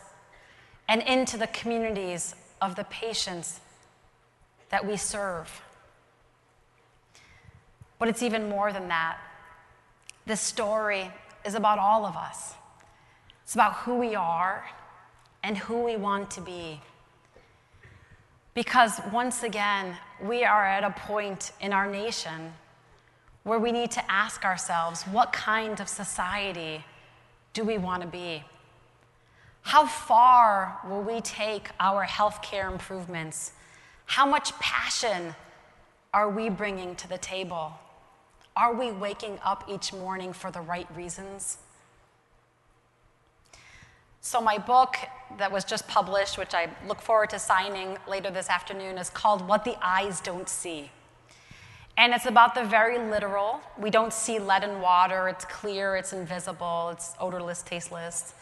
and 0.89 1.03
into 1.03 1.37
the 1.37 1.49
communities 1.49 2.37
of 2.63 2.77
the 2.77 2.85
patients 2.85 3.59
that 4.71 4.87
we 4.87 4.97
serve. 4.97 5.61
But 8.01 8.09
it's 8.09 8.25
even 8.25 8.49
more 8.49 8.73
than 8.73 8.89
that. 8.89 9.19
This 10.27 10.41
story 10.41 11.13
is 11.45 11.55
about 11.55 11.79
all 11.79 12.05
of 12.05 12.17
us. 12.17 12.55
It's 13.45 13.55
about 13.55 13.75
who 13.75 13.97
we 13.99 14.17
are 14.17 14.65
and 15.45 15.57
who 15.57 15.85
we 15.85 15.97
want 15.97 16.31
to 16.33 16.41
be. 16.41 16.81
Because 18.55 19.01
once 19.13 19.45
again, 19.45 19.97
we 20.21 20.45
are 20.45 20.65
at 20.65 20.83
a 20.83 20.91
point 20.91 21.53
in 21.61 21.73
our 21.73 21.89
nation 21.89 22.53
where 23.45 23.59
we 23.59 23.71
need 23.71 23.91
to 23.93 24.11
ask 24.11 24.45
ourselves 24.45 25.03
what 25.05 25.33
kind 25.33 25.81
of 25.81 25.89
society 25.89 26.85
do 27.53 27.65
we 27.65 27.79
want 27.79 28.03
to 28.03 28.09
be? 28.09 28.43
How 29.63 29.87
far 29.87 30.79
will 30.89 31.03
we 31.03 31.21
take 31.21 31.69
our 31.79 32.07
healthcare 32.07 32.71
improvements? 32.71 33.53
How 34.07 34.27
much 34.27 34.53
passion 34.59 35.35
are 36.15 36.31
we 36.31 36.49
bringing 36.49 36.95
to 36.97 37.09
the 37.09 37.19
table? 37.19 37.73
Are 38.57 38.75
we 38.75 38.91
waking 38.91 39.39
up 39.45 39.65
each 39.69 39.93
morning 39.93 40.33
for 40.33 40.51
the 40.51 40.61
right 40.61 40.89
reasons? 40.97 41.59
So, 44.23 44.41
my 44.41 44.59
book 44.59 44.97
that 45.39 45.51
was 45.51 45.65
just 45.65 45.89
published, 45.89 46.37
which 46.37 46.53
I 46.53 46.69
look 46.87 47.01
forward 47.01 47.31
to 47.31 47.39
signing 47.39 47.97
later 48.07 48.31
this 48.31 48.51
afternoon, 48.51 48.99
is 48.99 49.09
called 49.09 49.47
What 49.49 49.65
the 49.65 49.77
Eyes 49.81 50.21
Don't 50.21 50.49
See. 50.49 50.91
And 51.97 52.13
it's 52.13 52.27
about 52.27 52.55
the 52.55 52.65
very 52.65 52.99
literal. 52.99 53.61
We 53.79 53.91
don't 53.91 54.13
see 54.13 54.39
lead 54.39 54.65
in 54.65 54.81
water, 54.81 55.29
it's 55.29 55.45
clear, 55.47 55.97
it's 55.97 56.13
invisible, 56.13 56.91
it's 56.91 57.15
odorless, 57.19 57.63
tasteless. 57.63 58.35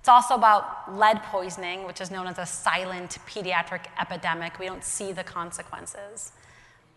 It's 0.00 0.08
also 0.08 0.34
about 0.34 0.96
lead 0.96 1.22
poisoning, 1.24 1.84
which 1.84 2.00
is 2.00 2.10
known 2.10 2.28
as 2.28 2.38
a 2.38 2.46
silent 2.46 3.18
pediatric 3.26 3.86
epidemic. 4.00 4.58
We 4.58 4.66
don't 4.66 4.84
see 4.84 5.12
the 5.12 5.24
consequences. 5.24 6.32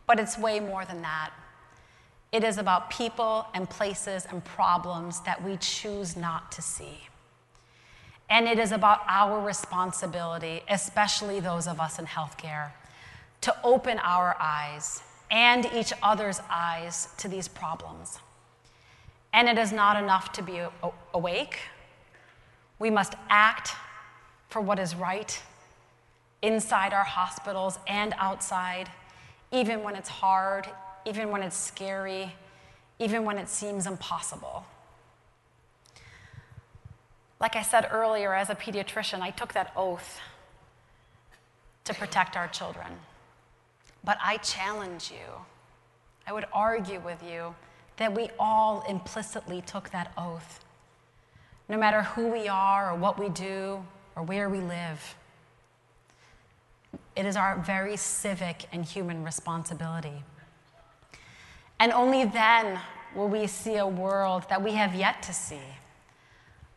But 0.06 0.20
it's 0.20 0.38
way 0.38 0.60
more 0.60 0.86
than 0.86 1.02
that. 1.02 1.32
It 2.32 2.44
is 2.44 2.58
about 2.58 2.90
people 2.90 3.48
and 3.54 3.70
places 3.70 4.28
and 4.30 4.44
problems 4.44 5.22
that 5.22 5.44
we 5.44 5.58
choose 5.58 6.16
not 6.16 6.52
to 6.54 6.62
see. 6.62 7.08
And 8.30 8.48
it 8.48 8.60
is 8.60 8.72
about 8.72 9.02
our 9.08 9.42
responsibility, 9.42 10.62
especially 10.70 11.40
those 11.40 11.68
of 11.68 11.80
us 11.80 11.98
in 11.98 12.06
healthcare, 12.06 12.72
to 13.42 13.56
open 13.64 13.98
our 14.00 14.36
eyes 14.40 15.02
and 15.32 15.66
each 15.74 15.92
other's 16.04 16.40
eyes 16.50 17.10
to 17.18 17.28
these 17.28 17.48
problems. 17.48 18.20
And 19.34 19.48
it 19.48 19.58
is 19.58 19.72
not 19.72 20.02
enough 20.02 20.32
to 20.34 20.44
be 20.44 20.62
awake. 21.14 21.60
We 22.78 22.92
must 22.92 23.14
act 23.30 23.72
for 24.50 24.62
what 24.62 24.78
is 24.80 24.96
right 24.96 25.42
inside 26.42 26.94
our 26.94 27.04
hospitals 27.04 27.80
and 27.88 28.14
outside, 28.18 28.90
even 29.52 29.84
when 29.84 29.96
it's 29.96 30.10
hard, 30.10 30.68
even 31.10 31.32
when 31.32 31.42
it's 31.42 31.58
scary, 31.58 32.36
even 33.00 33.26
when 33.26 33.40
it 33.40 33.50
seems 33.50 33.88
impossible. 33.88 34.64
Like 37.40 37.56
I 37.56 37.64
said 37.64 37.90
earlier, 37.92 38.34
as 38.34 38.50
a 38.50 38.56
pediatrician, 38.56 39.22
I 39.22 39.32
took 39.32 39.54
that 39.54 39.72
oath 39.76 40.20
to 41.86 41.94
protect 41.96 42.38
our 42.38 42.48
children. 42.48 42.92
But 44.04 44.20
I 44.22 44.38
challenge 44.38 45.12
you, 45.12 45.42
I 46.28 46.34
would 46.34 46.46
argue 46.54 47.00
with 47.00 47.24
you 47.24 47.56
that 47.98 48.14
we 48.14 48.30
all 48.38 48.84
implicitly 48.88 49.62
took 49.62 49.90
that 49.90 50.14
oath. 50.18 50.64
No 51.68 51.78
matter 51.78 52.04
who 52.04 52.28
we 52.28 52.48
are 52.48 52.92
or 52.92 52.96
what 52.96 53.20
we 53.20 53.30
do 53.30 53.84
or 54.16 54.24
where 54.24 54.48
we 54.48 54.60
live, 54.60 55.16
it 57.16 57.26
is 57.26 57.36
our 57.36 57.58
very 57.60 57.98
civic 57.98 58.68
and 58.72 58.86
human 58.86 59.24
responsibility. 59.24 60.24
And 61.80 61.92
only 61.94 62.26
then 62.26 62.80
will 63.16 63.30
we 63.30 63.48
see 63.48 63.78
a 63.78 63.88
world 63.88 64.44
that 64.50 64.62
we 64.62 64.74
have 64.74 64.94
yet 64.94 65.24
to 65.24 65.34
see 65.34 65.62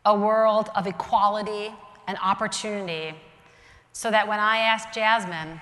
a 0.05 0.17
world 0.17 0.69
of 0.75 0.87
equality 0.87 1.73
and 2.09 2.19
opportunity, 2.23 3.15
so 3.93 4.11
that 4.11 4.27
when 4.27 4.41
I 4.41 4.59
ask 4.59 4.93
Jasmine 4.93 5.61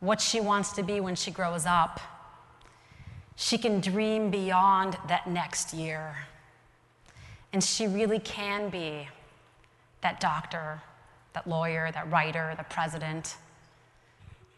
what 0.00 0.20
she 0.20 0.40
wants 0.40 0.72
to 0.72 0.82
be 0.82 1.00
when 1.00 1.14
she 1.14 1.30
grows 1.30 1.64
up, 1.64 2.00
she 3.36 3.56
can 3.56 3.80
dream 3.80 4.30
beyond 4.30 4.98
that 5.08 5.26
next 5.26 5.72
year. 5.72 6.16
And 7.52 7.64
she 7.64 7.86
really 7.86 8.18
can 8.18 8.68
be 8.68 9.08
that 10.02 10.20
doctor, 10.20 10.82
that 11.32 11.46
lawyer, 11.46 11.90
that 11.92 12.10
writer, 12.10 12.54
the 12.56 12.64
president. 12.64 13.36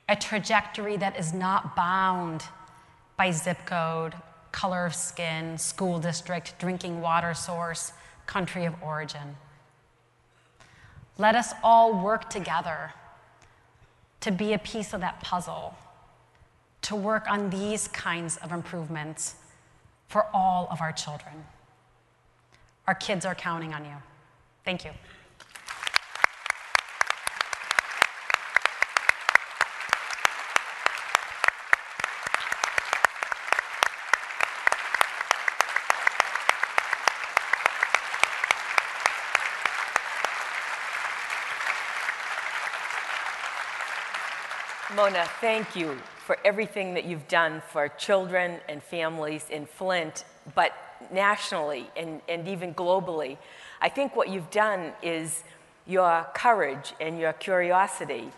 A 0.09 0.17
trajectory 0.17 0.97
that 0.97 1.19
is 1.19 1.33
not 1.33 1.77
bound 1.77 2.43
by 3.19 3.31
zip 3.31 3.59
code, 3.67 4.15
color 4.53 4.87
of 4.87 4.95
skin, 4.95 5.59
school 5.59 5.99
district, 5.99 6.59
drinking 6.59 7.03
water 7.03 7.35
source, 7.35 7.93
country 8.27 8.65
of 8.65 8.75
origin. 8.83 9.37
Let 11.19 11.35
us 11.35 11.53
all 11.63 12.03
work 12.03 12.31
together 12.31 12.95
to 14.21 14.31
be 14.31 14.53
a 14.53 14.59
piece 14.59 14.95
of 14.95 15.01
that 15.01 15.21
puzzle, 15.21 15.77
to 16.83 16.97
work 16.97 17.31
on 17.31 17.51
these 17.51 17.89
kinds 17.89 18.37
of 18.39 18.53
improvements 18.53 19.35
for 20.07 20.27
all 20.33 20.69
of 20.71 20.81
our 20.81 20.93
children. 20.93 21.45
Our 22.87 22.95
kids 22.95 23.27
are 23.27 23.35
counting 23.35 23.75
on 23.75 23.85
you. 23.85 23.97
Thank 24.65 24.85
you. 24.85 24.93
Mona, 44.99 45.27
thank 45.41 45.77
you 45.77 45.97
for 46.27 46.37
everything 46.45 46.95
that 46.95 47.05
you've 47.05 47.29
done 47.29 47.63
for 47.71 47.89
children 47.89 48.59
and 48.69 48.83
families 48.83 49.47
in 49.49 49.65
Flint, 49.65 50.25
but 50.57 50.73
nationally 51.13 51.89
and, 51.97 52.21
and 52.29 52.49
even 52.49 52.75
globally. 52.75 53.39
I 53.81 53.91
think 53.91 54.17
what 54.17 54.29
you've 54.29 54.51
done 54.51 54.93
is 55.01 55.45
your 55.87 56.27
courage 56.35 56.95
and 57.01 57.17
your 57.17 57.33
curiosity, 57.33 58.33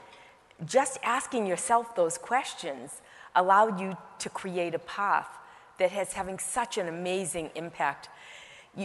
just 0.67 0.99
asking 1.03 1.47
yourself 1.47 1.97
those 1.97 2.19
questions 2.19 3.01
allowed 3.35 3.81
you 3.81 3.97
to 4.19 4.29
create 4.29 4.75
a 4.75 4.81
path 4.81 5.39
that 5.79 5.91
has 5.93 6.13
having 6.13 6.39
such 6.39 6.77
an 6.77 6.89
amazing 6.89 7.49
impact. 7.55 8.11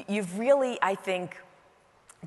You've 0.08 0.40
really, 0.40 0.80
I 0.82 0.96
think, 0.96 1.42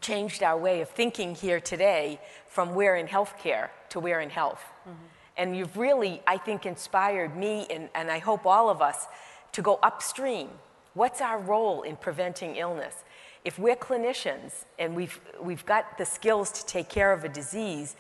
changed 0.03 0.43
our 0.43 0.59
way 0.59 0.83
of 0.83 0.91
thinking 0.91 1.35
here 1.35 1.59
today 1.59 2.21
from 2.47 2.75
we're 2.75 2.97
in 2.97 3.07
healthcare 3.07 3.71
to 3.89 3.99
we're 3.99 4.21
in 4.21 4.29
health. 4.29 4.63
Mm-hmm. 4.87 5.15
And 5.39 5.57
you've 5.57 5.76
really, 5.76 6.20
I 6.26 6.36
think, 6.36 6.66
inspired 6.66 7.36
me 7.36 7.66
and, 7.70 7.89
and 7.95 8.11
I 8.11 8.18
hope 8.18 8.45
all 8.45 8.68
of 8.68 8.82
us 8.82 9.07
to 9.53 9.62
go 9.62 9.78
upstream. 9.82 10.49
What's 10.95 11.20
our 11.20 11.39
role 11.39 11.82
in 11.82 11.97
preventing 11.97 12.57
illness? 12.57 13.05
If 13.45 13.59
we're 13.59 13.76
clinicians 13.76 14.64
and 14.80 14.97
we've, 14.97 15.18
we've 15.41 15.64
got 15.64 15.97
the 15.97 16.05
skills 16.05 16.51
to 16.53 16.66
take 16.66 16.89
care 16.89 17.12
of 17.12 17.22
a 17.24 17.28
disease, 17.28 17.95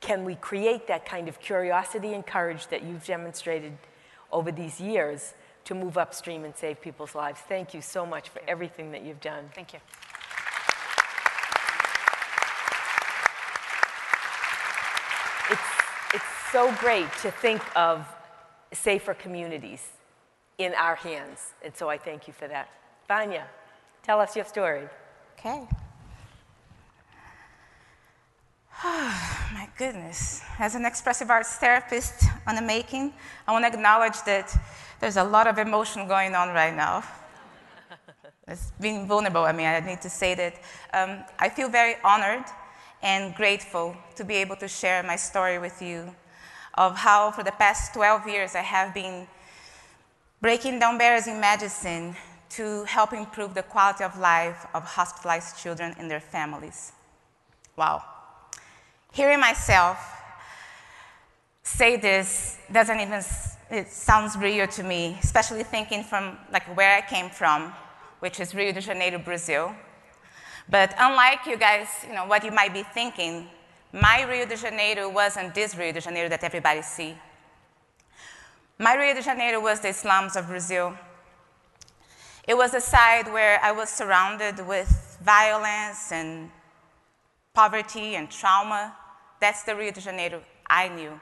can 0.00 0.24
we 0.24 0.36
create 0.36 0.86
that 0.86 1.04
kind 1.04 1.28
of 1.28 1.40
curiosity 1.40 2.14
and 2.14 2.24
courage 2.24 2.68
that 2.68 2.84
you've 2.84 3.04
demonstrated 3.04 3.76
over 4.30 4.52
these 4.52 4.80
years 4.80 5.34
to 5.64 5.74
move 5.74 5.98
upstream 5.98 6.44
and 6.44 6.54
save 6.54 6.80
people's 6.80 7.16
lives? 7.16 7.40
Thank 7.48 7.74
you 7.74 7.82
so 7.82 8.06
much 8.06 8.28
for 8.28 8.40
everything 8.46 8.92
that 8.92 9.02
you've 9.02 9.20
done. 9.20 9.50
Thank 9.54 9.72
you. 9.72 9.80
It's, 15.50 16.14
it's 16.14 16.35
so 16.52 16.72
great 16.78 17.10
to 17.22 17.30
think 17.30 17.62
of 17.76 18.06
safer 18.72 19.14
communities 19.14 19.88
in 20.58 20.74
our 20.74 20.94
hands, 20.94 21.52
and 21.62 21.74
so 21.76 21.88
I 21.88 21.98
thank 21.98 22.26
you 22.26 22.32
for 22.32 22.48
that. 22.48 22.68
Vanya, 23.08 23.46
tell 24.02 24.20
us 24.20 24.34
your 24.36 24.44
story. 24.44 24.88
Okay. 25.38 25.66
Oh, 28.84 29.48
My 29.52 29.68
goodness. 29.78 30.42
As 30.58 30.74
an 30.74 30.84
expressive 30.84 31.30
arts 31.30 31.56
therapist 31.56 32.24
on 32.46 32.56
the 32.56 32.62
making, 32.62 33.12
I 33.46 33.52
want 33.52 33.64
to 33.64 33.72
acknowledge 33.72 34.20
that 34.26 34.54
there's 35.00 35.16
a 35.16 35.24
lot 35.24 35.46
of 35.46 35.58
emotion 35.58 36.08
going 36.08 36.34
on 36.34 36.48
right 36.48 36.74
now. 36.74 37.04
it's 38.48 38.72
being 38.80 39.06
vulnerable. 39.06 39.42
I 39.42 39.52
mean, 39.52 39.66
I 39.66 39.80
need 39.80 40.00
to 40.02 40.10
say 40.10 40.34
that 40.34 40.54
um, 40.92 41.24
I 41.38 41.48
feel 41.48 41.68
very 41.68 41.96
honored 42.02 42.44
and 43.02 43.34
grateful 43.34 43.96
to 44.16 44.24
be 44.24 44.34
able 44.36 44.56
to 44.56 44.68
share 44.68 45.02
my 45.02 45.16
story 45.16 45.58
with 45.58 45.80
you 45.80 46.14
of 46.76 46.96
how, 46.96 47.30
for 47.30 47.42
the 47.42 47.52
past 47.52 47.94
12 47.94 48.28
years, 48.28 48.54
I 48.54 48.62
have 48.62 48.92
been 48.92 49.26
breaking 50.40 50.78
down 50.78 50.98
barriers 50.98 51.26
in 51.26 51.40
medicine 51.40 52.14
to 52.50 52.84
help 52.84 53.12
improve 53.12 53.54
the 53.54 53.62
quality 53.62 54.04
of 54.04 54.18
life 54.18 54.66
of 54.74 54.84
hospitalized 54.84 55.58
children 55.58 55.94
and 55.98 56.10
their 56.10 56.20
families. 56.20 56.92
Wow. 57.76 58.02
Hearing 59.12 59.40
myself 59.40 59.98
say 61.62 61.96
this 61.96 62.58
doesn't 62.70 63.00
even, 63.00 63.22
it 63.70 63.88
sounds 63.88 64.36
real 64.36 64.66
to 64.68 64.82
me, 64.82 65.18
especially 65.22 65.64
thinking 65.64 66.04
from 66.04 66.38
like 66.52 66.64
where 66.76 66.96
I 66.96 67.00
came 67.00 67.28
from, 67.30 67.72
which 68.20 68.38
is 68.40 68.54
Rio 68.54 68.72
de 68.72 68.80
Janeiro, 68.80 69.18
Brazil. 69.18 69.74
But 70.68 70.94
unlike 70.98 71.46
you 71.46 71.56
guys, 71.56 71.88
you 72.06 72.14
know, 72.14 72.26
what 72.26 72.44
you 72.44 72.50
might 72.50 72.72
be 72.72 72.82
thinking, 72.82 73.48
my 74.00 74.22
Rio 74.28 74.46
de 74.46 74.56
Janeiro 74.56 75.08
wasn't 75.08 75.54
this 75.54 75.76
Rio 75.76 75.92
de 75.92 76.00
Janeiro 76.00 76.28
that 76.28 76.44
everybody 76.44 76.82
see. 76.82 77.16
My 78.78 78.94
Rio 78.94 79.14
de 79.14 79.22
Janeiro 79.22 79.60
was 79.60 79.80
the 79.80 79.92
slums 79.92 80.36
of 80.36 80.48
Brazil. 80.48 80.94
It 82.46 82.56
was 82.56 82.74
a 82.74 82.80
side 82.80 83.32
where 83.32 83.58
I 83.62 83.72
was 83.72 83.88
surrounded 83.88 84.66
with 84.66 85.18
violence 85.22 86.12
and 86.12 86.50
poverty 87.54 88.16
and 88.16 88.30
trauma 88.30 88.94
that's 89.40 89.62
the 89.64 89.74
Rio 89.76 89.92
de 89.92 90.00
Janeiro 90.00 90.42
I 90.66 90.88
knew. 90.88 91.20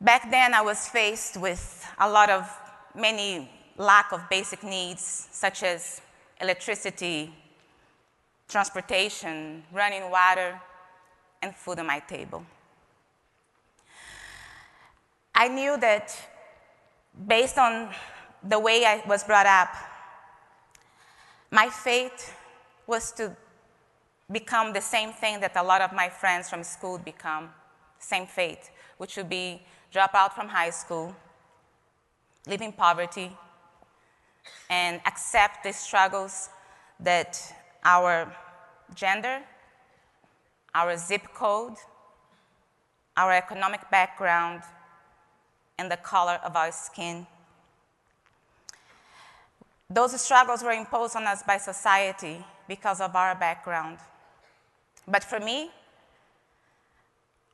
Back 0.00 0.30
then, 0.30 0.52
I 0.52 0.62
was 0.62 0.88
faced 0.88 1.36
with 1.36 1.86
a 1.98 2.08
lot 2.08 2.28
of 2.28 2.50
many 2.94 3.50
lack 3.76 4.12
of 4.12 4.28
basic 4.28 4.62
needs, 4.62 5.28
such 5.30 5.62
as 5.62 6.00
electricity, 6.40 7.32
transportation, 8.52 9.64
running 9.72 10.10
water, 10.10 10.60
and 11.40 11.56
food 11.56 11.78
on 11.78 11.86
my 11.86 11.98
table. 11.98 12.44
I 15.34 15.48
knew 15.48 15.78
that 15.78 16.14
based 17.26 17.56
on 17.56 17.88
the 18.42 18.58
way 18.58 18.84
I 18.84 19.02
was 19.08 19.24
brought 19.24 19.46
up, 19.46 19.70
my 21.50 21.68
fate 21.70 22.32
was 22.86 23.12
to 23.12 23.34
become 24.30 24.72
the 24.72 24.80
same 24.80 25.12
thing 25.12 25.40
that 25.40 25.56
a 25.56 25.62
lot 25.62 25.80
of 25.80 25.92
my 25.92 26.08
friends 26.08 26.50
from 26.50 26.62
school 26.62 26.98
become, 26.98 27.48
same 27.98 28.26
fate, 28.26 28.70
which 28.98 29.16
would 29.16 29.30
be 29.30 29.62
drop 29.90 30.14
out 30.14 30.34
from 30.34 30.48
high 30.48 30.70
school, 30.70 31.14
live 32.46 32.60
in 32.60 32.72
poverty, 32.72 33.30
and 34.68 35.00
accept 35.06 35.64
the 35.64 35.72
struggles 35.72 36.50
that 37.00 37.40
our 37.84 38.34
gender, 38.94 39.40
our 40.74 40.96
zip 40.96 41.22
code, 41.34 41.74
our 43.16 43.32
economic 43.32 43.90
background, 43.90 44.62
and 45.78 45.90
the 45.90 45.96
color 45.96 46.38
of 46.44 46.56
our 46.56 46.72
skin. 46.72 47.26
Those 49.90 50.18
struggles 50.20 50.62
were 50.62 50.72
imposed 50.72 51.16
on 51.16 51.26
us 51.26 51.42
by 51.42 51.58
society 51.58 52.44
because 52.68 53.00
of 53.00 53.14
our 53.14 53.34
background. 53.34 53.98
But 55.06 55.24
for 55.24 55.40
me, 55.40 55.70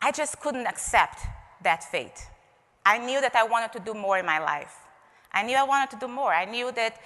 I 0.00 0.12
just 0.12 0.38
couldn't 0.40 0.66
accept 0.66 1.20
that 1.62 1.82
fate. 1.82 2.26
I 2.86 2.98
knew 2.98 3.20
that 3.20 3.34
I 3.34 3.44
wanted 3.44 3.72
to 3.72 3.80
do 3.80 3.94
more 3.94 4.18
in 4.18 4.26
my 4.26 4.38
life. 4.38 4.76
I 5.32 5.42
knew 5.42 5.56
I 5.56 5.64
wanted 5.64 5.90
to 5.90 5.98
do 5.98 6.08
more. 6.08 6.32
I 6.32 6.44
knew 6.44 6.70
that 6.72 7.00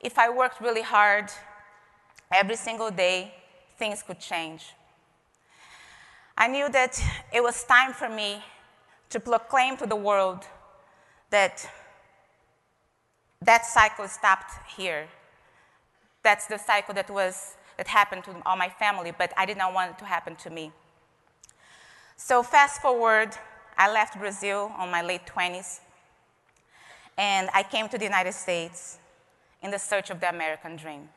if 0.00 0.18
I 0.18 0.28
worked 0.28 0.60
really 0.60 0.82
hard 0.82 1.30
every 2.34 2.56
single 2.56 2.90
day, 2.90 3.32
things 3.78 4.02
could 4.02 4.20
change. 4.20 4.74
I 6.36 6.48
knew 6.48 6.68
that 6.70 7.00
it 7.32 7.42
was 7.42 7.62
time 7.64 7.92
for 7.92 8.08
me 8.08 8.42
to 9.10 9.20
proclaim 9.20 9.76
to 9.76 9.86
the 9.86 9.96
world 9.96 10.46
that 11.30 11.68
that 13.42 13.66
cycle 13.66 14.08
stopped 14.08 14.52
here. 14.76 15.08
That's 16.22 16.46
the 16.46 16.58
cycle 16.58 16.94
that 16.94 17.10
was 17.10 17.56
that 17.76 17.88
happened 17.88 18.24
to 18.24 18.34
all 18.46 18.56
my 18.56 18.68
family, 18.68 19.12
but 19.16 19.32
I 19.36 19.46
did 19.46 19.56
not 19.56 19.74
want 19.74 19.92
it 19.92 19.98
to 19.98 20.04
happen 20.04 20.36
to 20.36 20.50
me. 20.50 20.72
So, 22.16 22.42
fast 22.42 22.80
forward, 22.80 23.36
I 23.76 23.90
left 23.90 24.18
Brazil 24.18 24.72
on 24.78 24.90
my 24.90 25.02
late 25.02 25.26
20s, 25.26 25.80
and 27.18 27.48
I 27.52 27.62
came 27.62 27.88
to 27.88 27.98
the 27.98 28.04
United 28.04 28.34
States 28.34 28.98
in 29.62 29.70
the 29.70 29.78
search 29.78 30.10
of 30.10 30.20
the 30.20 30.28
American 30.28 30.76
dream. 30.76 31.08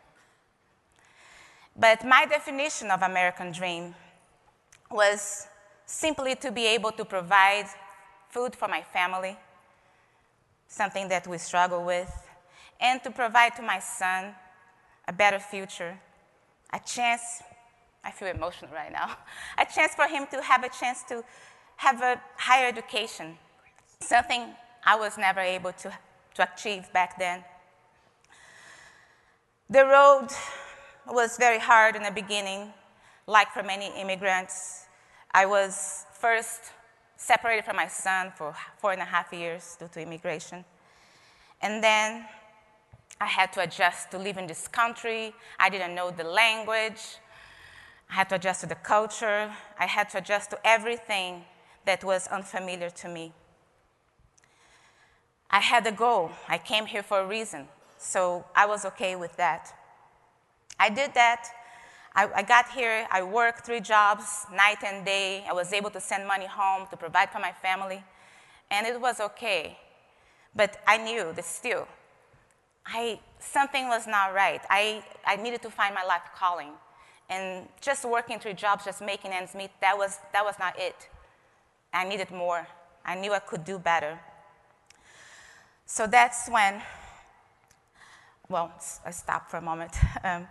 But 1.78 2.05
my 2.05 2.26
definition 2.26 2.89
of 2.89 3.01
American 3.01 3.51
dream 3.51 3.95
was 4.89 5.47
simply 5.86 6.36
to 6.36 6.51
be 6.51 6.65
able 6.67 6.91
to 6.93 7.03
provide 7.03 7.65
food 8.30 8.55
for 8.55 8.67
my 8.67 8.82
family, 8.82 9.38
something 10.67 11.09
that 11.09 11.28
we 11.28 11.38
struggle 11.38 11.84
with, 11.84 12.11
and 12.80 13.03
to 13.03 13.11
provide 13.11 13.55
to 13.57 13.61
my 13.61 13.80
son 13.80 14.34
a 15.07 15.13
better 15.13 15.39
future 15.39 15.99
a 16.73 16.80
chance, 16.80 17.41
I 18.03 18.11
feel 18.11 18.28
emotional 18.28 18.71
right 18.73 18.91
now, 18.91 19.17
a 19.57 19.65
chance 19.65 19.93
for 19.95 20.07
him 20.07 20.28
to 20.32 20.41
have 20.41 20.63
a 20.63 20.69
chance 20.69 21.03
to 21.09 21.23
have 21.78 22.01
a 22.01 22.21
higher 22.38 22.67
education, 22.67 23.38
something 23.99 24.49
I 24.86 24.95
was 24.95 25.17
never 25.17 25.39
able 25.39 25.73
to, 25.73 25.91
to 26.36 26.49
achieve 26.53 26.91
back 26.93 27.17
then. 27.17 27.43
The 29.69 29.86
road 29.86 30.30
was 31.14 31.38
very 31.38 31.60
hard 31.60 31.95
in 31.95 32.03
the 32.03 32.12
beginning, 32.12 32.74
like 33.28 33.51
for 33.51 33.64
many 33.64 33.88
immigrants. 33.99 34.86
I 35.32 35.45
was 35.45 36.06
first 36.14 36.62
separated 37.18 37.66
from 37.66 37.76
my 37.76 37.88
son 37.88 38.32
for 38.36 38.56
four 38.78 38.91
and 38.91 39.01
a 39.01 39.06
half 39.06 39.32
years 39.32 39.76
due 39.80 39.88
to 39.89 40.01
immigration. 40.01 40.66
And 41.62 41.84
then 41.84 42.26
I 43.20 43.26
had 43.26 43.53
to 43.53 43.62
adjust 43.62 44.12
to 44.12 44.18
live 44.18 44.38
in 44.38 44.47
this 44.47 44.68
country. 44.68 45.34
I 45.60 45.70
didn't 45.70 45.95
know 45.95 46.12
the 46.12 46.24
language. 46.24 47.18
I 48.10 48.16
had 48.16 48.30
to 48.30 48.36
adjust 48.36 48.62
to 48.62 48.68
the 48.68 48.76
culture. 48.76 49.51
I 49.80 49.86
had 49.86 50.10
to 50.12 50.18
adjust 50.18 50.49
to 50.51 50.60
everything 50.64 51.45
that 51.86 52.03
was 52.03 52.28
unfamiliar 52.28 52.89
to 52.89 53.08
me. 53.08 53.34
I 55.49 55.60
had 55.60 55.88
a 55.88 55.91
goal. 55.91 56.32
I 56.49 56.58
came 56.58 56.86
here 56.86 57.03
for 57.03 57.20
a 57.20 57.26
reason. 57.26 57.68
So 57.97 58.45
I 58.56 58.66
was 58.66 58.86
okay 58.86 59.16
with 59.16 59.38
that. 59.38 59.74
I 60.80 60.89
did 60.89 61.13
that. 61.13 61.47
I, 62.15 62.30
I 62.34 62.43
got 62.43 62.69
here, 62.69 63.07
I 63.11 63.23
worked 63.23 63.65
three 63.65 63.82
jobs, 63.82 64.45
night 64.53 64.84
and 64.86 65.05
day. 65.05 65.43
I 65.49 65.53
was 65.53 65.73
able 65.73 65.89
to 65.89 65.99
send 65.99 66.26
money 66.26 66.45
home 66.45 66.88
to 66.89 66.97
provide 66.97 67.30
for 67.30 67.39
my 67.39 67.51
family, 67.51 68.01
and 68.71 68.88
it 68.88 68.99
was 68.99 69.19
okay. 69.19 69.78
But 70.55 70.78
I 70.88 70.97
knew 70.97 71.34
that 71.34 71.43
still, 71.43 71.88
I, 72.86 73.19
something 73.39 73.89
was 73.89 74.07
not 74.07 74.34
right. 74.34 74.61
I, 74.69 75.03
I 75.26 75.36
needed 75.36 75.61
to 75.63 75.69
find 75.69 75.93
my 75.93 76.03
life 76.05 76.21
calling. 76.38 76.69
And 77.30 77.67
just 77.82 78.05
working 78.05 78.39
three 78.39 78.53
jobs, 78.53 78.86
just 78.86 79.01
making 79.01 79.32
ends 79.32 79.53
meet, 79.53 79.71
that 79.82 79.97
was, 79.97 80.19
that 80.32 80.45
was 80.45 80.55
not 80.59 80.80
it. 80.80 81.09
I 81.93 82.07
needed 82.07 82.32
more. 82.32 82.67
I 83.03 83.15
knew 83.15 83.34
I 83.34 83.39
could 83.39 83.65
do 83.65 83.78
better. 83.80 84.19
So 85.86 86.07
that's 86.07 86.47
when, 86.49 86.82
well, 88.47 88.71
I 89.05 89.11
stopped 89.11 89.51
for 89.51 89.57
a 89.57 89.61
moment. 89.61 89.93
Um, 90.23 90.47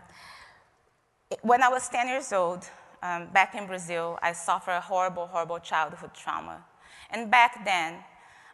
when 1.42 1.62
I 1.62 1.68
was 1.68 1.88
10 1.88 2.08
years 2.08 2.32
old, 2.32 2.68
um, 3.02 3.28
back 3.32 3.54
in 3.54 3.66
Brazil, 3.66 4.18
I 4.22 4.32
suffered 4.32 4.72
a 4.72 4.80
horrible, 4.80 5.26
horrible 5.26 5.58
childhood 5.58 6.10
trauma. 6.14 6.64
And 7.10 7.30
back 7.30 7.64
then, 7.64 7.96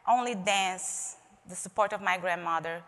only 0.09 0.35
dance, 0.35 1.17
the 1.49 1.55
support 1.55 1.93
of 1.93 2.03
my 2.03 2.19
grandmother, 2.19 2.83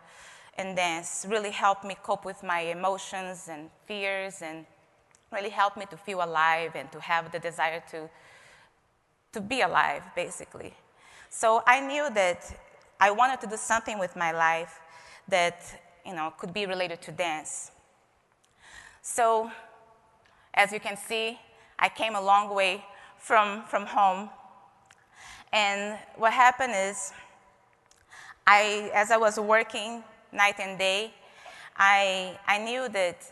and 0.57 0.75
dance 0.75 1.25
really 1.27 1.51
helped 1.51 1.83
me 1.83 1.95
cope 2.03 2.25
with 2.25 2.43
my 2.43 2.59
emotions 2.59 3.47
and 3.49 3.69
fears 3.85 4.41
and 4.41 4.65
really 5.31 5.49
helped 5.49 5.77
me 5.77 5.85
to 5.89 5.97
feel 5.97 6.23
alive 6.23 6.71
and 6.75 6.91
to 6.91 6.99
have 6.99 7.31
the 7.31 7.39
desire 7.39 7.81
to, 7.89 8.09
to 9.31 9.41
be 9.41 9.61
alive, 9.61 10.03
basically. 10.15 10.73
So 11.29 11.63
I 11.65 11.79
knew 11.79 12.09
that 12.13 12.55
I 12.99 13.09
wanted 13.09 13.41
to 13.41 13.47
do 13.47 13.57
something 13.57 13.97
with 13.97 14.15
my 14.15 14.31
life 14.31 14.79
that 15.27 15.63
you 16.05 16.13
know, 16.13 16.33
could 16.37 16.53
be 16.53 16.65
related 16.65 17.01
to 17.03 17.11
dance. 17.11 17.71
So 19.01 19.51
as 20.53 20.71
you 20.71 20.79
can 20.79 20.97
see, 20.97 21.39
I 21.79 21.89
came 21.89 22.15
a 22.15 22.21
long 22.21 22.53
way 22.53 22.83
from, 23.17 23.63
from 23.67 23.85
home. 23.85 24.29
And 25.51 25.97
what 26.15 26.33
happened 26.33 26.73
is, 26.75 27.11
I, 28.45 28.91
as 28.93 29.11
I 29.11 29.17
was 29.17 29.39
working 29.39 30.03
night 30.31 30.55
and 30.59 30.77
day, 30.77 31.13
I, 31.77 32.37
I 32.47 32.57
knew 32.59 32.89
that 32.89 33.23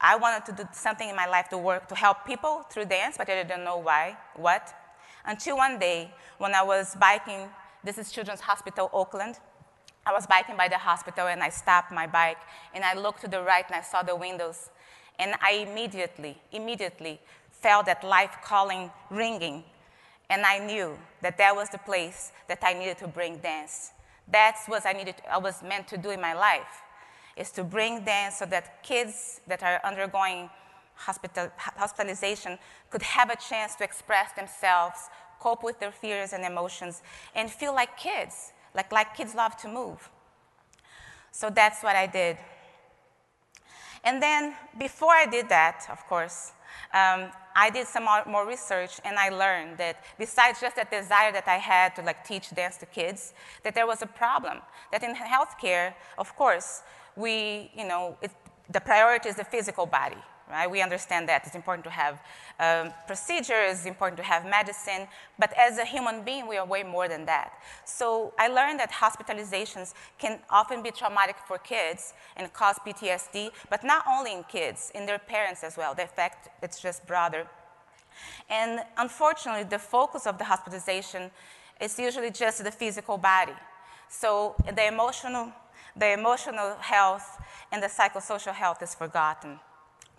I 0.00 0.16
wanted 0.16 0.44
to 0.46 0.64
do 0.64 0.68
something 0.72 1.08
in 1.08 1.16
my 1.16 1.26
life 1.26 1.48
to 1.50 1.58
work 1.58 1.88
to 1.88 1.94
help 1.94 2.26
people 2.26 2.64
through 2.70 2.86
dance, 2.86 3.16
but 3.16 3.28
I 3.28 3.42
didn't 3.42 3.64
know 3.64 3.78
why, 3.78 4.16
what. 4.34 4.74
Until 5.24 5.56
one 5.56 5.78
day, 5.78 6.10
when 6.38 6.54
I 6.54 6.62
was 6.62 6.96
biking, 6.96 7.48
this 7.84 7.98
is 7.98 8.10
Children's 8.10 8.40
Hospital 8.40 8.90
Oakland. 8.92 9.38
I 10.04 10.12
was 10.12 10.26
biking 10.26 10.56
by 10.56 10.66
the 10.66 10.78
hospital 10.78 11.28
and 11.28 11.42
I 11.42 11.48
stopped 11.48 11.92
my 11.92 12.08
bike 12.08 12.38
and 12.74 12.84
I 12.84 12.94
looked 12.94 13.20
to 13.20 13.28
the 13.28 13.40
right 13.40 13.64
and 13.68 13.76
I 13.76 13.82
saw 13.82 14.02
the 14.02 14.16
windows 14.16 14.70
and 15.18 15.34
I 15.40 15.66
immediately, 15.68 16.38
immediately 16.52 17.20
felt 17.50 17.86
that 17.86 18.02
life 18.04 18.36
calling 18.42 18.90
ringing. 19.10 19.64
And 20.30 20.44
I 20.44 20.58
knew 20.58 20.98
that 21.20 21.36
that 21.38 21.54
was 21.54 21.68
the 21.68 21.78
place 21.78 22.32
that 22.48 22.58
I 22.62 22.72
needed 22.72 22.98
to 22.98 23.08
bring 23.08 23.38
dance. 23.38 23.92
That's 24.30 24.66
what 24.66 24.86
I 24.86 24.92
needed, 24.92 25.16
I 25.30 25.38
was 25.38 25.62
meant 25.62 25.88
to 25.88 25.98
do 25.98 26.10
in 26.10 26.20
my 26.20 26.32
life, 26.32 26.82
is 27.36 27.50
to 27.52 27.64
bring 27.64 28.04
dance 28.04 28.36
so 28.38 28.46
that 28.46 28.82
kids 28.82 29.40
that 29.46 29.62
are 29.62 29.80
undergoing 29.84 30.48
hospital, 30.94 31.50
hospitalization 31.56 32.58
could 32.90 33.02
have 33.02 33.30
a 33.30 33.36
chance 33.36 33.74
to 33.76 33.84
express 33.84 34.32
themselves, 34.32 35.10
cope 35.40 35.62
with 35.62 35.80
their 35.80 35.92
fears 35.92 36.32
and 36.32 36.44
emotions, 36.44 37.02
and 37.34 37.50
feel 37.50 37.74
like 37.74 37.96
kids, 37.96 38.52
like, 38.74 38.92
like 38.92 39.14
kids 39.16 39.34
love 39.34 39.56
to 39.58 39.68
move. 39.68 40.08
So 41.32 41.50
that's 41.50 41.82
what 41.82 41.96
I 41.96 42.06
did. 42.06 42.36
And 44.04 44.22
then 44.22 44.54
before 44.78 45.12
I 45.12 45.26
did 45.26 45.48
that, 45.48 45.86
of 45.90 46.04
course, 46.06 46.52
um, 46.92 47.30
I 47.54 47.70
did 47.70 47.86
some 47.86 48.04
more 48.04 48.46
research 48.46 49.00
and 49.04 49.18
I 49.18 49.28
learned 49.28 49.78
that 49.78 50.04
besides 50.18 50.60
just 50.60 50.76
that 50.76 50.90
desire 50.90 51.32
that 51.32 51.46
I 51.46 51.58
had 51.58 51.94
to 51.96 52.02
like 52.02 52.24
teach 52.24 52.50
dance 52.50 52.76
to 52.78 52.86
kids, 52.86 53.34
that 53.62 53.74
there 53.74 53.86
was 53.86 54.02
a 54.02 54.06
problem. 54.06 54.58
That 54.90 55.02
in 55.02 55.14
healthcare, 55.14 55.94
of 56.18 56.34
course, 56.36 56.82
we, 57.14 57.70
you 57.76 57.86
know, 57.86 58.16
it, 58.22 58.30
the 58.70 58.80
priority 58.80 59.28
is 59.28 59.36
the 59.36 59.44
physical 59.44 59.86
body 59.86 60.22
right? 60.52 60.70
We 60.70 60.82
understand 60.82 61.28
that 61.28 61.46
it's 61.46 61.56
important 61.56 61.84
to 61.84 61.90
have 61.90 62.20
um, 62.60 62.92
procedures, 63.06 63.78
it's 63.78 63.86
important 63.86 64.18
to 64.18 64.22
have 64.22 64.44
medicine, 64.44 65.08
but 65.38 65.52
as 65.58 65.78
a 65.78 65.84
human 65.84 66.22
being, 66.22 66.46
we 66.46 66.58
are 66.58 66.66
way 66.66 66.82
more 66.82 67.08
than 67.08 67.24
that. 67.24 67.54
So 67.84 68.34
I 68.38 68.48
learned 68.48 68.78
that 68.78 68.92
hospitalizations 68.92 69.94
can 70.18 70.38
often 70.50 70.82
be 70.82 70.90
traumatic 70.90 71.36
for 71.48 71.58
kids 71.58 72.12
and 72.36 72.52
cause 72.52 72.76
PTSD, 72.86 73.50
but 73.70 73.82
not 73.82 74.04
only 74.06 74.32
in 74.34 74.44
kids, 74.44 74.92
in 74.94 75.06
their 75.06 75.18
parents 75.18 75.64
as 75.64 75.76
well. 75.76 75.94
The 75.94 76.04
effect, 76.04 76.50
it's 76.62 76.80
just 76.80 77.06
broader. 77.06 77.46
And 78.50 78.80
unfortunately, 78.98 79.64
the 79.64 79.78
focus 79.78 80.26
of 80.26 80.36
the 80.36 80.44
hospitalization 80.44 81.30
is 81.80 81.98
usually 81.98 82.30
just 82.30 82.62
the 82.62 82.70
physical 82.70 83.16
body. 83.16 83.54
So 84.08 84.54
the 84.76 84.86
emotional, 84.86 85.50
the 85.96 86.12
emotional 86.12 86.76
health 86.78 87.42
and 87.72 87.82
the 87.82 87.86
psychosocial 87.86 88.52
health 88.52 88.82
is 88.82 88.94
forgotten 88.94 89.58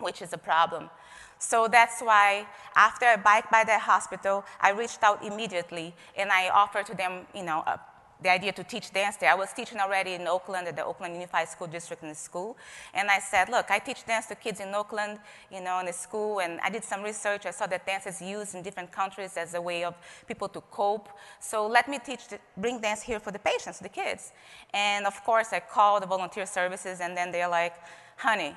which 0.04 0.22
is 0.22 0.32
a 0.32 0.38
problem. 0.38 0.90
So 1.38 1.68
that's 1.68 2.00
why 2.00 2.46
after 2.76 3.06
I 3.06 3.16
biked 3.16 3.50
by 3.50 3.64
the 3.64 3.78
hospital, 3.78 4.44
I 4.60 4.70
reached 4.70 5.02
out 5.02 5.24
immediately 5.24 5.94
and 6.16 6.30
I 6.30 6.48
offered 6.48 6.86
to 6.86 6.94
them, 6.94 7.26
you 7.34 7.42
know, 7.42 7.62
uh, 7.66 7.76
the 8.22 8.30
idea 8.30 8.52
to 8.52 8.64
teach 8.64 8.90
dance 8.92 9.16
there. 9.16 9.30
I 9.30 9.34
was 9.34 9.52
teaching 9.52 9.78
already 9.78 10.12
in 10.14 10.26
Oakland 10.26 10.66
at 10.66 10.76
the 10.76 10.84
Oakland 10.84 11.14
Unified 11.14 11.48
School 11.48 11.66
District 11.66 12.02
in 12.02 12.08
the 12.08 12.14
school. 12.14 12.56
And 12.94 13.10
I 13.10 13.18
said, 13.18 13.50
look, 13.50 13.70
I 13.70 13.78
teach 13.78 14.06
dance 14.06 14.26
to 14.26 14.34
kids 14.34 14.60
in 14.60 14.74
Oakland, 14.74 15.18
you 15.52 15.60
know, 15.60 15.78
in 15.80 15.86
the 15.86 15.92
school. 15.92 16.40
And 16.40 16.58
I 16.60 16.70
did 16.70 16.84
some 16.84 17.02
research. 17.02 17.44
I 17.44 17.50
saw 17.50 17.66
that 17.66 17.84
dance 17.84 18.06
is 18.06 18.22
used 18.22 18.54
in 18.54 18.62
different 18.62 18.90
countries 18.90 19.36
as 19.36 19.52
a 19.54 19.60
way 19.60 19.84
of 19.84 19.94
people 20.26 20.48
to 20.48 20.60
cope. 20.70 21.08
So 21.40 21.66
let 21.66 21.88
me 21.88 21.98
teach, 21.98 22.28
the, 22.28 22.38
bring 22.56 22.80
dance 22.80 23.02
here 23.02 23.20
for 23.20 23.30
the 23.30 23.38
patients, 23.38 23.78
the 23.80 23.90
kids. 23.90 24.32
And 24.72 25.06
of 25.06 25.22
course, 25.24 25.48
I 25.52 25.60
called 25.60 26.02
the 26.02 26.06
volunteer 26.06 26.46
services 26.46 27.00
and 27.00 27.14
then 27.16 27.30
they're 27.30 27.48
like, 27.48 27.74
honey, 28.16 28.54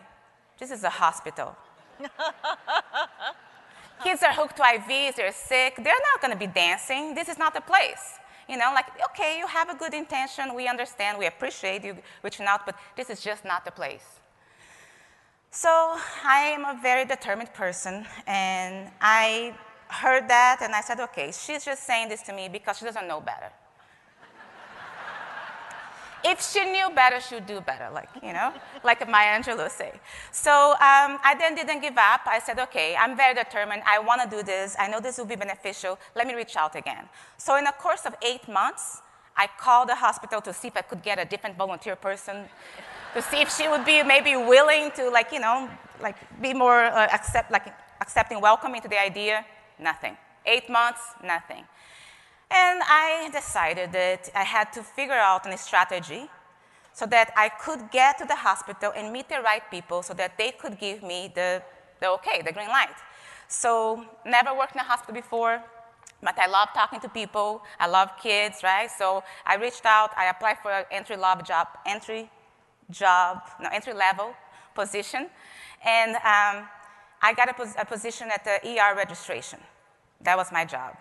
this 0.60 0.72
is 0.72 0.84
a 0.84 0.90
hospital. 0.90 1.56
Kids 4.04 4.22
are 4.24 4.34
hooked 4.34 4.58
to 4.58 4.64
IVs, 4.64 5.16
they're 5.16 5.32
sick, 5.32 5.76
they're 5.78 6.04
not 6.14 6.22
gonna 6.22 6.36
be 6.36 6.48
dancing. 6.48 7.16
This 7.16 7.30
is 7.30 7.38
not 7.38 7.54
the 7.54 7.62
place. 7.62 8.20
You 8.48 8.58
know, 8.58 8.72
like, 8.74 8.86
okay, 9.12 9.38
you 9.40 9.48
have 9.48 9.70
a 9.70 9.76
good 9.76 9.94
intention, 9.94 10.54
we 10.56 10.68
understand, 10.68 11.18
we 11.18 11.26
appreciate 11.26 11.84
you 11.84 11.98
reaching 12.24 12.46
out, 12.46 12.66
but 12.66 12.76
this 12.96 13.10
is 13.10 13.22
just 13.22 13.44
not 13.44 13.66
the 13.66 13.72
place. 13.72 14.06
So 15.52 15.70
I 16.24 16.54
am 16.56 16.64
a 16.66 16.80
very 16.82 17.06
determined 17.06 17.54
person, 17.54 18.06
and 18.26 18.90
I 19.02 19.56
heard 19.88 20.28
that, 20.30 20.60
and 20.62 20.74
I 20.76 20.82
said, 20.82 21.00
okay, 21.00 21.32
she's 21.32 21.66
just 21.66 21.84
saying 21.84 22.10
this 22.10 22.22
to 22.24 22.34
me 22.34 22.48
because 22.48 22.78
she 22.78 22.86
doesn't 22.86 23.08
know 23.08 23.20
better 23.20 23.52
if 26.32 26.42
she 26.42 26.64
knew 26.66 26.90
better, 26.94 27.20
she'd 27.20 27.46
do 27.46 27.62
better, 27.62 27.90
like, 27.94 28.10
you 28.22 28.34
know, 28.34 28.54
like 28.84 29.00
Maya 29.10 29.40
Angelou 29.40 29.70
say. 29.70 29.92
So 30.32 30.72
um, 30.72 31.12
I 31.30 31.36
then 31.40 31.56
didn't 31.56 31.82
give 31.82 31.98
up. 31.98 32.22
I 32.26 32.40
said, 32.40 32.60
okay, 32.60 32.96
I'm 32.96 33.16
very 33.16 33.34
determined. 33.34 33.82
I 33.86 34.00
want 34.00 34.22
to 34.22 34.30
do 34.30 34.44
this. 34.44 34.76
I 34.78 34.88
know 34.88 35.00
this 35.00 35.18
will 35.18 35.26
be 35.26 35.36
beneficial. 35.36 35.98
Let 36.16 36.28
me 36.28 36.34
reach 36.36 36.56
out 36.56 36.76
again. 36.76 37.06
So 37.38 37.56
in 37.58 37.66
a 37.68 37.72
course 37.72 38.06
of 38.06 38.14
eight 38.22 38.48
months, 38.48 39.02
I 39.36 39.48
called 39.60 39.90
the 39.90 39.96
hospital 39.96 40.42
to 40.42 40.54
see 40.54 40.68
if 40.70 40.78
I 40.78 40.82
could 40.82 41.04
get 41.04 41.20
a 41.20 41.26
different 41.26 41.58
volunteer 41.58 41.96
person, 41.96 42.46
to 43.14 43.22
see 43.22 43.42
if 43.42 43.56
she 43.56 43.68
would 43.68 43.86
be 43.86 44.04
maybe 44.04 44.36
willing 44.36 44.92
to, 44.98 45.10
like, 45.10 45.32
you 45.32 45.40
know, 45.40 45.70
like 46.02 46.18
be 46.42 46.54
more 46.54 46.86
uh, 46.86 47.08
accept, 47.14 47.52
like, 47.52 47.68
accepting, 48.02 48.42
welcoming 48.42 48.82
to 48.82 48.88
the 48.88 49.00
idea. 49.00 49.46
Nothing. 49.80 50.18
Eight 50.46 50.70
months, 50.70 51.02
nothing. 51.24 51.64
And 52.50 52.82
I 52.84 53.30
decided 53.34 53.92
that 53.92 54.30
I 54.34 54.44
had 54.44 54.72
to 54.74 54.84
figure 54.84 55.14
out 55.14 55.46
a 55.46 55.58
strategy 55.58 56.30
so 56.94 57.06
that 57.08 57.32
I 57.36 57.50
could 57.50 57.92
get 57.92 58.18
to 58.20 58.26
the 58.26 58.36
hospital 58.36 58.92
and 58.96 59.12
meet 59.12 59.30
the 59.30 59.42
right 59.42 59.62
people 59.70 60.02
so 60.02 60.14
that 60.16 60.38
they 60.38 60.52
could 60.52 60.80
give 60.80 61.04
me 61.04 61.32
the, 61.36 61.62
the 62.00 62.10
okay, 62.10 62.42
the 62.42 62.52
green 62.52 62.70
light. 62.70 62.98
So, 63.48 64.04
never 64.26 64.54
worked 64.54 64.76
in 64.76 64.82
a 64.82 64.84
hospital 64.84 65.14
before, 65.14 65.62
but 66.22 66.38
I 66.40 66.48
love 66.48 66.70
talking 66.74 67.00
to 67.02 67.10
people. 67.10 67.62
I 67.80 67.88
love 67.88 68.10
kids, 68.22 68.62
right? 68.64 68.90
So 68.90 69.24
I 69.46 69.56
reached 69.56 69.86
out. 69.86 70.12
I 70.18 70.26
applied 70.26 70.58
for 70.62 70.72
an 70.72 70.86
entry 70.92 71.16
level 71.16 71.44
job, 71.44 71.68
entry 71.86 72.30
job, 72.90 73.42
no, 73.62 73.70
entry 73.72 73.94
level 73.94 74.34
position, 74.74 75.28
and 75.86 76.16
um, 76.16 76.68
I 77.22 77.34
got 77.36 77.50
a, 77.50 77.54
pos- 77.54 77.76
a 77.80 77.86
position 77.86 78.30
at 78.34 78.44
the 78.44 78.58
ER 78.68 78.96
registration. 78.96 79.60
That 80.22 80.38
was 80.38 80.52
my 80.52 80.66
job. 80.66 80.96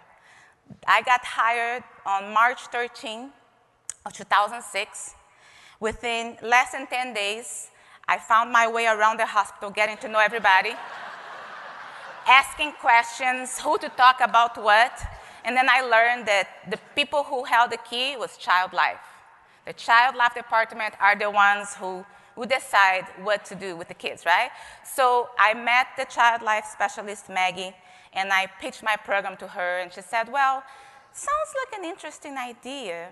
I 0.86 1.02
got 1.02 1.24
hired 1.24 1.84
on 2.04 2.32
March 2.32 2.60
13 2.68 3.30
of 4.04 4.12
2006. 4.12 5.14
Within 5.80 6.36
less 6.42 6.72
than 6.72 6.86
10 6.86 7.12
days, 7.12 7.68
I 8.08 8.18
found 8.18 8.52
my 8.52 8.68
way 8.68 8.86
around 8.86 9.18
the 9.18 9.26
hospital, 9.26 9.70
getting 9.70 9.96
to 9.98 10.08
know 10.08 10.20
everybody, 10.20 10.74
asking 12.26 12.72
questions, 12.80 13.58
who 13.60 13.78
to 13.78 13.88
talk 13.90 14.20
about 14.20 14.56
what. 14.62 14.98
And 15.44 15.56
then 15.56 15.68
I 15.68 15.80
learned 15.82 16.26
that 16.26 16.48
the 16.70 16.78
people 16.94 17.24
who 17.24 17.44
held 17.44 17.70
the 17.72 17.78
key 17.78 18.16
was 18.16 18.36
Child 18.36 18.72
Life. 18.72 18.98
The 19.66 19.72
Child 19.72 20.14
Life 20.16 20.34
Department 20.34 20.94
are 21.00 21.16
the 21.16 21.30
ones 21.30 21.74
who 21.74 22.04
we 22.36 22.46
decide 22.46 23.06
what 23.22 23.44
to 23.46 23.54
do 23.54 23.76
with 23.76 23.88
the 23.88 23.94
kids, 23.94 24.24
right? 24.26 24.50
So 24.84 25.30
I 25.38 25.54
met 25.54 25.88
the 25.96 26.04
child 26.04 26.42
life 26.42 26.66
specialist, 26.70 27.28
Maggie, 27.28 27.74
and 28.16 28.32
I 28.32 28.46
pitched 28.60 28.82
my 28.82 28.96
program 28.96 29.36
to 29.36 29.46
her, 29.46 29.78
and 29.78 29.92
she 29.92 30.02
said, 30.02 30.32
Well, 30.32 30.62
sounds 31.12 31.50
like 31.60 31.78
an 31.78 31.84
interesting 31.84 32.36
idea, 32.36 33.10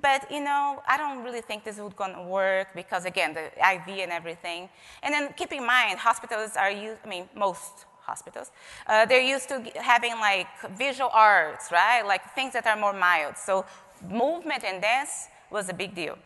but 0.00 0.30
you 0.30 0.42
know, 0.42 0.82
I 0.88 0.96
don't 0.96 1.22
really 1.22 1.40
think 1.40 1.64
this 1.64 1.78
would 1.78 1.96
to 1.96 2.22
work 2.22 2.68
because, 2.74 3.04
again, 3.04 3.34
the 3.34 3.46
IV 3.74 3.88
and 4.00 4.12
everything. 4.12 4.68
And 5.02 5.14
then 5.14 5.32
keep 5.36 5.52
in 5.52 5.64
mind, 5.66 5.98
hospitals 5.98 6.56
are 6.56 6.70
used, 6.70 6.98
I 7.04 7.08
mean, 7.08 7.28
most 7.34 7.86
hospitals, 8.00 8.50
uh, 8.86 9.04
they're 9.06 9.20
used 9.20 9.48
to 9.48 9.62
having 9.76 10.12
like 10.20 10.48
visual 10.76 11.10
arts, 11.12 11.70
right? 11.72 12.02
Like 12.06 12.34
things 12.34 12.52
that 12.52 12.66
are 12.66 12.76
more 12.76 12.92
mild. 12.92 13.36
So 13.36 13.64
movement 14.08 14.64
and 14.64 14.80
dance 14.82 15.28
was 15.50 15.68
a 15.68 15.74
big 15.74 15.94
deal. 15.94 16.18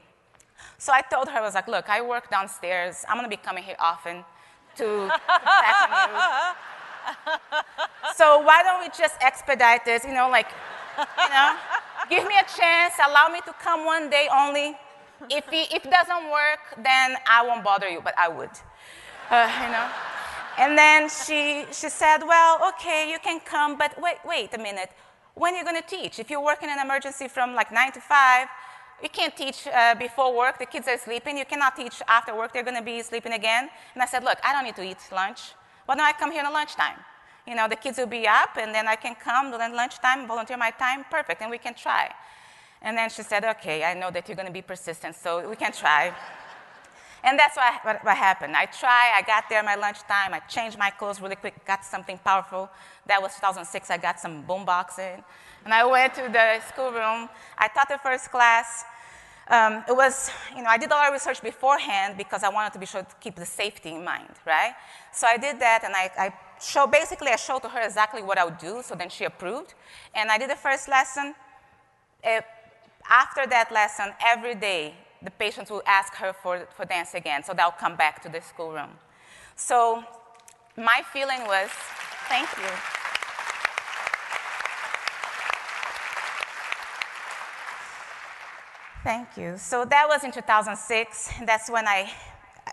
So 0.78 0.92
I 0.92 1.02
told 1.02 1.28
her, 1.28 1.38
I 1.38 1.40
was 1.40 1.54
like, 1.54 1.68
look, 1.68 1.88
I 1.88 2.02
work 2.02 2.30
downstairs. 2.30 3.04
I'm 3.08 3.16
to 3.30 3.36
be 3.36 3.42
coming 3.42 3.64
here 3.64 3.76
often 3.78 4.24
to 4.76 4.84
so 8.16 8.40
why 8.40 8.62
don't 8.62 8.80
we 8.80 8.88
just 8.96 9.16
expedite 9.20 9.84
this? 9.84 10.04
You 10.04 10.12
know, 10.12 10.28
like, 10.28 10.48
you 10.98 11.30
know, 11.30 11.56
give 12.08 12.26
me 12.26 12.34
a 12.38 12.46
chance, 12.58 12.94
allow 13.06 13.28
me 13.28 13.40
to 13.46 13.52
come 13.62 13.84
one 13.84 14.10
day 14.10 14.28
only. 14.34 14.76
If, 15.28 15.44
it, 15.52 15.72
if 15.72 15.84
it 15.84 15.90
doesn't 15.90 16.30
work, 16.30 16.60
then 16.82 17.16
I 17.28 17.44
won't 17.46 17.62
bother 17.62 17.88
you, 17.88 18.00
but 18.02 18.14
I 18.18 18.28
would. 18.28 18.50
Uh, 19.30 19.48
you 19.62 19.70
know? 19.70 19.86
And 20.58 20.76
then 20.76 21.08
she, 21.08 21.64
she 21.72 21.88
said, 21.88 22.18
well, 22.18 22.58
okay, 22.70 23.10
you 23.10 23.18
can 23.22 23.40
come, 23.40 23.78
but 23.78 24.00
wait, 24.00 24.16
wait 24.26 24.54
a 24.54 24.58
minute. 24.58 24.90
When 25.34 25.54
are 25.54 25.58
you 25.58 25.64
going 25.64 25.80
to 25.80 25.88
teach? 25.88 26.18
If 26.18 26.28
you're 26.30 26.42
working 26.42 26.68
in 26.68 26.78
an 26.78 26.84
emergency 26.84 27.28
from 27.28 27.54
like 27.54 27.72
9 27.72 27.92
to 27.92 28.00
5, 28.00 28.48
you 29.02 29.08
can't 29.08 29.34
teach 29.34 29.66
uh, 29.66 29.94
before 29.94 30.36
work. 30.36 30.58
The 30.58 30.66
kids 30.66 30.86
are 30.88 30.98
sleeping. 30.98 31.38
You 31.38 31.44
cannot 31.46 31.76
teach 31.76 32.02
after 32.06 32.34
work. 32.34 32.52
They're 32.52 32.62
going 32.62 32.76
to 32.76 32.82
be 32.82 33.02
sleeping 33.02 33.32
again. 33.32 33.70
And 33.94 34.02
I 34.02 34.06
said, 34.06 34.24
look, 34.24 34.38
I 34.44 34.52
don't 34.52 34.64
need 34.64 34.76
to 34.76 34.82
eat 34.82 34.98
lunch. 35.12 35.52
Why 35.90 35.96
don't 35.96 36.06
I 36.06 36.12
come 36.12 36.30
here 36.30 36.44
at 36.44 36.52
lunchtime? 36.52 37.00
You 37.48 37.56
know, 37.56 37.66
the 37.66 37.74
kids 37.74 37.98
will 37.98 38.06
be 38.06 38.24
up, 38.24 38.50
and 38.56 38.72
then 38.72 38.86
I 38.86 38.94
can 38.94 39.16
come 39.16 39.50
during 39.50 39.74
lunchtime, 39.74 40.24
volunteer 40.28 40.56
my 40.56 40.70
time, 40.70 41.04
perfect, 41.10 41.42
and 41.42 41.50
we 41.50 41.58
can 41.58 41.74
try. 41.74 42.14
And 42.80 42.96
then 42.96 43.10
she 43.10 43.24
said, 43.24 43.44
okay, 43.44 43.82
I 43.82 43.94
know 43.94 44.08
that 44.12 44.28
you're 44.28 44.36
going 44.36 44.46
to 44.46 44.52
be 44.52 44.62
persistent, 44.62 45.16
so 45.16 45.50
we 45.50 45.56
can 45.56 45.72
try. 45.72 46.14
And 47.24 47.36
that's 47.36 47.56
what, 47.56 47.84
what, 47.84 48.04
what, 48.04 48.16
happened. 48.16 48.54
I 48.54 48.66
tried, 48.66 49.14
I 49.16 49.22
got 49.26 49.48
there 49.50 49.64
my 49.64 49.74
lunchtime, 49.74 50.32
I 50.32 50.38
changed 50.48 50.78
my 50.78 50.90
clothes 50.90 51.20
really 51.20 51.34
quick, 51.34 51.54
got 51.66 51.84
something 51.84 52.18
powerful. 52.18 52.70
That 53.06 53.20
was 53.20 53.34
2006, 53.34 53.90
I 53.90 53.98
got 53.98 54.20
some 54.20 54.42
boom 54.42 54.64
boxing. 54.64 55.24
And 55.64 55.74
I 55.74 55.84
went 55.84 56.14
to 56.14 56.28
the 56.32 56.60
schoolroom. 56.68 57.28
I 57.58 57.66
taught 57.66 57.88
the 57.88 57.98
first 57.98 58.30
class. 58.30 58.84
Um, 59.50 59.82
it 59.88 59.96
was, 59.96 60.30
you 60.56 60.62
know, 60.62 60.68
I 60.68 60.78
did 60.78 60.90
a 60.92 60.94
lot 60.94 61.08
of 61.08 61.12
research 61.12 61.42
beforehand 61.42 62.16
because 62.16 62.44
I 62.44 62.48
wanted 62.48 62.72
to 62.74 62.78
be 62.78 62.86
sure 62.86 63.02
to 63.02 63.14
keep 63.20 63.34
the 63.34 63.44
safety 63.44 63.90
in 63.90 64.04
mind, 64.04 64.30
right? 64.46 64.74
So 65.12 65.26
I 65.26 65.36
did 65.36 65.58
that 65.58 65.82
and 65.84 65.92
I, 65.94 66.08
I 66.16 66.32
show, 66.62 66.86
basically 66.86 67.32
I 67.32 67.36
showed 67.36 67.62
to 67.62 67.68
her 67.68 67.80
exactly 67.80 68.22
what 68.22 68.38
I 68.38 68.44
would 68.44 68.58
do, 68.58 68.80
so 68.84 68.94
then 68.94 69.08
she 69.08 69.24
approved. 69.24 69.74
And 70.14 70.30
I 70.30 70.38
did 70.38 70.50
the 70.50 70.56
first 70.56 70.88
lesson. 70.88 71.34
It, 72.22 72.44
after 73.10 73.44
that 73.48 73.72
lesson, 73.72 74.12
every 74.24 74.54
day, 74.54 74.94
the 75.20 75.32
patients 75.32 75.68
will 75.68 75.82
ask 75.84 76.14
her 76.14 76.32
for, 76.32 76.68
for 76.76 76.84
dance 76.84 77.14
again, 77.14 77.42
so 77.42 77.52
they'll 77.52 77.72
come 77.72 77.96
back 77.96 78.22
to 78.22 78.28
the 78.28 78.40
schoolroom. 78.40 78.90
So 79.56 80.04
my 80.76 81.02
feeling 81.12 81.40
was, 81.46 81.70
thank 82.28 82.48
you. 82.56 82.99
Thank 89.02 89.38
you. 89.38 89.56
So 89.56 89.86
that 89.86 90.06
was 90.06 90.24
in 90.24 90.30
2006. 90.30 91.30
That's 91.46 91.70
when 91.70 91.88
I, 91.88 92.12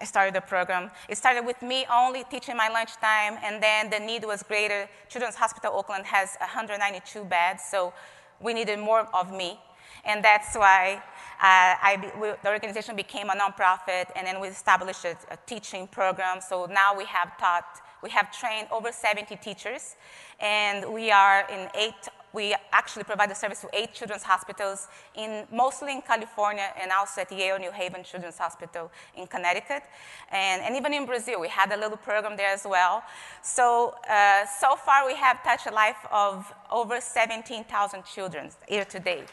I 0.01 0.03
started 0.03 0.35
the 0.35 0.41
program. 0.41 0.91
It 1.07 1.17
started 1.17 1.45
with 1.45 1.61
me 1.61 1.85
only 1.89 2.25
teaching 2.25 2.57
my 2.57 2.67
lunchtime, 2.67 3.37
and 3.41 3.63
then 3.63 3.89
the 3.89 3.99
need 3.99 4.25
was 4.25 4.43
greater. 4.43 4.89
Children's 5.07 5.35
Hospital 5.35 5.71
Oakland 5.73 6.05
has 6.05 6.35
192 6.41 7.23
beds, 7.23 7.63
so 7.71 7.93
we 8.41 8.53
needed 8.53 8.77
more 8.79 9.07
of 9.13 9.31
me. 9.31 9.57
And 10.03 10.21
that's 10.21 10.53
why 10.55 10.95
uh, 10.95 11.79
I, 11.79 12.11
we, 12.19 12.31
the 12.43 12.49
organization 12.49 12.97
became 12.97 13.29
a 13.29 13.33
nonprofit, 13.33 14.07
and 14.13 14.27
then 14.27 14.41
we 14.41 14.49
established 14.49 15.05
a, 15.05 15.15
a, 15.31 15.37
teaching 15.45 15.87
program. 15.87 16.39
So 16.41 16.65
now 16.65 16.93
we 16.95 17.05
have 17.05 17.37
taught, 17.37 17.79
we 18.03 18.09
have 18.09 18.37
trained 18.37 18.67
over 18.69 18.91
70 18.91 19.37
teachers, 19.37 19.95
and 20.41 20.93
we 20.93 21.09
are 21.09 21.47
in 21.49 21.69
eight. 21.73 22.09
We 22.33 22.55
actually 22.71 23.03
provide 23.03 23.29
the 23.29 23.35
service 23.35 23.61
to 23.61 23.69
eight 23.73 23.93
children's 23.93 24.23
hospitals, 24.23 24.87
in, 25.15 25.45
mostly 25.51 25.93
in 25.93 26.01
California, 26.01 26.67
and 26.79 26.91
also 26.91 27.21
at 27.21 27.31
Yale 27.31 27.57
New 27.57 27.71
Haven 27.71 28.03
Children's 28.03 28.37
Hospital 28.37 28.91
in 29.15 29.27
Connecticut, 29.27 29.83
and, 30.31 30.61
and 30.61 30.75
even 30.75 30.93
in 30.93 31.05
Brazil. 31.05 31.39
We 31.39 31.47
had 31.47 31.71
a 31.71 31.77
little 31.77 31.97
program 31.97 32.35
there 32.35 32.53
as 32.53 32.65
well. 32.65 33.03
So 33.41 33.95
uh, 34.09 34.45
so 34.45 34.75
far, 34.75 35.05
we 35.05 35.15
have 35.15 35.41
touched 35.43 35.65
the 35.65 35.71
life 35.71 36.05
of 36.11 36.53
over 36.71 36.99
17,000 36.99 38.03
children 38.05 38.49
year 38.69 38.85
to 38.85 38.99
date. 38.99 39.29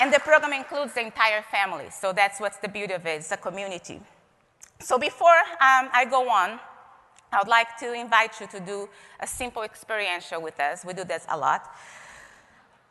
And 0.00 0.12
the 0.12 0.18
program 0.20 0.52
includes 0.52 0.92
the 0.92 1.00
entire 1.00 1.42
family, 1.42 1.86
so 1.90 2.12
that's 2.12 2.40
what's 2.40 2.58
the 2.58 2.68
beauty 2.68 2.92
of 2.92 3.06
it. 3.06 3.20
It's 3.20 3.32
a 3.32 3.36
community. 3.36 4.00
So 4.80 4.98
before 4.98 5.38
um, 5.60 5.88
I 5.92 6.06
go 6.08 6.28
on, 6.28 6.60
I 7.32 7.38
would 7.38 7.48
like 7.48 7.76
to 7.78 7.92
invite 7.92 8.40
you 8.40 8.46
to 8.46 8.60
do 8.60 8.88
a 9.20 9.26
simple 9.26 9.62
experiential 9.62 10.40
with 10.40 10.58
us. 10.60 10.84
We 10.84 10.92
do 10.92 11.04
this 11.04 11.26
a 11.28 11.36
lot. 11.36 11.68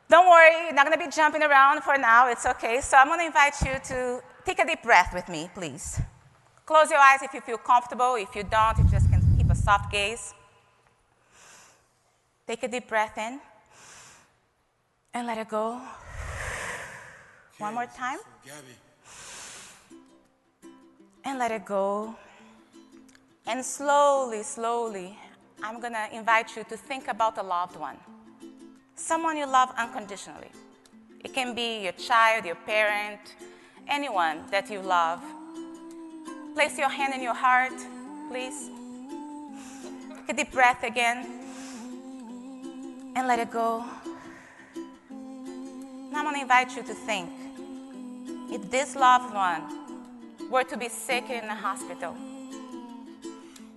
Don't 0.08 0.28
worry, 0.28 0.66
you're 0.66 0.74
not 0.74 0.86
going 0.86 0.98
to 0.98 1.04
be 1.04 1.10
jumping 1.10 1.42
around 1.42 1.82
for 1.82 1.96
now. 1.96 2.28
It's 2.28 2.44
okay. 2.44 2.80
So 2.80 2.96
I'm 2.98 3.06
going 3.08 3.20
to 3.20 3.26
invite 3.26 3.54
you 3.62 3.78
to 3.84 4.22
take 4.44 4.58
a 4.58 4.66
deep 4.66 4.82
breath 4.82 5.14
with 5.14 5.28
me, 5.28 5.48
please. 5.54 6.00
Close 6.66 6.90
your 6.90 6.98
eyes 6.98 7.22
if 7.22 7.32
you 7.32 7.40
feel 7.40 7.58
comfortable. 7.58 8.16
If 8.16 8.34
you 8.34 8.42
don't, 8.42 8.76
you 8.78 8.84
just 8.90 9.08
can 9.10 9.22
keep 9.36 9.50
a 9.50 9.54
soft 9.54 9.90
gaze. 9.90 10.34
Take 12.46 12.62
a 12.62 12.68
deep 12.68 12.88
breath 12.88 13.16
in 13.16 13.40
and 15.14 15.26
let 15.26 15.38
it 15.38 15.48
go. 15.48 15.80
One 17.58 17.74
more 17.74 17.86
time. 17.86 18.18
And 21.24 21.38
let 21.38 21.50
it 21.50 21.64
go. 21.64 22.14
And 23.46 23.64
slowly, 23.64 24.42
slowly, 24.42 25.18
I'm 25.62 25.80
to 25.80 26.08
invite 26.12 26.56
you 26.56 26.64
to 26.64 26.76
think 26.76 27.08
about 27.08 27.38
a 27.38 27.42
loved 27.42 27.76
one. 27.76 27.96
Someone 28.94 29.36
you 29.36 29.46
love 29.46 29.70
unconditionally. 29.76 30.50
It 31.22 31.32
can 31.32 31.54
be 31.54 31.82
your 31.84 31.92
child, 31.92 32.44
your 32.44 32.54
parent, 32.54 33.34
anyone 33.88 34.40
that 34.50 34.70
you 34.70 34.80
love. 34.80 35.22
Place 36.54 36.78
your 36.78 36.88
hand 36.88 37.14
in 37.14 37.22
your 37.22 37.34
heart, 37.34 37.72
please. 38.30 38.70
Take 40.26 40.28
a 40.28 40.32
deep 40.34 40.52
breath 40.52 40.82
again. 40.84 41.26
And 43.16 43.26
let 43.26 43.38
it 43.38 43.50
go. 43.50 43.84
Now 46.12 46.26
I'm 46.26 46.34
to 46.34 46.40
invite 46.40 46.76
you 46.76 46.82
to 46.82 46.94
think 46.94 47.30
if 48.50 48.70
this 48.70 48.94
loved 48.94 49.34
one 49.34 49.83
were 50.50 50.64
to 50.64 50.76
be 50.76 50.88
sick 50.88 51.30
in 51.30 51.44
a 51.44 51.54
hospital, 51.54 52.12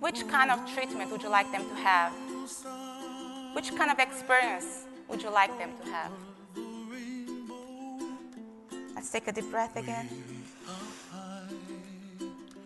which 0.00 0.26
kind 0.28 0.50
of 0.50 0.58
treatment 0.74 1.10
would 1.10 1.22
you 1.22 1.28
like 1.28 1.50
them 1.52 1.68
to 1.68 1.74
have? 1.76 2.12
Which 3.54 3.74
kind 3.76 3.90
of 3.90 3.98
experience 3.98 4.84
would 5.08 5.22
you 5.22 5.30
like 5.30 5.56
them 5.58 5.70
to 5.82 5.90
have? 5.90 6.12
Let's 8.94 9.10
take 9.10 9.28
a 9.28 9.32
deep 9.32 9.50
breath 9.50 9.76
again 9.76 10.08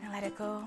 and 0.02 0.12
let 0.12 0.24
it 0.24 0.36
go. 0.36 0.64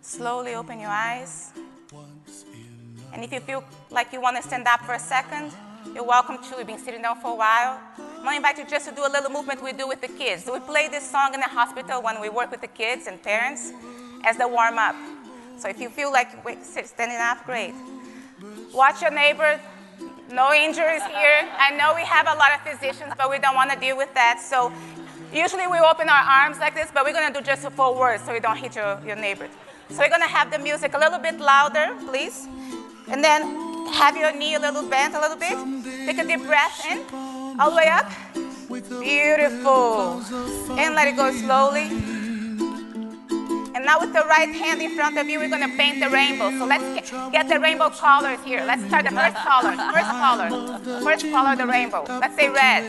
Slowly 0.00 0.54
open 0.54 0.80
your 0.80 0.90
eyes. 0.90 1.52
And 3.12 3.24
if 3.24 3.32
you 3.32 3.40
feel 3.40 3.64
like 3.90 4.12
you 4.12 4.20
want 4.20 4.36
to 4.36 4.42
stand 4.42 4.66
up 4.66 4.80
for 4.80 4.94
a 4.94 4.98
second, 4.98 5.52
you're 5.94 6.04
welcome 6.04 6.38
to. 6.38 6.56
We've 6.56 6.66
been 6.66 6.78
sitting 6.78 7.02
down 7.02 7.20
for 7.20 7.32
a 7.32 7.34
while. 7.34 7.80
Going 8.28 8.42
to 8.42 8.46
invite 8.46 8.62
you 8.62 8.70
just 8.70 8.86
to 8.86 8.94
do 8.94 9.06
a 9.06 9.08
little 9.08 9.30
movement 9.30 9.62
we 9.64 9.72
do 9.72 9.88
with 9.88 10.02
the 10.02 10.08
kids. 10.08 10.44
We 10.52 10.60
play 10.60 10.86
this 10.86 11.10
song 11.10 11.32
in 11.32 11.40
the 11.40 11.46
hospital 11.46 12.02
when 12.02 12.20
we 12.20 12.28
work 12.28 12.50
with 12.50 12.60
the 12.60 12.68
kids 12.68 13.06
and 13.06 13.22
parents 13.22 13.72
as 14.22 14.36
the 14.36 14.46
warm 14.46 14.76
up. 14.76 14.94
So 15.56 15.66
if 15.66 15.80
you 15.80 15.88
feel 15.88 16.12
like 16.12 16.28
standing 16.62 17.16
up, 17.16 17.42
great. 17.46 17.72
Watch 18.74 19.00
your 19.00 19.12
neighbor. 19.12 19.58
No 20.30 20.52
injuries 20.52 21.00
here. 21.04 21.48
I 21.58 21.74
know 21.78 21.94
we 21.96 22.02
have 22.02 22.26
a 22.28 22.34
lot 22.34 22.50
of 22.52 22.60
physicians, 22.70 23.14
but 23.16 23.30
we 23.30 23.38
don't 23.38 23.54
want 23.54 23.70
to 23.70 23.80
deal 23.80 23.96
with 23.96 24.12
that. 24.12 24.42
So 24.44 24.70
usually 25.32 25.66
we 25.66 25.78
open 25.78 26.10
our 26.10 26.44
arms 26.44 26.58
like 26.58 26.74
this, 26.74 26.90
but 26.92 27.06
we're 27.06 27.14
going 27.14 27.32
to 27.32 27.40
do 27.40 27.42
just 27.42 27.66
four 27.70 27.98
words 27.98 28.24
so 28.24 28.34
we 28.34 28.40
don't 28.40 28.58
hit 28.58 28.76
your, 28.76 29.00
your 29.06 29.16
neighbor. 29.16 29.48
So 29.88 30.00
we're 30.00 30.10
going 30.10 30.20
to 30.20 30.28
have 30.28 30.50
the 30.50 30.58
music 30.58 30.92
a 30.92 30.98
little 30.98 31.18
bit 31.18 31.40
louder, 31.40 31.96
please. 32.04 32.46
And 33.08 33.24
then 33.24 33.40
have 33.94 34.18
your 34.18 34.36
knee 34.36 34.54
a 34.54 34.60
little 34.60 34.86
bent 34.86 35.14
a 35.14 35.18
little 35.18 35.38
bit. 35.38 35.56
Take 36.04 36.18
a 36.18 36.26
deep 36.26 36.44
breath 36.44 36.84
in, 36.84 36.98
all 37.58 37.70
the 37.70 37.76
way 37.76 37.88
up. 37.88 38.10
Beautiful. 38.68 40.22
And 40.78 40.94
let 40.94 41.08
it 41.08 41.16
go 41.16 41.32
slowly. 41.32 41.88
And 43.74 43.84
Now 43.84 44.00
with 44.00 44.12
the 44.12 44.24
right 44.26 44.52
hand 44.54 44.82
in 44.82 44.94
front 44.96 45.18
of 45.18 45.28
you, 45.28 45.38
we're 45.38 45.48
gonna 45.48 45.76
paint 45.76 46.00
the 46.00 46.10
rainbow. 46.10 46.50
So 46.58 46.66
let's 46.66 47.10
get, 47.30 47.48
the 47.48 47.60
rainbow 47.60 47.90
colors 47.90 48.38
here. 48.44 48.64
Let's 48.64 48.84
start 48.86 49.04
the 49.04 49.10
first 49.10 49.36
color. 49.36 49.76
First 49.92 50.10
color. 50.10 50.48
First 51.02 51.30
color 51.30 51.56
the 51.56 51.66
rainbow. 51.66 52.04
Let's 52.08 52.36
say 52.36 52.48
red. 52.48 52.84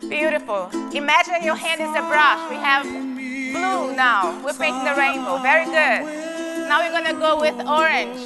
Beautiful. 0.00 0.70
Imagine 0.92 1.42
your 1.42 1.56
hand 1.56 1.80
is 1.80 1.90
a 1.90 2.04
brush. 2.08 2.50
We 2.50 2.56
have 2.56 2.84
blue 2.84 3.96
now. 3.96 4.40
We're 4.44 4.52
painting 4.54 4.84
the 4.84 4.94
rainbow. 4.96 5.38
Very 5.38 5.64
good. 5.64 6.68
Now 6.68 6.80
we're 6.80 6.92
gonna 6.92 7.18
go 7.18 7.40
with 7.40 7.56
orange. 7.66 8.20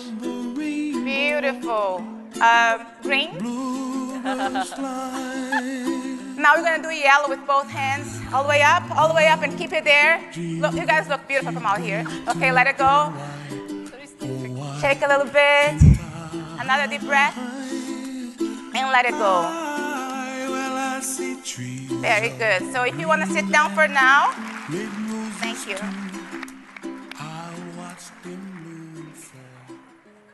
Beautiful. 1.05 2.05
Uh, 2.41 2.85
green. 3.03 3.90
Now 6.41 6.55
we're 6.57 6.63
gonna 6.63 6.83
do 6.83 6.91
yellow 6.91 7.29
with 7.29 7.47
both 7.47 7.69
hands, 7.71 8.21
all 8.33 8.43
the 8.43 8.49
way 8.49 8.63
up, 8.63 8.83
all 8.97 9.09
the 9.09 9.15
way 9.15 9.29
up, 9.29 9.43
and 9.43 9.57
keep 9.57 9.73
it 9.73 9.85
there. 9.85 10.21
Look, 10.37 10.75
you 10.75 10.85
guys 10.87 11.09
look 11.09 11.27
beautiful 11.27 11.53
from 11.53 11.65
out 11.65 11.81
here. 11.81 12.05
Okay, 12.29 12.53
let 12.53 12.67
it 12.67 12.77
go. 12.77 13.13
Shake 14.81 15.03
a 15.03 15.09
little 15.09 15.27
bit. 15.27 15.81
Another 16.61 16.87
deep 16.87 17.03
breath. 17.03 17.37
And 17.39 18.91
let 18.93 19.07
it 19.07 19.13
go. 19.13 19.49
Very 22.01 22.31
good. 22.37 22.73
So 22.73 22.83
if 22.83 22.99
you 22.99 23.09
wanna 23.09 23.27
sit 23.27 23.51
down 23.51 23.75
for 23.75 23.89
now, 23.89 24.33
thank 25.41 25.67
you. 25.67 25.77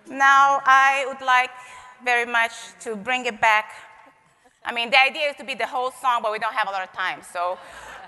Now 0.09 0.61
I 0.65 1.05
would 1.09 1.21
like 1.25 1.51
very 2.07 2.25
much 2.39 2.55
to 2.85 2.97
bring 2.97 3.27
it 3.27 3.39
back 3.41 3.67
I 4.67 4.73
mean, 4.73 4.91
the 4.91 5.01
idea 5.01 5.31
is 5.31 5.37
to 5.37 5.45
be 5.45 5.55
the 5.55 5.67
whole 5.67 5.93
song, 5.93 6.23
but 6.23 6.33
we 6.33 6.41
don't 6.41 6.53
have 6.53 6.67
a 6.67 6.73
lot 6.73 6.83
of 6.83 6.93
time. 6.93 7.21
So, 7.33 7.57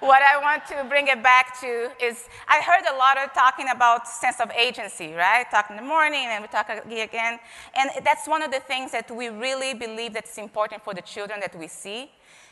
what 0.01 0.22
I 0.22 0.40
want 0.40 0.66
to 0.66 0.84
bring 0.88 1.07
it 1.07 1.22
back 1.22 1.59
to 1.61 1.90
is 2.03 2.28
I 2.49 2.61
heard 2.61 2.84
a 2.92 2.96
lot 2.96 3.16
of 3.16 3.32
talking 3.32 3.68
about 3.68 4.09
sense 4.09 4.40
of 4.40 4.51
agency, 4.53 5.12
right? 5.12 5.44
Talk 5.51 5.70
in 5.70 5.76
the 5.76 5.82
morning 5.82 6.26
and 6.26 6.42
we 6.42 6.49
talk 6.49 6.68
again. 6.68 7.38
And 7.76 7.90
that's 8.05 8.28
one 8.28 8.42
of 8.42 8.51
the 8.53 8.61
things 8.61 8.92
that 8.92 9.11
we 9.11 9.28
really 9.28 9.74
believe 9.74 10.14
that's 10.14 10.38
important 10.38 10.84
for 10.84 10.94
the 10.94 11.03
children 11.03 11.40
that 11.40 11.57
we 11.59 11.66
see 11.66 12.11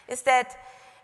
is 0.09 0.23
that, 0.23 0.57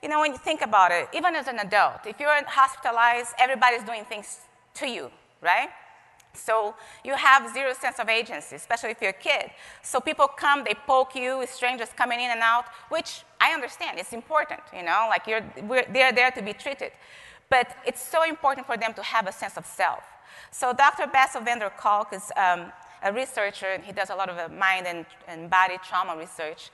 you 0.02 0.08
know, 0.08 0.20
when 0.20 0.32
you 0.32 0.38
think 0.38 0.62
about 0.62 0.90
it, 0.90 1.08
even 1.12 1.34
as 1.36 1.46
an 1.46 1.58
adult, 1.60 2.06
if 2.06 2.18
you're 2.18 2.44
hospitalized, 2.46 3.34
everybody's 3.38 3.84
doing 3.84 4.04
things 4.04 4.38
to 4.74 4.88
you, 4.88 5.10
right? 5.40 5.70
So 6.34 6.74
you 7.04 7.14
have 7.14 7.52
zero 7.52 7.72
sense 7.74 7.98
of 7.98 8.08
agency, 8.08 8.56
especially 8.56 8.90
if 8.90 9.00
you're 9.00 9.10
a 9.10 9.24
kid. 9.30 9.50
So 9.82 10.00
people 10.00 10.26
come, 10.26 10.64
they 10.64 10.74
poke 10.86 11.14
you, 11.14 11.44
strangers 11.46 11.88
coming 11.96 12.20
in 12.20 12.30
and 12.30 12.40
out, 12.40 12.64
which 12.88 13.22
I 13.40 13.52
understand, 13.52 13.98
it's 13.98 14.12
important, 14.12 14.60
you 14.74 14.82
know, 14.82 15.06
like 15.08 15.26
you're, 15.26 15.44
they're 15.92 16.12
there 16.12 16.30
to 16.30 16.42
be 16.42 16.52
treated. 16.52 16.92
But 17.50 17.76
it's 17.86 18.02
so 18.02 18.24
important 18.24 18.66
for 18.66 18.76
them 18.76 18.94
to 18.94 19.02
have 19.02 19.26
a 19.26 19.32
sense 19.32 19.56
of 19.56 19.66
self. 19.66 20.04
So 20.50 20.72
Dr. 20.72 21.06
Bessel 21.06 21.42
van 21.42 21.58
der 21.58 21.70
Kolk 21.70 22.12
is 22.12 22.32
um, 22.36 22.72
a 23.02 23.12
researcher, 23.12 23.66
and 23.66 23.84
he 23.84 23.92
does 23.92 24.10
a 24.10 24.14
lot 24.14 24.28
of 24.28 24.38
uh, 24.38 24.48
mind 24.54 24.86
and, 24.86 25.04
and 25.28 25.50
body 25.50 25.76
trauma 25.86 26.16
research. 26.16 26.70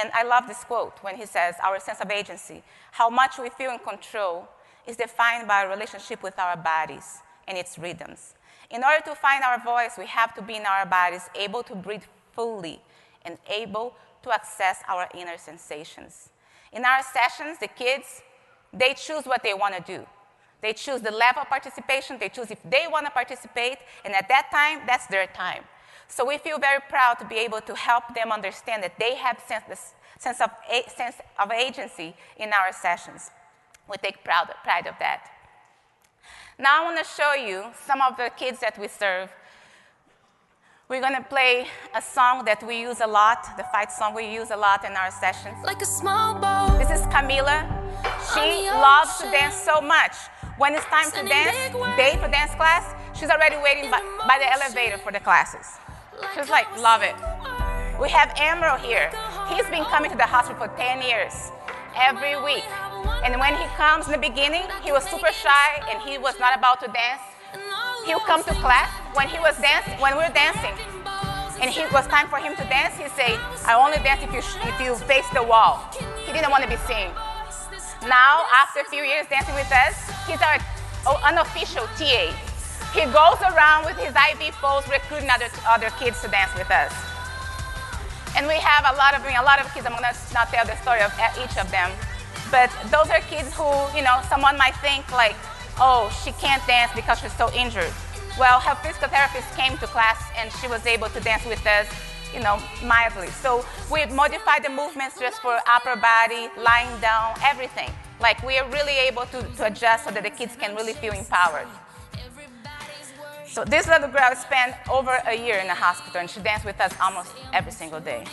And 0.00 0.10
I 0.14 0.22
love 0.24 0.46
this 0.46 0.64
quote 0.64 0.98
when 1.02 1.16
he 1.16 1.26
says, 1.26 1.54
Our 1.62 1.78
sense 1.78 2.00
of 2.00 2.10
agency, 2.10 2.62
how 2.92 3.10
much 3.10 3.38
we 3.38 3.50
feel 3.50 3.70
in 3.70 3.78
control, 3.78 4.48
is 4.86 4.96
defined 4.96 5.48
by 5.48 5.64
our 5.64 5.68
relationship 5.68 6.22
with 6.22 6.38
our 6.38 6.56
bodies 6.56 7.18
and 7.46 7.58
its 7.58 7.78
rhythms. 7.78 8.34
In 8.70 8.82
order 8.82 9.04
to 9.04 9.14
find 9.14 9.44
our 9.44 9.62
voice, 9.62 9.92
we 9.98 10.06
have 10.06 10.34
to 10.34 10.42
be 10.42 10.56
in 10.56 10.66
our 10.66 10.86
bodies, 10.86 11.28
able 11.34 11.62
to 11.64 11.74
breathe 11.74 12.02
fully 12.32 12.80
and 13.24 13.38
able 13.48 13.94
to 14.22 14.32
access 14.32 14.78
our 14.88 15.08
inner 15.14 15.38
sensations. 15.38 16.30
In 16.72 16.84
our 16.84 17.02
sessions, 17.02 17.58
the 17.58 17.68
kids, 17.68 18.22
they 18.72 18.94
choose 18.94 19.24
what 19.24 19.42
they 19.42 19.54
want 19.54 19.74
to 19.74 19.98
do. 19.98 20.06
They 20.62 20.72
choose 20.72 21.00
the 21.00 21.10
level 21.10 21.42
of 21.42 21.48
participation, 21.48 22.18
they 22.18 22.28
choose 22.28 22.50
if 22.50 22.58
they 22.68 22.86
want 22.90 23.06
to 23.06 23.12
participate, 23.12 23.78
and 24.04 24.14
at 24.14 24.28
that 24.28 24.48
time, 24.50 24.86
that's 24.86 25.06
their 25.06 25.26
time. 25.26 25.62
So 26.08 26.24
we 26.24 26.38
feel 26.38 26.58
very 26.58 26.80
proud 26.88 27.14
to 27.18 27.24
be 27.24 27.36
able 27.36 27.60
to 27.60 27.74
help 27.74 28.14
them 28.14 28.32
understand 28.32 28.82
that 28.82 28.98
they 28.98 29.16
have 29.16 29.38
sense, 29.46 29.94
sense 30.18 30.40
of, 30.40 30.50
sense 30.88 31.16
of 31.38 31.52
agency 31.52 32.14
in 32.36 32.50
our 32.52 32.72
sessions. 32.72 33.30
We 33.88 33.96
take 33.98 34.24
proud, 34.24 34.48
pride 34.64 34.86
of 34.86 34.94
that. 34.98 35.30
Now 36.58 36.80
I 36.80 36.84
want 36.84 36.96
to 36.96 37.04
show 37.04 37.34
you 37.34 37.64
some 37.86 38.00
of 38.00 38.16
the 38.16 38.30
kids 38.34 38.60
that 38.60 38.78
we 38.78 38.88
serve. 38.88 39.30
We're 40.88 41.02
going 41.02 41.16
to 41.16 41.22
play 41.22 41.66
a 41.94 42.00
song 42.00 42.46
that 42.46 42.66
we 42.66 42.80
use 42.80 43.02
a 43.02 43.06
lot, 43.06 43.44
the 43.58 43.64
fight 43.64 43.92
song 43.92 44.14
we 44.14 44.32
use 44.32 44.50
a 44.50 44.56
lot 44.56 44.82
in 44.82 44.92
our 44.92 45.10
sessions. 45.10 45.58
Like 45.64 45.82
a 45.82 45.86
small 45.86 46.32
boat. 46.32 46.78
This 46.78 46.88
is 46.88 47.04
Camila. 47.08 47.60
She 48.32 48.70
loves 48.70 49.18
to 49.18 49.30
dance 49.30 49.54
so 49.54 49.82
much. 49.82 50.16
When 50.56 50.74
it's 50.74 50.86
time 50.86 51.10
to 51.10 51.28
dance, 51.28 51.76
day 51.98 52.16
for 52.16 52.28
dance 52.28 52.54
class, 52.54 52.94
she's 53.12 53.28
already 53.28 53.56
waiting 53.56 53.90
by, 53.90 54.00
by 54.26 54.38
the 54.38 54.50
elevator 54.50 54.96
for 54.96 55.12
the 55.12 55.20
classes. 55.20 55.66
She's 56.34 56.48
like, 56.48 56.66
love 56.80 57.02
it. 57.02 57.16
We 58.00 58.08
have 58.08 58.32
Emerald 58.38 58.80
here. 58.80 59.12
He's 59.48 59.68
been 59.68 59.84
coming 59.92 60.10
to 60.10 60.16
the 60.16 60.24
hospital 60.24 60.66
for 60.66 60.74
10 60.78 61.02
years, 61.02 61.52
every 61.94 62.40
week. 62.42 62.64
And 63.24 63.38
when 63.40 63.54
he 63.54 63.66
comes 63.76 64.06
in 64.06 64.12
the 64.12 64.18
beginning, 64.18 64.64
he 64.82 64.92
was 64.92 65.04
super 65.04 65.32
shy 65.32 65.82
and 65.90 66.00
he 66.02 66.18
was 66.18 66.38
not 66.38 66.56
about 66.56 66.80
to 66.80 66.88
dance. 66.88 67.22
He'll 68.06 68.20
come 68.20 68.42
to 68.44 68.54
class 68.62 68.90
when 69.14 69.28
he 69.28 69.38
was 69.38 69.58
dancing, 69.58 69.98
when 69.98 70.16
we 70.16 70.22
were 70.22 70.32
dancing, 70.32 70.74
and 71.60 71.72
it 71.72 71.90
was 71.92 72.06
time 72.06 72.28
for 72.28 72.38
him 72.38 72.54
to 72.54 72.64
dance. 72.68 72.94
He'd 72.96 73.10
say, 73.16 73.34
"I 73.66 73.74
only 73.74 73.98
dance 73.98 74.22
if 74.22 74.32
you 74.32 74.42
if 74.68 74.76
you 74.80 74.94
face 75.10 75.26
the 75.34 75.42
wall." 75.42 75.82
He 76.24 76.32
didn't 76.32 76.50
want 76.50 76.62
to 76.62 76.70
be 76.70 76.78
seen. 76.86 77.10
Now, 78.06 78.44
after 78.54 78.80
a 78.80 78.88
few 78.92 79.02
years 79.02 79.26
dancing 79.26 79.54
with 79.54 79.70
us, 79.72 79.96
he's 80.28 80.40
our 80.42 80.58
oh, 81.06 81.18
unofficial 81.24 81.86
TA. 81.98 82.30
He 82.94 83.02
goes 83.10 83.40
around 83.42 83.84
with 83.84 83.96
his 83.96 84.14
IV 84.14 84.54
poles 84.62 84.86
recruiting 84.88 85.30
other, 85.30 85.48
other 85.66 85.90
kids 85.98 86.20
to 86.22 86.28
dance 86.28 86.52
with 86.54 86.70
us. 86.70 86.92
And 88.36 88.46
we 88.46 88.54
have 88.60 88.84
a 88.84 88.96
lot 88.96 89.16
of, 89.16 89.24
a 89.24 89.42
lot 89.42 89.60
of 89.60 89.72
kids, 89.72 89.86
I'm 89.86 89.92
gonna 89.92 90.12
not 90.32 90.48
tell 90.48 90.64
the 90.64 90.76
story 90.84 91.00
of 91.00 91.12
eh, 91.18 91.44
each 91.44 91.56
of 91.56 91.70
them, 91.70 91.90
but 92.50 92.70
those 92.90 93.10
are 93.10 93.20
kids 93.20 93.52
who, 93.54 93.68
you 93.96 94.02
know, 94.02 94.20
someone 94.28 94.56
might 94.56 94.76
think 94.76 95.10
like, 95.12 95.36
oh, 95.78 96.10
she 96.24 96.32
can't 96.32 96.64
dance 96.66 96.92
because 96.94 97.18
she's 97.20 97.36
so 97.36 97.52
injured. 97.52 97.92
Well, 98.38 98.60
her 98.60 98.74
physical 98.76 99.08
therapist 99.08 99.48
came 99.56 99.78
to 99.78 99.86
class 99.86 100.22
and 100.36 100.52
she 100.60 100.68
was 100.68 100.84
able 100.86 101.08
to 101.08 101.20
dance 101.20 101.44
with 101.46 101.64
us, 101.66 101.88
you 102.34 102.40
know, 102.40 102.58
mildly. 102.84 103.28
So 103.28 103.64
we 103.90 104.04
modified 104.06 104.64
the 104.64 104.68
movements 104.68 105.18
just 105.18 105.40
for 105.40 105.58
upper 105.66 105.96
body, 105.96 106.48
lying 106.58 107.00
down, 107.00 107.34
everything. 107.42 107.90
Like 108.20 108.42
we 108.42 108.58
are 108.58 108.68
really 108.70 108.96
able 109.08 109.24
to, 109.26 109.42
to 109.42 109.66
adjust 109.66 110.04
so 110.04 110.10
that 110.10 110.22
the 110.22 110.30
kids 110.30 110.54
can 110.56 110.74
really 110.74 110.92
feel 110.92 111.12
empowered. 111.14 111.66
So 113.46 113.64
this 113.64 113.88
little 113.88 114.08
girl 114.08 114.34
spent 114.36 114.74
over 114.90 115.18
a 115.26 115.34
year 115.34 115.56
in 115.56 115.66
the 115.66 115.74
hospital 115.74 116.20
and 116.20 116.28
she 116.28 116.40
danced 116.40 116.66
with 116.66 116.78
us 116.78 116.92
almost 117.00 117.32
every 117.54 117.72
single 117.72 118.00
day. 118.00 118.24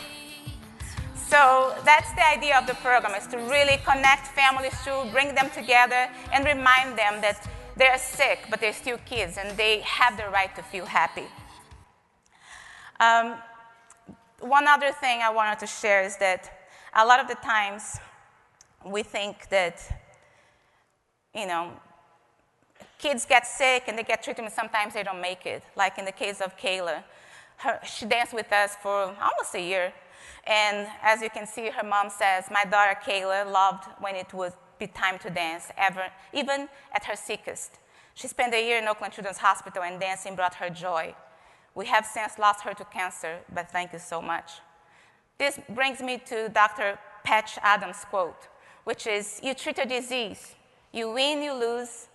So 1.34 1.74
that's 1.84 2.12
the 2.12 2.24
idea 2.24 2.56
of 2.56 2.68
the 2.68 2.74
program, 2.74 3.12
is 3.20 3.26
to 3.26 3.38
really 3.38 3.78
connect 3.84 4.28
families 4.28 4.72
to 4.84 5.04
bring 5.10 5.34
them 5.34 5.50
together 5.50 6.08
and 6.32 6.44
remind 6.44 6.96
them 6.96 7.20
that 7.22 7.44
they're 7.76 7.98
sick, 7.98 8.46
but 8.50 8.60
they're 8.60 8.72
still 8.72 8.98
kids 8.98 9.36
and 9.36 9.56
they 9.56 9.80
have 9.80 10.16
the 10.16 10.28
right 10.28 10.54
to 10.54 10.62
feel 10.62 10.86
happy. 10.86 11.26
Um, 13.00 13.34
one 14.38 14.68
other 14.68 14.92
thing 14.92 15.22
I 15.22 15.30
wanted 15.30 15.58
to 15.58 15.66
share 15.66 16.04
is 16.04 16.16
that 16.18 16.68
a 16.94 17.04
lot 17.04 17.18
of 17.18 17.26
the 17.26 17.34
times 17.34 17.98
we 18.86 19.02
think 19.02 19.48
that, 19.48 19.76
you 21.34 21.48
know, 21.48 21.72
kids 22.96 23.26
get 23.26 23.44
sick 23.44 23.88
and 23.88 23.98
they 23.98 24.04
get 24.04 24.22
treatment, 24.22 24.52
sometimes 24.52 24.94
they 24.94 25.02
don't 25.02 25.20
make 25.20 25.46
it. 25.46 25.64
Like 25.74 25.98
in 25.98 26.04
the 26.04 26.12
case 26.12 26.40
of 26.40 26.56
Kayla, 26.56 27.02
her, 27.56 27.80
she 27.84 28.06
danced 28.06 28.34
with 28.34 28.52
us 28.52 28.76
for 28.80 29.12
almost 29.20 29.52
a 29.56 29.60
year 29.60 29.92
and 30.46 30.88
as 31.02 31.22
you 31.22 31.30
can 31.30 31.46
see, 31.46 31.70
her 31.70 31.82
mom 31.82 32.10
says, 32.10 32.46
My 32.50 32.64
daughter 32.64 32.98
Kayla 33.02 33.50
loved 33.50 33.84
when 33.98 34.14
it 34.14 34.32
would 34.34 34.52
be 34.78 34.86
time 34.86 35.18
to 35.20 35.30
dance, 35.30 35.68
ever, 35.76 36.04
even 36.32 36.68
at 36.92 37.04
her 37.04 37.16
sickest. 37.16 37.78
She 38.14 38.28
spent 38.28 38.54
a 38.54 38.64
year 38.64 38.78
in 38.78 38.86
Oakland 38.86 39.14
Children's 39.14 39.38
Hospital, 39.38 39.82
and 39.82 40.00
dancing 40.00 40.36
brought 40.36 40.54
her 40.56 40.70
joy. 40.70 41.14
We 41.74 41.86
have 41.86 42.06
since 42.06 42.38
lost 42.38 42.62
her 42.62 42.74
to 42.74 42.84
cancer, 42.84 43.38
but 43.52 43.70
thank 43.70 43.92
you 43.92 43.98
so 43.98 44.22
much. 44.22 44.52
This 45.38 45.58
brings 45.68 46.00
me 46.00 46.18
to 46.26 46.48
Dr. 46.48 46.98
Patch 47.24 47.58
Adams' 47.62 48.04
quote, 48.08 48.48
which 48.84 49.06
is 49.06 49.40
You 49.42 49.54
treat 49.54 49.78
a 49.78 49.86
disease, 49.86 50.54
you 50.92 51.10
win, 51.10 51.42
you 51.42 51.54
lose. 51.54 52.08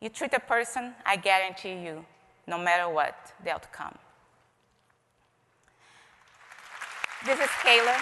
You 0.00 0.08
treat 0.08 0.32
a 0.32 0.40
person, 0.40 0.94
I 1.04 1.16
guarantee 1.16 1.74
you, 1.74 2.06
no 2.46 2.56
matter 2.56 2.88
what 2.88 3.34
the 3.44 3.50
outcome. 3.50 3.96
This 7.24 7.38
is 7.38 7.50
Kayla. 7.62 7.96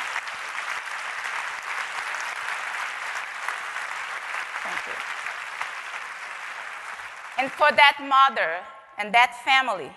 Thank 4.62 4.86
you. 4.86 4.92
And 7.38 7.50
for 7.50 7.72
that 7.72 7.98
mother 8.00 8.58
and 8.96 9.12
that 9.12 9.34
family, 9.44 9.90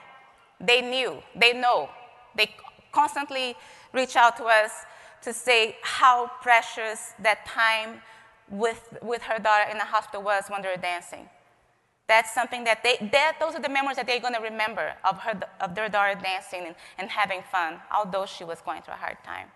they 0.59 0.81
knew, 0.81 1.21
they 1.35 1.53
know, 1.53 1.89
they 2.35 2.49
constantly 2.91 3.55
reach 3.93 4.15
out 4.15 4.37
to 4.37 4.45
us 4.45 4.71
to 5.21 5.33
say 5.33 5.77
how 5.83 6.31
precious 6.41 7.13
that 7.21 7.45
time 7.45 8.01
with, 8.49 8.97
with 9.03 9.21
her 9.21 9.37
daughter 9.37 9.69
in 9.69 9.77
the 9.77 9.85
hospital 9.85 10.23
was 10.23 10.45
when 10.47 10.63
they 10.63 10.67
were 10.67 10.81
dancing. 10.81 11.29
That's 12.11 12.33
something 12.33 12.65
that 12.65 12.83
they, 12.83 12.97
that, 13.13 13.37
those 13.39 13.55
are 13.55 13.61
the 13.61 13.69
memories 13.69 13.95
that 13.95 14.05
they're 14.05 14.19
going 14.19 14.33
to 14.33 14.41
remember 14.41 14.91
of, 15.09 15.17
her, 15.19 15.39
of 15.61 15.75
their 15.75 15.87
daughter 15.87 16.19
dancing 16.21 16.63
and, 16.67 16.75
and 16.97 17.09
having 17.09 17.41
fun, 17.49 17.79
although 17.95 18.25
she 18.25 18.43
was 18.43 18.59
going 18.59 18.81
through 18.81 18.95
a 18.95 18.97
hard 18.97 19.15
time. 19.23 19.47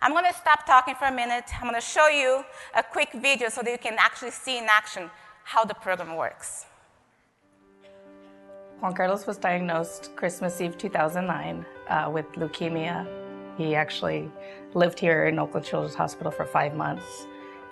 I'm 0.00 0.12
going 0.12 0.24
to 0.24 0.34
stop 0.34 0.64
talking 0.66 0.94
for 0.94 1.06
a 1.06 1.12
minute. 1.12 1.46
I'm 1.56 1.68
going 1.68 1.74
to 1.74 1.80
show 1.80 2.06
you 2.06 2.44
a 2.76 2.82
quick 2.84 3.08
video 3.14 3.48
so 3.48 3.60
that 3.62 3.72
you 3.72 3.78
can 3.78 3.96
actually 3.98 4.30
see 4.30 4.56
in 4.56 4.68
action 4.70 5.10
how 5.42 5.64
the 5.64 5.74
program 5.74 6.14
works. 6.14 6.66
Juan 8.78 8.94
Carlos 8.94 9.26
was 9.26 9.36
diagnosed 9.36 10.14
Christmas 10.14 10.60
Eve 10.60 10.78
2009 10.78 11.66
uh, 11.88 12.08
with 12.08 12.30
leukemia. 12.34 13.04
He 13.58 13.74
actually 13.74 14.30
lived 14.74 15.00
here 15.00 15.26
in 15.26 15.40
Oakland 15.40 15.66
Children's 15.66 15.96
Hospital 15.96 16.30
for 16.30 16.44
five 16.44 16.76
months, 16.76 17.26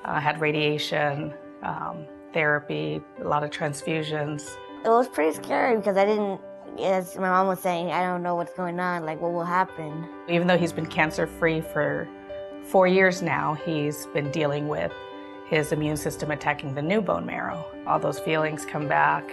uh, 0.05 0.19
had 0.19 0.41
radiation, 0.41 1.33
um, 1.63 2.05
therapy, 2.33 3.01
a 3.21 3.29
lot 3.29 3.45
of 3.45 3.51
transfusions. 3.51 4.57
It 4.85 4.89
was 4.89 5.09
pretty 5.09 5.37
scary 5.37 5.77
because 5.77 5.97
I 5.97 6.05
didn't, 6.05 6.41
as 6.81 7.17
my 7.17 7.29
mom 7.29 7.47
was 7.47 7.61
saying, 7.61 7.91
I 7.91 8.03
don't 8.03 8.23
know 8.23 8.35
what's 8.35 8.53
going 8.55 8.81
on, 8.81 9.05
like 9.05 9.21
what 9.21 9.33
will 9.33 9.45
happen. 9.45 10.09
Even 10.29 10.47
though 10.47 10.59
he's 10.59 10.73
been 10.73 10.87
cancer 10.87 11.27
free 11.27 11.61
for 11.61 12.09
four 12.65 12.87
years 12.87 13.23
now, 13.23 13.55
he's 13.55 14.07
been 14.07 14.31
dealing 14.31 14.69
with 14.69 14.93
his 15.47 15.73
immune 15.73 15.97
system 15.97 16.31
attacking 16.31 16.75
the 16.75 16.83
new 16.83 17.01
bone 17.01 17.27
marrow. 17.27 17.65
All 17.87 17.99
those 17.99 18.19
feelings 18.19 18.65
come 18.65 18.89
back 18.89 19.31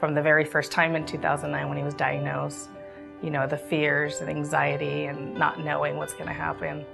from 0.00 0.14
the 0.14 0.22
very 0.22 0.44
first 0.44 0.72
time 0.72 0.96
in 0.96 1.06
2009 1.06 1.68
when 1.68 1.78
he 1.78 1.84
was 1.84 1.94
diagnosed. 1.94 2.68
You 3.22 3.30
know, 3.30 3.46
the 3.46 3.56
fears 3.56 4.20
and 4.20 4.28
anxiety 4.28 5.06
and 5.06 5.34
not 5.34 5.60
knowing 5.64 5.96
what's 5.96 6.12
going 6.12 6.26
to 6.26 6.32
happen. 6.32 6.84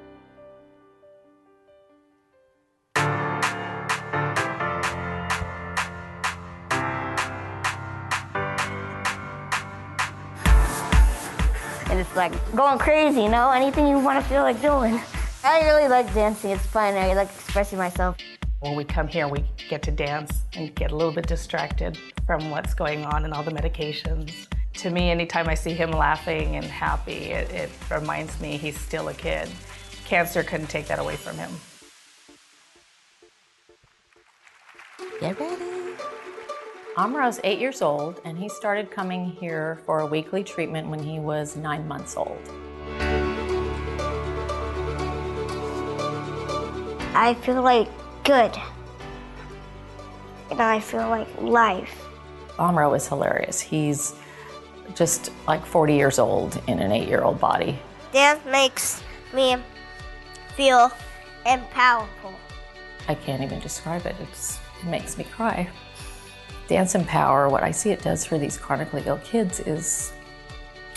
It's 12.01 12.16
like 12.16 12.32
going 12.57 12.78
crazy, 12.78 13.24
you 13.24 13.28
know, 13.28 13.51
anything 13.51 13.86
you 13.86 13.98
want 13.98 14.24
to 14.24 14.26
feel 14.26 14.40
like 14.40 14.62
doing. 14.62 14.98
I 15.44 15.61
really 15.64 15.86
like 15.86 16.12
dancing, 16.14 16.51
it's 16.51 16.64
fun, 16.64 16.94
I 16.94 17.12
like 17.12 17.28
expressing 17.28 17.76
myself. 17.76 18.16
When 18.61 18.74
we 18.74 18.84
come 18.84 19.07
here, 19.07 19.28
we 19.28 19.44
get 19.68 19.82
to 19.82 19.90
dance 19.90 20.44
and 20.55 20.74
get 20.74 20.92
a 20.92 20.96
little 20.96 21.12
bit 21.12 21.26
distracted 21.26 21.98
from 22.24 22.48
what's 22.48 22.72
going 22.72 23.05
on 23.05 23.26
and 23.26 23.34
all 23.34 23.42
the 23.42 23.51
medications. 23.51 24.32
To 24.76 24.88
me, 24.88 25.11
anytime 25.11 25.46
I 25.46 25.55
see 25.55 25.74
him 25.74 25.90
laughing 25.90 26.57
and 26.57 26.64
happy, 26.64 27.32
it, 27.32 27.51
it 27.51 27.70
reminds 27.90 28.40
me 28.40 28.57
he's 28.57 28.80
still 28.80 29.09
a 29.09 29.14
kid. 29.14 29.51
Cancer 30.07 30.42
couldn't 30.42 30.68
take 30.68 30.86
that 30.86 31.01
away 31.01 31.16
from 31.16 31.36
him. 31.36 31.51
Get 35.20 35.38
ready. 35.38 35.70
Amro's 36.99 37.38
eight 37.45 37.61
years 37.61 37.82
old, 37.82 38.20
and 38.24 38.36
he 38.36 38.49
started 38.49 38.91
coming 38.91 39.24
here 39.24 39.80
for 39.86 40.01
a 40.01 40.07
weekly 40.07 40.43
treatment 40.43 40.88
when 40.88 40.99
he 40.99 41.20
was 41.20 41.57
nine 41.57 41.86
months 41.86 42.16
old. 42.16 42.41
I 47.14 47.36
feel 47.43 47.62
like 47.62 47.88
good. 48.24 48.57
And 50.51 50.61
I 50.61 50.80
feel 50.80 51.09
like 51.09 51.28
life. 51.41 52.05
Amro 52.59 52.93
is 52.95 53.07
hilarious. 53.07 53.61
He's 53.61 54.14
just 54.95 55.30
like 55.47 55.64
40 55.64 55.95
years 55.95 56.18
old 56.18 56.61
in 56.66 56.80
an 56.80 56.91
eight 56.91 57.07
year 57.07 57.22
old 57.22 57.38
body. 57.38 57.78
Dance 58.12 58.45
makes 58.45 59.01
me 59.32 59.57
feel 60.57 60.91
empowerful. 61.47 62.34
I 63.07 63.14
can't 63.14 63.43
even 63.43 63.61
describe 63.61 64.07
it. 64.07 64.16
It's, 64.20 64.59
it 64.80 64.86
makes 64.86 65.16
me 65.16 65.24
cry. 65.24 65.68
Dance 66.71 66.95
Power. 67.09 67.49
what 67.49 67.64
I 67.64 67.73
see 67.73 67.91
it 67.91 68.01
does 68.01 68.25
for 68.25 68.39
these 68.39 68.57
chronically 68.57 69.03
ill 69.05 69.18
kids 69.25 69.59
is 69.59 70.12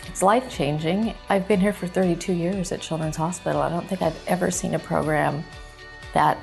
it's 0.05 0.21
life 0.21 0.47
changing. 0.47 1.15
I've 1.29 1.47
been 1.47 1.59
here 1.59 1.73
for 1.73 1.87
32 1.87 2.31
years 2.31 2.71
at 2.71 2.79
Children's 2.79 3.15
Hospital. 3.15 3.59
I 3.59 3.69
don't 3.69 3.87
think 3.87 4.03
I've 4.03 4.27
ever 4.27 4.51
seen 4.51 4.75
a 4.75 4.79
program 4.79 5.43
that 6.13 6.37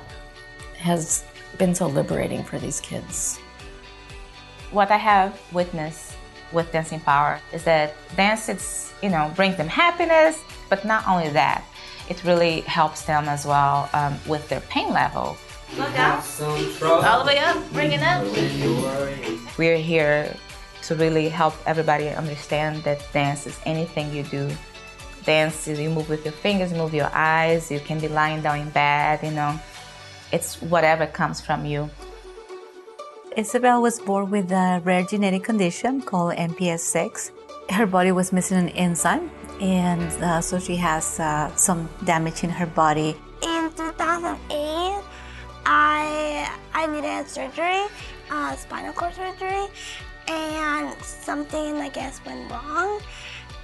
has 0.78 1.24
been 1.58 1.76
so 1.76 1.86
liberating 1.86 2.42
for 2.42 2.58
these 2.58 2.80
kids. 2.80 3.38
What 4.72 4.90
I 4.90 4.96
have 4.96 5.40
witnessed 5.52 6.16
with 6.50 6.72
Dance 6.72 6.92
Power 7.04 7.40
is 7.52 7.62
that 7.62 7.94
dance, 8.16 8.48
it's, 8.48 8.92
you 9.00 9.10
know, 9.10 9.32
brings 9.36 9.56
them 9.56 9.68
happiness, 9.68 10.42
but 10.68 10.84
not 10.84 11.06
only 11.06 11.28
that, 11.28 11.64
it 12.08 12.24
really 12.24 12.62
helps 12.62 13.02
them 13.02 13.28
as 13.28 13.46
well 13.46 13.88
um, 13.92 14.18
with 14.26 14.48
their 14.48 14.62
pain 14.62 14.92
level. 14.92 15.36
Look 15.78 15.98
out. 15.98 16.24
All 16.40 17.20
the 17.20 17.26
way 17.26 17.38
up, 17.38 17.72
bring 17.72 17.92
it 17.92 18.02
up. 18.02 18.24
We're 19.58 19.76
here 19.76 20.34
to 20.82 20.94
really 20.94 21.28
help 21.28 21.54
everybody 21.66 22.08
understand 22.08 22.82
that 22.84 23.00
dance 23.12 23.46
is 23.46 23.58
anything 23.64 24.12
you 24.12 24.24
do. 24.24 24.50
Dance 25.24 25.68
is 25.68 25.78
you 25.78 25.90
move 25.90 26.08
with 26.08 26.24
your 26.24 26.32
fingers, 26.32 26.72
move 26.72 26.94
your 26.94 27.10
eyes, 27.12 27.70
you 27.70 27.78
can 27.80 28.00
be 28.00 28.08
lying 28.08 28.42
down 28.42 28.58
in 28.58 28.70
bed, 28.70 29.20
you 29.22 29.30
know. 29.30 29.58
It's 30.32 30.60
whatever 30.62 31.06
comes 31.06 31.40
from 31.40 31.64
you. 31.66 31.90
Isabel 33.36 33.80
was 33.82 34.00
born 34.00 34.30
with 34.30 34.50
a 34.50 34.80
rare 34.84 35.04
genetic 35.04 35.44
condition 35.44 36.02
called 36.02 36.34
MPS 36.34 36.80
6. 36.80 37.32
Her 37.70 37.86
body 37.86 38.10
was 38.10 38.32
missing 38.32 38.58
an 38.58 38.70
enzyme, 38.70 39.30
and 39.60 40.10
uh, 40.22 40.40
so 40.40 40.58
she 40.58 40.74
has 40.76 41.20
uh, 41.20 41.54
some 41.54 41.88
damage 42.04 42.42
in 42.42 42.50
her 42.50 42.66
body. 42.66 43.16
In 43.42 43.70
2008, 43.76 45.02
I 45.72 46.50
I 46.74 46.86
needed 46.88 47.28
surgery, 47.28 47.86
uh, 48.28 48.56
spinal 48.56 48.92
cord 48.92 49.14
surgery, 49.14 49.66
and 50.26 50.92
something 51.00 51.76
I 51.76 51.88
guess 51.88 52.20
went 52.26 52.50
wrong, 52.50 53.00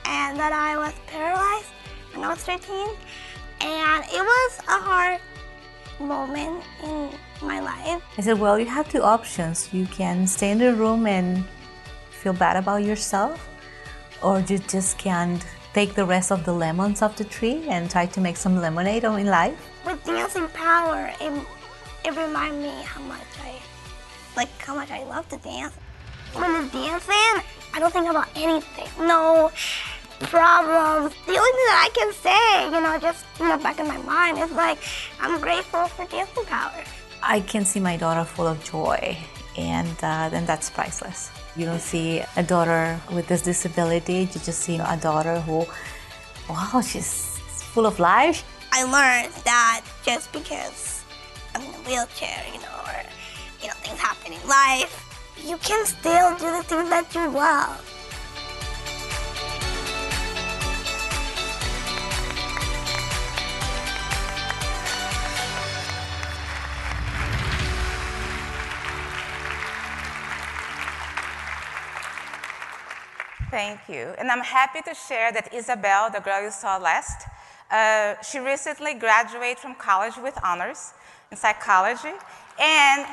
and 0.04 0.38
that 0.38 0.52
I 0.52 0.78
was 0.78 0.94
paralyzed 1.09 1.72
when 2.12 2.22
I 2.22 2.28
was 2.28 2.38
13, 2.44 2.94
and 3.61 4.04
it 4.04 4.22
was 4.22 4.52
a 4.68 4.78
hard 4.78 5.20
moment 5.98 6.62
in 6.84 7.11
my 7.42 7.59
life. 7.59 8.00
I 8.16 8.22
said, 8.22 8.38
Well, 8.38 8.57
you 8.57 8.66
have 8.66 8.88
two 8.88 9.02
options. 9.02 9.74
You 9.74 9.86
can 9.86 10.28
stay 10.28 10.52
in 10.52 10.59
the 10.59 10.76
room 10.76 11.09
and 11.09 11.44
feel 12.11 12.34
bad 12.34 12.57
about 12.57 12.84
yourself, 12.84 13.48
or 14.22 14.38
you 14.46 14.59
just 14.59 14.96
can't 14.96 15.44
take 15.74 15.94
the 15.94 16.07
rest 16.07 16.30
of 16.30 16.44
the 16.44 16.52
lemons 16.52 17.02
off 17.02 17.16
the 17.16 17.24
tree 17.24 17.66
and 17.68 17.90
try 17.90 18.07
to 18.07 18.20
make 18.20 18.36
some 18.36 18.61
lemonade 18.61 19.02
in 19.02 19.26
life. 19.26 19.59
With 19.84 20.02
Dance 20.04 20.36
Empower, 20.36 21.12
it, 21.20 21.32
it 22.07 22.16
reminded 22.16 22.62
me 22.62 22.82
how 22.84 23.00
much 23.02 23.26
I 23.42 23.59
like 24.36 24.48
how 24.62 24.74
much 24.74 24.90
I 24.90 25.02
love 25.04 25.28
to 25.30 25.38
dance. 25.38 25.74
When 26.34 26.44
I'm 26.44 26.68
dancing, 26.68 27.42
I 27.74 27.78
don't 27.78 27.92
think 27.92 28.09
about 28.09 28.28
anything. 28.36 28.88
No 29.07 29.50
problems. 30.20 31.14
The 31.26 31.36
only 31.42 31.52
thing 31.57 31.68
that 31.72 31.80
I 31.86 31.90
can 31.94 32.12
say, 32.12 32.64
you 32.64 32.80
know, 32.80 32.98
just 32.98 33.24
in 33.41 33.49
the 33.49 33.57
back 33.57 33.80
of 33.80 33.88
my 33.88 33.99
mind 33.99 34.38
is 34.38 34.53
like, 34.53 34.78
I'm 35.20 35.41
grateful 35.41 35.87
for 35.88 36.04
dancing 36.07 36.45
Empower. 36.45 36.84
I 37.22 37.41
can 37.41 37.64
see 37.64 37.80
my 37.80 37.96
daughter 37.96 38.24
full 38.24 38.46
of 38.46 38.62
joy, 38.62 39.16
and 39.57 39.96
uh, 40.03 40.28
then 40.28 40.46
that's 40.46 40.70
priceless. 40.70 41.30
You 41.57 41.66
don't 41.66 41.80
see 41.80 42.22
a 42.37 42.42
daughter 42.42 43.00
with 43.12 43.26
this 43.26 43.42
disability, 43.42 44.20
you 44.20 44.26
just 44.26 44.61
see 44.61 44.76
a 44.76 44.96
daughter 44.96 45.41
who, 45.41 45.66
wow, 46.49 46.80
she's 46.83 47.38
full 47.72 47.87
of 47.87 47.99
life. 47.99 48.45
I 48.72 48.84
learned 48.84 49.33
that 49.45 49.83
just 50.04 50.30
because 50.33 50.57
I'm 50.64 50.84
in 50.84 50.92
a 50.92 50.96
wheelchair, 51.87 52.45
you 52.53 52.61
know, 52.61 52.76
or, 52.87 53.03
you 53.63 53.68
know, 53.68 53.75
things 53.75 53.99
happen 53.99 54.33
in 54.33 54.49
life, 54.49 54.92
you 55.45 55.57
can 55.58 55.87
still 55.87 56.37
do 56.37 56.50
the 56.50 56.63
things 56.64 56.91
that 56.91 57.14
you 57.14 57.30
love. 57.30 57.80
Thank 73.50 73.88
you. 73.88 74.13
And 74.18 74.30
I'm 74.30 74.41
happy 74.41 74.83
to 74.83 74.95
share 74.95 75.33
that 75.33 75.54
Isabel, 75.54 76.11
the 76.11 76.21
girl 76.21 76.42
you 76.42 76.50
saw 76.50 76.76
last, 76.76 77.26
uh, 77.71 78.21
she 78.21 78.38
recently 78.38 78.95
graduated 78.95 79.58
from 79.58 79.75
college 79.76 80.17
with 80.22 80.37
honors 80.45 80.92
in 81.30 81.36
psychology. 81.36 82.14
And, 82.61 83.07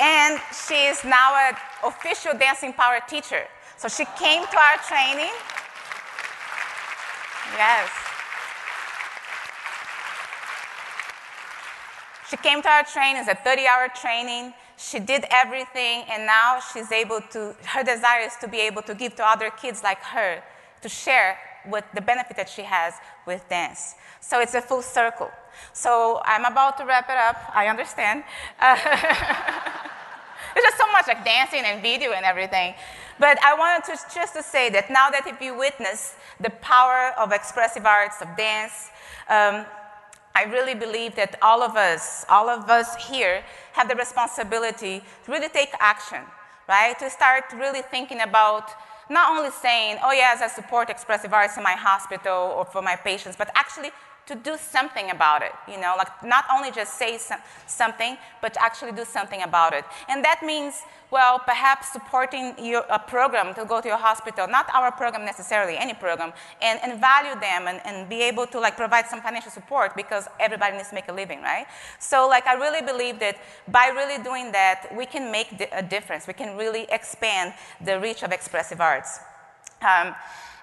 and 0.00 0.40
she 0.66 0.74
is 0.74 1.04
now 1.04 1.34
an 1.48 1.54
official 1.84 2.32
Dancing 2.38 2.72
Power 2.72 3.00
teacher. 3.08 3.44
So 3.76 3.88
she 3.88 4.04
came 4.18 4.42
to 4.44 4.58
our 4.58 4.78
training. 4.86 5.32
Yes. 7.56 7.90
She 12.30 12.36
came 12.38 12.62
to 12.62 12.68
our 12.68 12.84
training, 12.84 13.20
it's 13.20 13.28
a 13.28 13.34
30 13.34 13.66
hour 13.66 13.88
training. 13.94 14.54
She 14.78 14.98
did 14.98 15.26
everything, 15.30 16.04
and 16.10 16.26
now 16.26 16.60
she's 16.72 16.90
able 16.90 17.20
to, 17.32 17.54
her 17.66 17.84
desire 17.84 18.22
is 18.22 18.36
to 18.40 18.48
be 18.48 18.58
able 18.60 18.82
to 18.82 18.94
give 18.94 19.14
to 19.16 19.24
other 19.24 19.50
kids 19.50 19.82
like 19.82 19.98
her, 19.98 20.42
to 20.80 20.88
share 20.88 21.38
with 21.70 21.84
the 21.94 22.00
benefit 22.00 22.36
that 22.36 22.48
she 22.48 22.62
has 22.62 22.94
with 23.26 23.46
dance. 23.48 23.94
So 24.20 24.40
it's 24.40 24.54
a 24.54 24.62
full 24.62 24.80
circle. 24.80 25.30
So 25.72 26.20
I'm 26.24 26.44
about 26.44 26.78
to 26.78 26.84
wrap 26.84 27.08
it 27.08 27.16
up, 27.16 27.36
I 27.54 27.68
understand. 27.68 28.24
Uh, 28.60 28.76
There's 30.54 30.64
just 30.64 30.76
so 30.76 30.92
much 30.92 31.06
like 31.06 31.24
dancing 31.24 31.62
and 31.64 31.80
video 31.80 32.12
and 32.12 32.24
everything. 32.24 32.74
But 33.18 33.38
I 33.42 33.54
wanted 33.54 33.84
to 33.90 33.98
just 34.14 34.34
to 34.34 34.42
say 34.42 34.68
that 34.70 34.90
now 34.90 35.08
that 35.10 35.26
if 35.26 35.40
you 35.40 35.56
witness 35.56 36.14
the 36.40 36.50
power 36.50 37.12
of 37.18 37.32
expressive 37.32 37.86
arts, 37.86 38.20
of 38.20 38.28
dance, 38.36 38.90
um, 39.28 39.64
I 40.34 40.44
really 40.44 40.74
believe 40.74 41.14
that 41.16 41.38
all 41.42 41.62
of 41.62 41.76
us, 41.76 42.24
all 42.28 42.48
of 42.48 42.70
us 42.70 42.96
here, 42.96 43.44
have 43.72 43.88
the 43.88 43.94
responsibility 43.94 45.02
to 45.24 45.32
really 45.32 45.48
take 45.48 45.70
action, 45.78 46.22
right? 46.68 46.98
To 46.98 47.10
start 47.10 47.44
really 47.54 47.82
thinking 47.82 48.20
about 48.20 48.70
not 49.10 49.36
only 49.36 49.50
saying, 49.50 49.98
oh, 50.02 50.12
yes, 50.12 50.40
I 50.40 50.48
support 50.48 50.88
expressive 50.88 51.32
arts 51.32 51.56
in 51.56 51.62
my 51.62 51.72
hospital 51.72 52.54
or 52.56 52.64
for 52.64 52.80
my 52.80 52.96
patients, 52.96 53.36
but 53.36 53.50
actually 53.54 53.90
to 54.32 54.38
do 54.38 54.56
something 54.56 55.10
about 55.10 55.42
it, 55.42 55.52
you 55.68 55.78
know, 55.78 55.94
like 55.98 56.10
not 56.24 56.44
only 56.52 56.70
just 56.70 56.98
say 56.98 57.18
some, 57.18 57.40
something, 57.66 58.16
but 58.40 58.56
actually 58.58 58.92
do 58.92 59.04
something 59.04 59.42
about 59.42 59.74
it. 59.74 59.84
And 60.08 60.24
that 60.24 60.40
means, 60.44 60.82
well, 61.10 61.38
perhaps 61.38 61.92
supporting 61.92 62.54
your, 62.58 62.84
a 62.88 62.98
program 62.98 63.54
to 63.54 63.64
go 63.66 63.80
to 63.82 63.88
your 63.88 63.98
hospital, 63.98 64.48
not 64.48 64.66
our 64.72 64.90
program 64.90 65.24
necessarily, 65.26 65.76
any 65.76 65.92
program, 65.92 66.32
and, 66.62 66.80
and 66.82 67.00
value 67.00 67.38
them 67.40 67.68
and, 67.68 67.80
and 67.84 68.08
be 68.08 68.22
able 68.22 68.46
to 68.46 68.58
like 68.58 68.76
provide 68.76 69.06
some 69.06 69.20
financial 69.20 69.50
support 69.50 69.94
because 69.94 70.26
everybody 70.40 70.76
needs 70.76 70.88
to 70.88 70.94
make 70.94 71.08
a 71.08 71.12
living, 71.12 71.42
right? 71.42 71.66
So 71.98 72.26
like 72.28 72.46
I 72.46 72.54
really 72.54 72.80
believe 72.80 73.18
that 73.20 73.36
by 73.68 73.90
really 73.94 74.22
doing 74.22 74.52
that, 74.52 74.88
we 74.96 75.04
can 75.04 75.30
make 75.30 75.48
a 75.72 75.82
difference. 75.82 76.26
We 76.26 76.32
can 76.32 76.56
really 76.56 76.86
expand 76.90 77.52
the 77.84 78.00
reach 78.00 78.22
of 78.22 78.32
expressive 78.32 78.80
arts. 78.80 79.20
Um, 79.82 80.14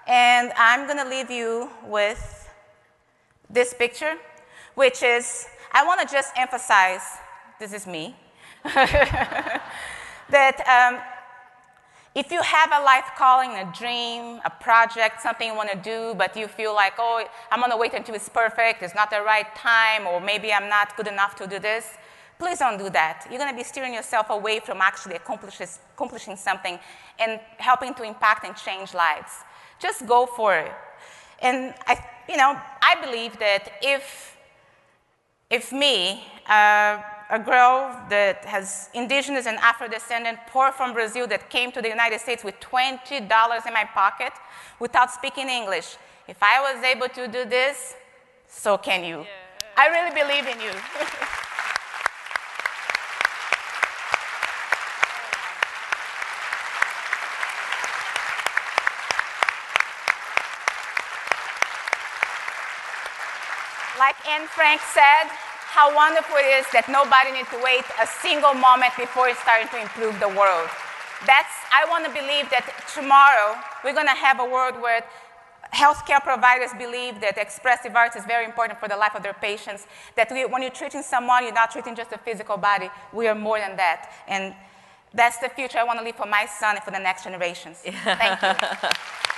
and 0.06 0.52
I'm 0.56 0.86
going 0.86 0.98
to 0.98 1.08
leave 1.08 1.30
you 1.30 1.70
with 1.86 2.39
this 3.52 3.74
picture, 3.74 4.14
which 4.74 5.02
is, 5.02 5.46
I 5.72 5.84
want 5.84 6.00
to 6.00 6.14
just 6.14 6.32
emphasize 6.36 7.02
this 7.58 7.72
is 7.72 7.86
me, 7.86 8.16
that 8.64 9.68
um, 10.66 11.00
if 12.14 12.30
you 12.32 12.42
have 12.42 12.70
a 12.72 12.82
life 12.84 13.04
calling, 13.16 13.50
a 13.52 13.72
dream, 13.76 14.40
a 14.44 14.50
project, 14.50 15.20
something 15.20 15.48
you 15.48 15.54
want 15.54 15.70
to 15.70 15.78
do, 15.78 16.14
but 16.16 16.36
you 16.36 16.48
feel 16.48 16.74
like, 16.74 16.94
oh, 16.98 17.24
I'm 17.50 17.60
going 17.60 17.70
to 17.70 17.76
wait 17.76 17.94
until 17.94 18.14
it's 18.14 18.28
perfect, 18.28 18.82
it's 18.82 18.94
not 18.94 19.10
the 19.10 19.22
right 19.22 19.54
time, 19.54 20.06
or 20.06 20.20
maybe 20.20 20.52
I'm 20.52 20.68
not 20.68 20.96
good 20.96 21.06
enough 21.06 21.36
to 21.36 21.46
do 21.46 21.58
this, 21.58 21.86
please 22.38 22.58
don't 22.58 22.78
do 22.78 22.90
that. 22.90 23.26
You're 23.30 23.38
going 23.38 23.50
to 23.50 23.56
be 23.56 23.64
steering 23.64 23.94
yourself 23.94 24.30
away 24.30 24.60
from 24.60 24.80
actually 24.80 25.16
accomplishing 25.16 26.36
something 26.36 26.78
and 27.18 27.40
helping 27.58 27.94
to 27.94 28.02
impact 28.02 28.44
and 28.44 28.56
change 28.56 28.94
lives. 28.94 29.30
Just 29.78 30.06
go 30.06 30.26
for 30.26 30.56
it. 30.56 30.72
And 31.42 31.74
I, 31.86 32.02
you 32.30 32.36
know, 32.36 32.56
I 32.80 32.94
believe 33.04 33.38
that 33.40 33.72
if, 33.82 34.36
if 35.50 35.72
me, 35.72 36.22
uh, 36.48 37.02
a 37.28 37.38
girl 37.38 37.96
that 38.08 38.44
has 38.44 38.88
indigenous 38.94 39.46
and 39.46 39.58
Afro-descendant, 39.58 40.38
poor 40.46 40.70
from 40.70 40.92
Brazil, 40.92 41.26
that 41.26 41.50
came 41.50 41.72
to 41.72 41.82
the 41.82 41.88
United 41.88 42.20
States 42.20 42.44
with 42.44 42.58
$20 42.60 43.66
in 43.66 43.74
my 43.74 43.84
pocket 43.84 44.32
without 44.78 45.10
speaking 45.10 45.48
English, 45.48 45.96
if 46.28 46.40
I 46.40 46.60
was 46.60 46.82
able 46.84 47.08
to 47.08 47.26
do 47.26 47.44
this, 47.44 47.94
so 48.48 48.78
can 48.78 49.04
you. 49.04 49.18
Yeah. 49.20 49.26
I 49.76 49.88
really 49.88 50.14
believe 50.14 50.46
in 50.46 50.60
you. 50.60 50.72
like 64.00 64.16
Anne 64.26 64.48
Frank 64.48 64.80
said, 64.80 65.28
how 65.76 65.94
wonderful 65.94 66.34
it 66.40 66.48
is 66.56 66.66
that 66.72 66.88
nobody 66.88 67.36
needs 67.36 67.52
to 67.52 67.60
wait 67.62 67.84
a 68.00 68.08
single 68.24 68.56
moment 68.56 68.96
before 68.96 69.28
it's 69.28 69.38
starting 69.44 69.68
to 69.68 69.78
improve 69.78 70.16
the 70.18 70.32
world. 70.32 70.72
That's, 71.28 71.52
I 71.68 71.84
want 71.92 72.08
to 72.08 72.12
believe 72.16 72.48
that 72.48 72.64
tomorrow 72.96 73.60
we're 73.84 73.92
going 73.92 74.08
to 74.08 74.16
have 74.16 74.40
a 74.40 74.48
world 74.48 74.80
where 74.80 75.04
healthcare 75.76 76.18
providers 76.24 76.72
believe 76.80 77.20
that 77.20 77.36
expressive 77.36 77.94
arts 77.94 78.16
is 78.16 78.24
very 78.24 78.48
important 78.48 78.80
for 78.80 78.88
the 78.88 78.96
life 78.96 79.14
of 79.14 79.22
their 79.22 79.36
patients, 79.36 79.86
that 80.16 80.32
we, 80.32 80.48
when 80.48 80.62
you're 80.62 80.72
treating 80.72 81.02
someone, 81.02 81.44
you're 81.44 81.52
not 81.52 81.70
treating 81.70 81.94
just 81.94 82.10
a 82.10 82.18
physical 82.18 82.56
body. 82.56 82.88
We 83.12 83.28
are 83.28 83.36
more 83.36 83.60
than 83.60 83.76
that. 83.76 84.10
And 84.26 84.56
that's 85.12 85.38
the 85.44 85.50
future 85.50 85.78
I 85.78 85.84
want 85.84 85.98
to 86.00 86.04
leave 86.04 86.16
for 86.16 86.26
my 86.26 86.48
son 86.48 86.76
and 86.76 86.82
for 86.82 86.90
the 86.90 86.98
next 86.98 87.24
generations. 87.24 87.78
Thank 87.84 88.40
you. 88.40 88.88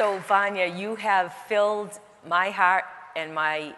So, 0.00 0.16
Vanya, 0.20 0.64
you 0.64 0.94
have 0.94 1.30
filled 1.46 2.00
my 2.26 2.48
heart 2.48 2.84
and 3.14 3.34
my, 3.34 3.74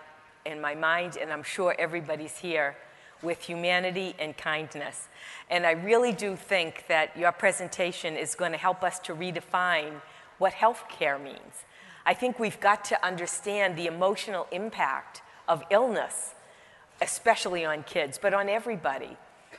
and 0.46 0.62
my 0.62 0.72
mind, 0.72 1.18
and 1.20 1.32
I'm 1.32 1.42
sure 1.42 1.74
everybody's 1.76 2.38
here, 2.38 2.76
with 3.22 3.42
humanity 3.42 4.14
and 4.20 4.36
kindness. 4.36 5.08
And 5.50 5.66
I 5.66 5.72
really 5.72 6.12
do 6.12 6.36
think 6.36 6.84
that 6.86 7.16
your 7.16 7.32
presentation 7.32 8.16
is 8.16 8.36
going 8.36 8.52
to 8.52 8.56
help 8.56 8.84
us 8.84 9.00
to 9.00 9.16
redefine 9.16 10.00
what 10.38 10.52
health 10.52 10.84
care 10.88 11.18
means. 11.18 11.64
I 12.06 12.14
think 12.14 12.38
we've 12.38 12.60
got 12.60 12.84
to 12.84 13.04
understand 13.04 13.76
the 13.76 13.88
emotional 13.88 14.46
impact 14.52 15.22
of 15.48 15.64
illness, 15.72 16.36
especially 17.00 17.64
on 17.64 17.82
kids, 17.82 18.16
but 18.22 18.32
on 18.32 18.48
everybody. 18.48 19.16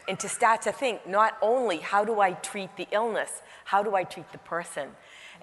And 0.08 0.18
to 0.22 0.30
start 0.30 0.62
to 0.62 0.72
think 0.72 1.06
not 1.06 1.38
only 1.42 1.80
how 1.80 2.06
do 2.06 2.22
I 2.22 2.32
treat 2.32 2.78
the 2.78 2.88
illness, 2.94 3.42
how 3.66 3.84
do 3.84 3.96
I 3.96 4.06
treat 4.06 4.32
the 4.32 4.38
person? 4.38 4.92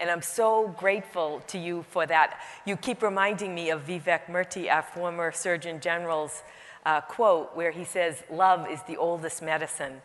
And 0.00 0.10
I'm 0.10 0.22
so 0.22 0.74
grateful 0.78 1.42
to 1.48 1.58
you 1.58 1.84
for 1.90 2.06
that. 2.06 2.40
You 2.64 2.76
keep 2.76 3.02
reminding 3.02 3.54
me 3.54 3.68
of 3.68 3.86
Vivek 3.86 4.26
Murthy, 4.28 4.72
our 4.72 4.82
former 4.82 5.30
Surgeon 5.30 5.78
General's 5.78 6.42
uh, 6.86 7.02
quote, 7.02 7.54
where 7.54 7.70
he 7.70 7.84
says, 7.84 8.24
Love 8.30 8.66
is 8.70 8.82
the 8.84 8.96
oldest 8.96 9.42
medicine. 9.42 10.00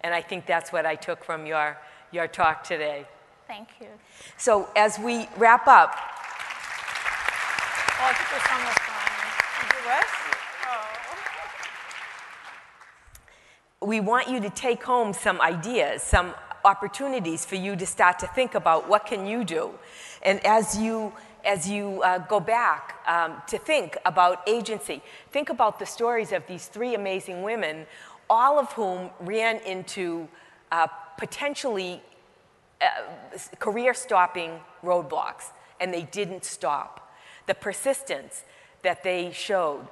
And 0.00 0.14
I 0.14 0.22
think 0.22 0.46
that's 0.46 0.72
what 0.72 0.86
I 0.86 0.94
took 0.94 1.22
from 1.22 1.44
your, 1.44 1.76
your 2.12 2.26
talk 2.26 2.64
today. 2.64 3.06
Thank 3.46 3.68
you. 3.78 3.88
So 4.38 4.70
as 4.74 4.98
we 4.98 5.28
wrap 5.36 5.68
up, 5.68 5.94
oh, 8.00 8.12
we 13.86 14.00
want 14.00 14.28
you 14.28 14.40
to 14.40 14.48
take 14.48 14.82
home 14.82 15.12
some 15.12 15.42
ideas, 15.42 16.02
some 16.02 16.34
opportunities 16.66 17.44
for 17.44 17.54
you 17.54 17.76
to 17.76 17.86
start 17.86 18.18
to 18.18 18.26
think 18.26 18.54
about 18.54 18.88
what 18.88 19.06
can 19.06 19.26
you 19.26 19.44
do. 19.44 19.70
And 20.22 20.44
as 20.44 20.76
you 20.78 21.12
as 21.44 21.68
you 21.68 22.02
uh, 22.02 22.18
go 22.18 22.40
back 22.40 22.96
um, 23.06 23.40
to 23.46 23.56
think 23.56 23.96
about 24.04 24.42
agency, 24.48 25.00
think 25.30 25.48
about 25.48 25.78
the 25.78 25.86
stories 25.86 26.32
of 26.32 26.44
these 26.48 26.66
three 26.66 26.96
amazing 26.96 27.44
women, 27.44 27.86
all 28.28 28.58
of 28.58 28.72
whom 28.72 29.10
ran 29.20 29.58
into 29.58 30.26
uh, 30.72 30.88
potentially 31.16 32.02
uh, 32.80 32.86
career 33.60 33.94
stopping 33.94 34.58
roadblocks, 34.82 35.52
and 35.80 35.94
they 35.94 36.02
didn't 36.02 36.44
stop. 36.44 37.14
The 37.46 37.54
persistence 37.54 38.42
that 38.82 39.04
they 39.04 39.30
showed, 39.32 39.86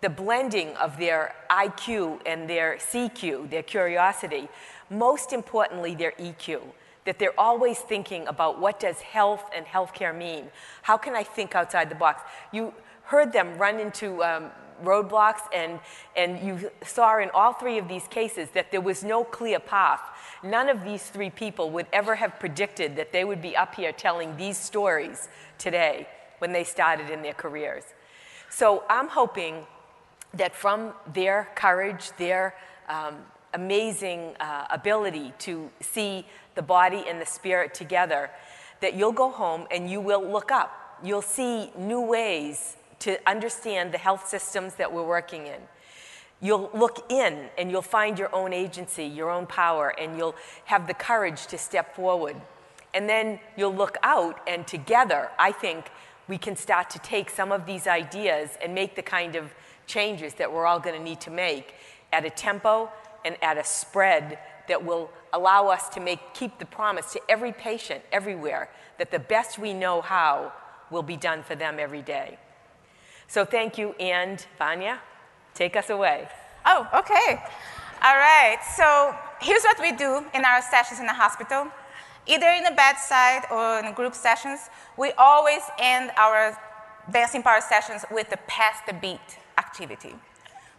the 0.00 0.08
blending 0.08 0.74
of 0.76 0.96
their 0.98 1.34
IQ 1.50 2.20
and 2.24 2.48
their 2.48 2.76
CQ, 2.76 3.50
their 3.50 3.62
curiosity, 3.62 4.48
most 4.90 5.32
importantly, 5.32 5.94
their 5.94 6.12
EQ, 6.12 6.62
that 7.04 7.18
they're 7.18 7.38
always 7.38 7.78
thinking 7.78 8.26
about 8.28 8.60
what 8.60 8.78
does 8.78 9.00
health 9.00 9.50
and 9.54 9.66
healthcare 9.66 10.16
mean? 10.16 10.44
How 10.82 10.96
can 10.96 11.14
I 11.14 11.22
think 11.22 11.54
outside 11.54 11.88
the 11.88 11.94
box? 11.94 12.22
You 12.52 12.72
heard 13.04 13.32
them 13.32 13.58
run 13.58 13.80
into 13.80 14.22
um, 14.22 14.50
roadblocks, 14.84 15.40
and, 15.54 15.80
and 16.16 16.38
you 16.46 16.70
saw 16.84 17.18
in 17.18 17.30
all 17.30 17.52
three 17.52 17.78
of 17.78 17.88
these 17.88 18.06
cases 18.08 18.50
that 18.50 18.70
there 18.70 18.80
was 18.80 19.02
no 19.02 19.24
clear 19.24 19.58
path. 19.58 20.00
None 20.42 20.68
of 20.68 20.84
these 20.84 21.02
three 21.04 21.30
people 21.30 21.70
would 21.70 21.86
ever 21.92 22.14
have 22.14 22.38
predicted 22.38 22.96
that 22.96 23.12
they 23.12 23.24
would 23.24 23.42
be 23.42 23.56
up 23.56 23.74
here 23.74 23.92
telling 23.92 24.36
these 24.36 24.56
stories 24.56 25.28
today 25.58 26.06
when 26.38 26.52
they 26.52 26.62
started 26.62 27.10
in 27.10 27.22
their 27.22 27.32
careers. 27.32 27.84
So 28.50 28.84
I'm 28.88 29.08
hoping 29.08 29.66
that 30.34 30.54
from 30.54 30.92
their 31.12 31.48
courage, 31.54 32.10
their 32.18 32.54
um, 32.88 33.16
amazing 33.54 34.34
uh, 34.40 34.66
ability 34.70 35.32
to 35.38 35.70
see 35.80 36.26
the 36.54 36.62
body 36.62 37.04
and 37.08 37.20
the 37.20 37.26
spirit 37.26 37.74
together, 37.74 38.30
that 38.80 38.94
you'll 38.94 39.12
go 39.12 39.30
home 39.30 39.66
and 39.70 39.90
you 39.90 40.00
will 40.00 40.26
look 40.26 40.52
up. 40.52 40.98
You'll 41.02 41.22
see 41.22 41.70
new 41.76 42.00
ways 42.00 42.76
to 43.00 43.18
understand 43.28 43.92
the 43.92 43.98
health 43.98 44.28
systems 44.28 44.74
that 44.74 44.92
we're 44.92 45.06
working 45.06 45.46
in. 45.46 45.60
You'll 46.40 46.70
look 46.72 47.10
in 47.10 47.48
and 47.56 47.70
you'll 47.70 47.82
find 47.82 48.18
your 48.18 48.34
own 48.34 48.52
agency, 48.52 49.04
your 49.04 49.30
own 49.30 49.46
power, 49.46 49.88
and 49.98 50.16
you'll 50.16 50.36
have 50.66 50.86
the 50.86 50.94
courage 50.94 51.46
to 51.48 51.58
step 51.58 51.96
forward. 51.96 52.36
And 52.94 53.08
then 53.08 53.40
you'll 53.56 53.74
look 53.74 53.96
out, 54.02 54.40
and 54.46 54.66
together, 54.66 55.30
I 55.38 55.52
think 55.52 55.90
we 56.26 56.38
can 56.38 56.56
start 56.56 56.90
to 56.90 56.98
take 57.00 57.30
some 57.30 57.52
of 57.52 57.66
these 57.66 57.86
ideas 57.86 58.50
and 58.62 58.74
make 58.74 58.96
the 58.96 59.02
kind 59.02 59.36
of 59.36 59.52
changes 59.88 60.34
that 60.34 60.52
we're 60.52 60.66
all 60.66 60.78
going 60.78 60.96
to 60.96 61.02
need 61.02 61.20
to 61.22 61.30
make 61.30 61.74
at 62.12 62.24
a 62.24 62.30
tempo 62.30 62.90
and 63.24 63.36
at 63.42 63.58
a 63.58 63.64
spread 63.64 64.38
that 64.68 64.84
will 64.84 65.10
allow 65.32 65.68
us 65.68 65.88
to 65.88 66.00
make, 66.00 66.20
keep 66.34 66.58
the 66.58 66.66
promise 66.66 67.12
to 67.12 67.20
every 67.28 67.52
patient 67.52 68.02
everywhere 68.12 68.70
that 68.98 69.10
the 69.10 69.18
best 69.18 69.58
we 69.58 69.74
know 69.74 70.00
how 70.00 70.52
will 70.90 71.02
be 71.02 71.16
done 71.16 71.42
for 71.42 71.54
them 71.54 71.78
every 71.78 72.02
day. 72.02 72.38
So 73.26 73.44
thank 73.44 73.76
you, 73.76 73.94
and 73.98 74.44
Vanya, 74.58 75.00
take 75.54 75.76
us 75.76 75.90
away. 75.90 76.28
Oh, 76.64 76.88
okay. 76.94 77.42
All 78.02 78.16
right. 78.16 78.58
So 78.76 79.14
here's 79.40 79.64
what 79.64 79.78
we 79.80 79.92
do 79.92 80.24
in 80.34 80.44
our 80.44 80.62
sessions 80.62 81.00
in 81.00 81.06
the 81.06 81.12
hospital. 81.12 81.66
Either 82.26 82.46
in 82.48 82.62
the 82.62 82.70
bedside 82.70 83.42
or 83.50 83.80
in 83.80 83.92
group 83.94 84.14
sessions, 84.14 84.70
we 84.96 85.12
always 85.18 85.62
end 85.78 86.10
our 86.16 86.56
dancing 87.10 87.42
power 87.42 87.60
sessions 87.60 88.04
with 88.10 88.28
the 88.30 88.36
pass 88.46 88.76
the 88.86 88.92
beat 88.92 89.38
activity, 89.58 90.14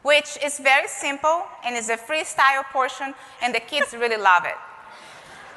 which 0.02 0.38
is 0.44 0.60
very 0.60 0.88
simple 0.88 1.44
and 1.64 1.76
is 1.76 1.90
a 1.90 1.98
freestyle 1.98 2.64
portion, 2.72 3.14
and 3.42 3.54
the 3.54 3.60
kids 3.60 3.94
really 3.94 4.18
love 4.32 4.46
it. 4.46 4.60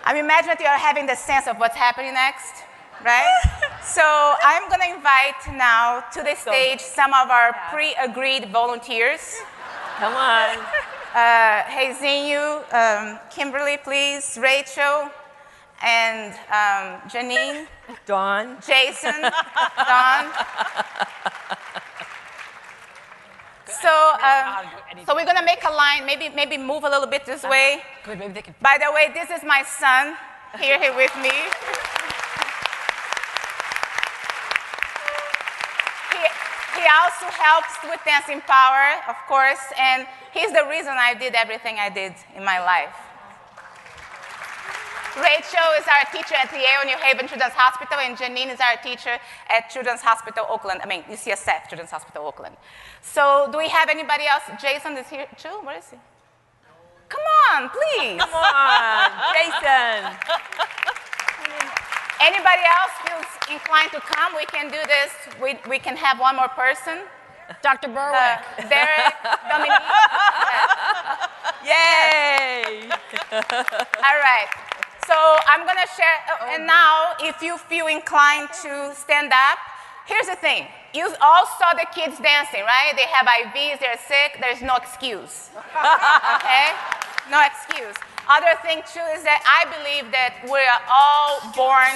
I 0.04 0.18
imagine 0.18 0.48
that 0.48 0.60
you 0.60 0.66
are 0.66 0.82
having 0.90 1.06
the 1.06 1.14
sense 1.14 1.46
of 1.46 1.58
what's 1.58 1.76
happening 1.76 2.12
next, 2.14 2.64
right? 3.04 3.30
so 3.96 4.02
I'm 4.42 4.68
going 4.68 4.80
to 4.80 4.94
invite 4.96 5.40
now 5.56 6.04
to 6.14 6.22
the 6.22 6.34
stage 6.34 6.80
some 6.80 7.12
of 7.14 7.30
our 7.30 7.54
pre-agreed 7.70 8.50
volunteers. 8.50 9.40
Come 9.98 10.14
on. 10.14 10.58
Uh, 11.14 11.62
Reizinho, 11.64 12.64
um, 12.72 13.18
Kimberly, 13.28 13.76
please, 13.76 14.38
Rachel, 14.40 15.10
and 15.82 16.32
um, 16.48 17.06
Janine. 17.10 17.66
Dawn. 18.06 18.56
Jason, 18.66 19.20
Dawn. 19.76 20.32
So, 23.66 23.88
um, 23.88 24.66
so 25.06 25.14
we're 25.14 25.24
gonna 25.24 25.44
make 25.44 25.62
a 25.64 25.72
line. 25.72 26.04
Maybe, 26.06 26.28
maybe 26.28 26.58
move 26.58 26.84
a 26.84 26.88
little 26.88 27.06
bit 27.06 27.24
this 27.24 27.42
way. 27.42 27.82
Good, 28.04 28.18
maybe 28.18 28.34
they 28.34 28.42
can. 28.42 28.54
By 28.60 28.78
the 28.78 28.92
way, 28.92 29.10
this 29.14 29.30
is 29.30 29.44
my 29.44 29.62
son 29.62 30.16
here, 30.58 30.78
here 30.78 30.94
with 30.96 31.14
me. 31.16 31.30
he, 36.12 36.22
he 36.80 36.86
also 37.00 37.26
helps 37.30 37.74
with 37.84 38.00
dancing 38.04 38.40
power, 38.42 39.00
of 39.08 39.16
course, 39.28 39.62
and 39.78 40.06
he's 40.32 40.52
the 40.52 40.66
reason 40.68 40.92
I 40.92 41.14
did 41.14 41.34
everything 41.34 41.78
I 41.78 41.88
did 41.88 42.14
in 42.34 42.44
my 42.44 42.58
life. 42.60 43.11
Rachel 45.16 45.68
is 45.76 45.84
our 45.84 46.08
teacher 46.10 46.34
at 46.34 46.48
the 46.50 46.56
Yale 46.56 46.84
New 46.86 46.96
Haven 46.96 47.28
Children's 47.28 47.52
Hospital, 47.52 47.98
and 48.00 48.16
Janine 48.16 48.48
is 48.48 48.60
our 48.60 48.80
teacher 48.82 49.20
at 49.50 49.68
Children's 49.68 50.00
Hospital 50.00 50.46
Oakland, 50.48 50.80
I 50.82 50.86
mean, 50.86 51.02
UCSF, 51.02 51.68
Children's 51.68 51.90
Hospital 51.90 52.24
Oakland. 52.26 52.56
So, 53.02 53.48
do 53.52 53.58
we 53.58 53.68
have 53.68 53.90
anybody 53.90 54.24
else? 54.24 54.42
Jason 54.60 54.96
is 54.96 55.06
here 55.08 55.26
too? 55.36 55.60
Where 55.62 55.76
is 55.76 55.90
he? 55.90 55.98
Come 57.10 57.26
on, 57.52 57.68
please. 57.68 58.20
Come 58.24 58.32
on, 58.32 59.10
Jason. 59.36 60.16
Anybody 62.24 62.64
else 62.64 62.94
feels 63.04 63.28
inclined 63.52 63.90
to 63.92 64.00
come? 64.00 64.32
We 64.34 64.46
can 64.46 64.70
do 64.70 64.80
this. 64.88 65.12
We, 65.42 65.58
we 65.68 65.78
can 65.78 65.96
have 65.96 66.20
one 66.20 66.36
more 66.36 66.48
person. 66.48 67.00
Dr. 67.60 67.88
Berwick. 67.88 68.16
Uh, 68.16 68.68
Derek, 68.72 69.12
Dominique. 69.50 69.76
Yay! 71.68 72.88
All 73.30 74.18
right. 74.24 74.48
So 75.06 75.14
I'm 75.48 75.66
going 75.66 75.78
to 75.82 75.90
share. 75.96 76.18
Oh, 76.30 76.54
and 76.54 76.66
now, 76.66 77.18
if 77.18 77.42
you 77.42 77.58
feel 77.58 77.88
inclined 77.88 78.48
to 78.62 78.94
stand 78.94 79.32
up, 79.32 79.58
here's 80.06 80.26
the 80.26 80.36
thing. 80.36 80.66
You 80.94 81.10
all 81.20 81.46
saw 81.58 81.74
the 81.74 81.86
kids 81.90 82.20
dancing, 82.22 82.62
right? 82.62 82.92
They 82.94 83.08
have 83.10 83.26
IVs, 83.26 83.80
they're 83.80 83.98
sick, 84.06 84.38
there's 84.38 84.62
no 84.62 84.76
excuse. 84.76 85.50
okay? 86.38 86.70
No 87.30 87.42
excuse. 87.42 87.96
Other 88.30 88.54
thing, 88.62 88.78
too, 88.86 89.02
is 89.10 89.26
that 89.26 89.42
I 89.42 89.66
believe 89.74 90.12
that 90.14 90.38
we're 90.46 90.78
all 90.86 91.42
born, 91.58 91.90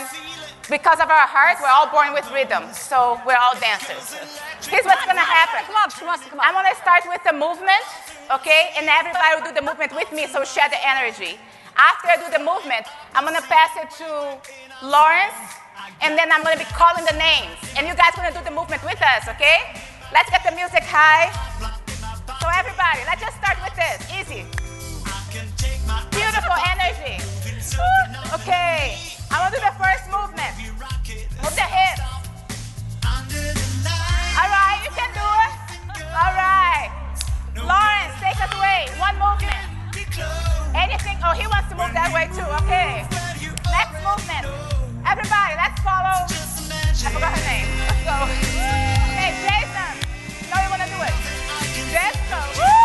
because 0.67 0.99
of 0.99 1.07
our 1.07 1.31
heart, 1.31 1.63
we're 1.63 1.71
all 1.71 1.87
born 1.87 2.11
with 2.11 2.27
rhythm. 2.35 2.67
So 2.75 3.23
we're 3.23 3.39
all 3.39 3.55
dancers. 3.63 4.19
Here's 4.67 4.83
what's 4.83 5.07
going 5.07 5.21
to 5.21 5.23
happen. 5.23 5.63
Come 5.71 5.79
on, 5.79 5.89
come 5.95 6.09
on, 6.11 6.19
come 6.19 6.41
on. 6.43 6.45
I'm 6.51 6.59
going 6.59 6.67
to 6.67 6.79
start 6.83 7.07
with 7.07 7.23
the 7.23 7.37
movement, 7.39 7.87
okay? 8.35 8.75
And 8.75 8.91
everybody 8.91 9.31
will 9.39 9.47
do 9.47 9.55
the 9.55 9.63
movement 9.63 9.95
with 9.95 10.11
me, 10.11 10.27
so 10.27 10.43
share 10.43 10.67
the 10.67 10.83
energy. 10.83 11.39
After 11.77 12.09
I 12.09 12.17
do 12.17 12.33
the 12.33 12.41
movement, 12.41 12.89
I'm 13.13 13.29
going 13.29 13.37
to 13.37 13.45
pass 13.45 13.77
it 13.77 13.93
to 14.01 14.41
Lawrence, 14.81 15.37
and 16.01 16.17
then 16.17 16.33
I'm 16.33 16.41
going 16.43 16.57
to 16.57 16.65
be 16.65 16.71
calling 16.73 17.05
the 17.05 17.17
names. 17.21 17.61
And 17.77 17.85
you 17.85 17.93
guys 17.93 18.17
are 18.17 18.25
going 18.25 18.33
to 18.33 18.39
do 18.41 18.45
the 18.49 18.57
movement 18.57 18.81
with 18.81 18.97
us, 19.05 19.29
okay? 19.29 19.77
Let's 20.09 20.33
get 20.33 20.41
the 20.41 20.57
music 20.57 20.89
high. 20.89 21.29
So 22.41 22.49
everybody, 22.49 23.05
let's 23.05 23.21
just 23.21 23.37
start 23.37 23.61
with 23.61 23.77
this. 23.77 24.01
Easy. 24.09 24.49
Beautiful 26.17 26.57
energy. 26.65 27.21
Woo. 27.77 28.41
Okay. 28.41 28.97
I'm 29.29 29.45
going 29.45 29.53
to 29.53 29.61
do 29.61 29.65
the 29.69 29.77
first 29.77 30.09
movement. 30.09 30.57
Move 31.45 31.53
the 31.53 31.69
hips. 31.69 32.01
All 34.33 34.49
right, 34.49 34.81
you 34.81 34.93
can 34.97 35.13
do 35.13 35.29
it. 35.45 35.53
All 36.09 36.33
right. 36.33 36.89
Lawrence, 37.53 38.17
take 38.25 38.41
us 38.41 38.49
away. 38.57 38.89
One 38.97 39.17
movement. 39.21 39.76
Anything? 40.75 41.19
Oh, 41.25 41.33
he 41.37 41.47
wants 41.47 41.69
to 41.69 41.77
move 41.77 41.93
that 41.93 42.11
way 42.13 42.29
too. 42.33 42.47
Okay. 42.65 43.05
Next 43.69 43.99
movement. 44.01 44.49
Everybody, 45.05 45.53
let's 45.61 45.81
follow. 45.85 46.25
I 46.25 47.09
forgot 47.13 47.37
her 47.37 47.45
name. 47.45 47.69
Let's 47.85 48.03
go. 48.03 48.17
Okay, 49.13 49.37
Jason. 49.45 49.93
Know 50.49 50.59
you 50.63 50.71
want 50.73 50.83
to 50.83 50.89
do 50.89 50.99
it. 51.05 51.15
Go. 52.31 52.41
Woo! 52.61 52.76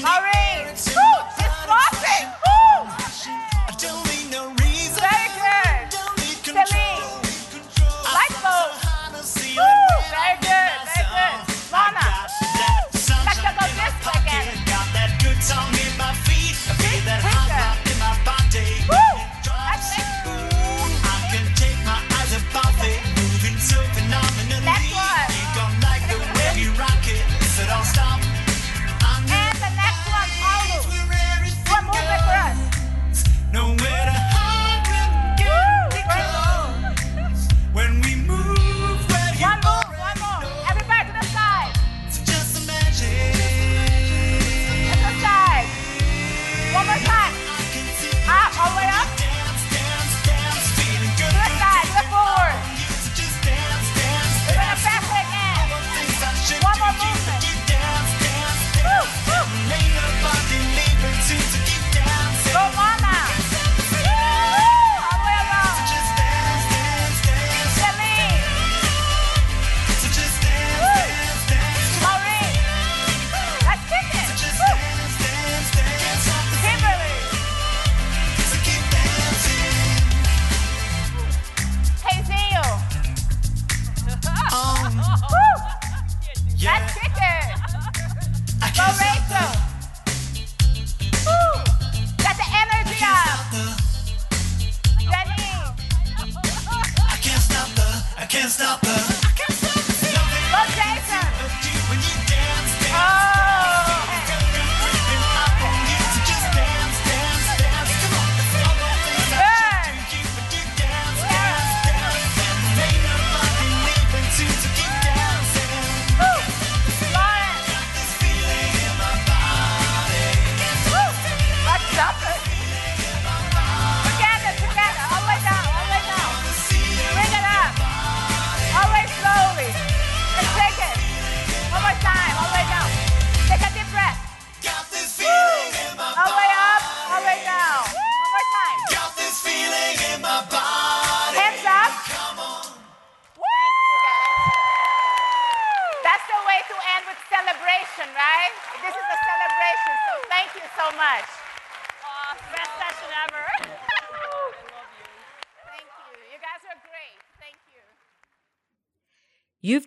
Maureen. 0.00 0.37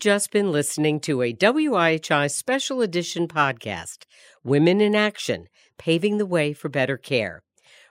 just 0.02 0.32
been 0.32 0.52
listening 0.52 1.00
to 1.00 1.22
a 1.22 1.32
WIHI 1.32 2.32
special 2.32 2.82
edition 2.82 3.28
podcast, 3.28 4.06
Women 4.44 4.82
in 4.82 4.96
Action 4.96 5.48
Paving 5.78 6.18
the 6.18 6.26
Way 6.26 6.54
for 6.54 6.70
Better 6.70 6.98
Care. 6.98 7.44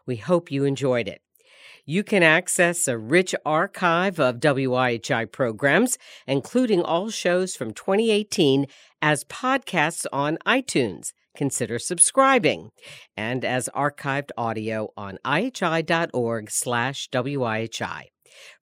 We 0.06 0.16
hope 0.16 0.50
you 0.50 0.64
enjoyed 0.64 1.06
it. 1.06 1.22
You 1.86 2.02
can 2.02 2.24
access 2.24 2.88
a 2.88 2.98
rich 2.98 3.32
archive 3.46 4.18
of 4.18 4.40
WIHI 4.40 5.30
programs, 5.30 5.98
including 6.26 6.82
all 6.82 7.10
shows 7.10 7.54
from 7.54 7.72
2018, 7.72 8.66
as 9.00 9.22
podcasts 9.22 10.04
on 10.12 10.36
iTunes. 10.44 11.12
Consider 11.36 11.78
subscribing, 11.78 12.70
and 13.16 13.44
as 13.44 13.68
archived 13.72 14.30
audio 14.36 14.88
on 14.96 15.18
ihi.org/slash 15.24 17.08
WIHI. 17.10 18.02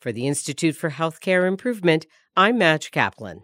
For 0.00 0.12
the 0.12 0.26
Institute 0.26 0.76
for 0.76 0.90
Healthcare 0.90 1.46
Improvement, 1.46 2.06
I'm 2.40 2.56
Madge 2.56 2.92
Kaplan. 2.92 3.42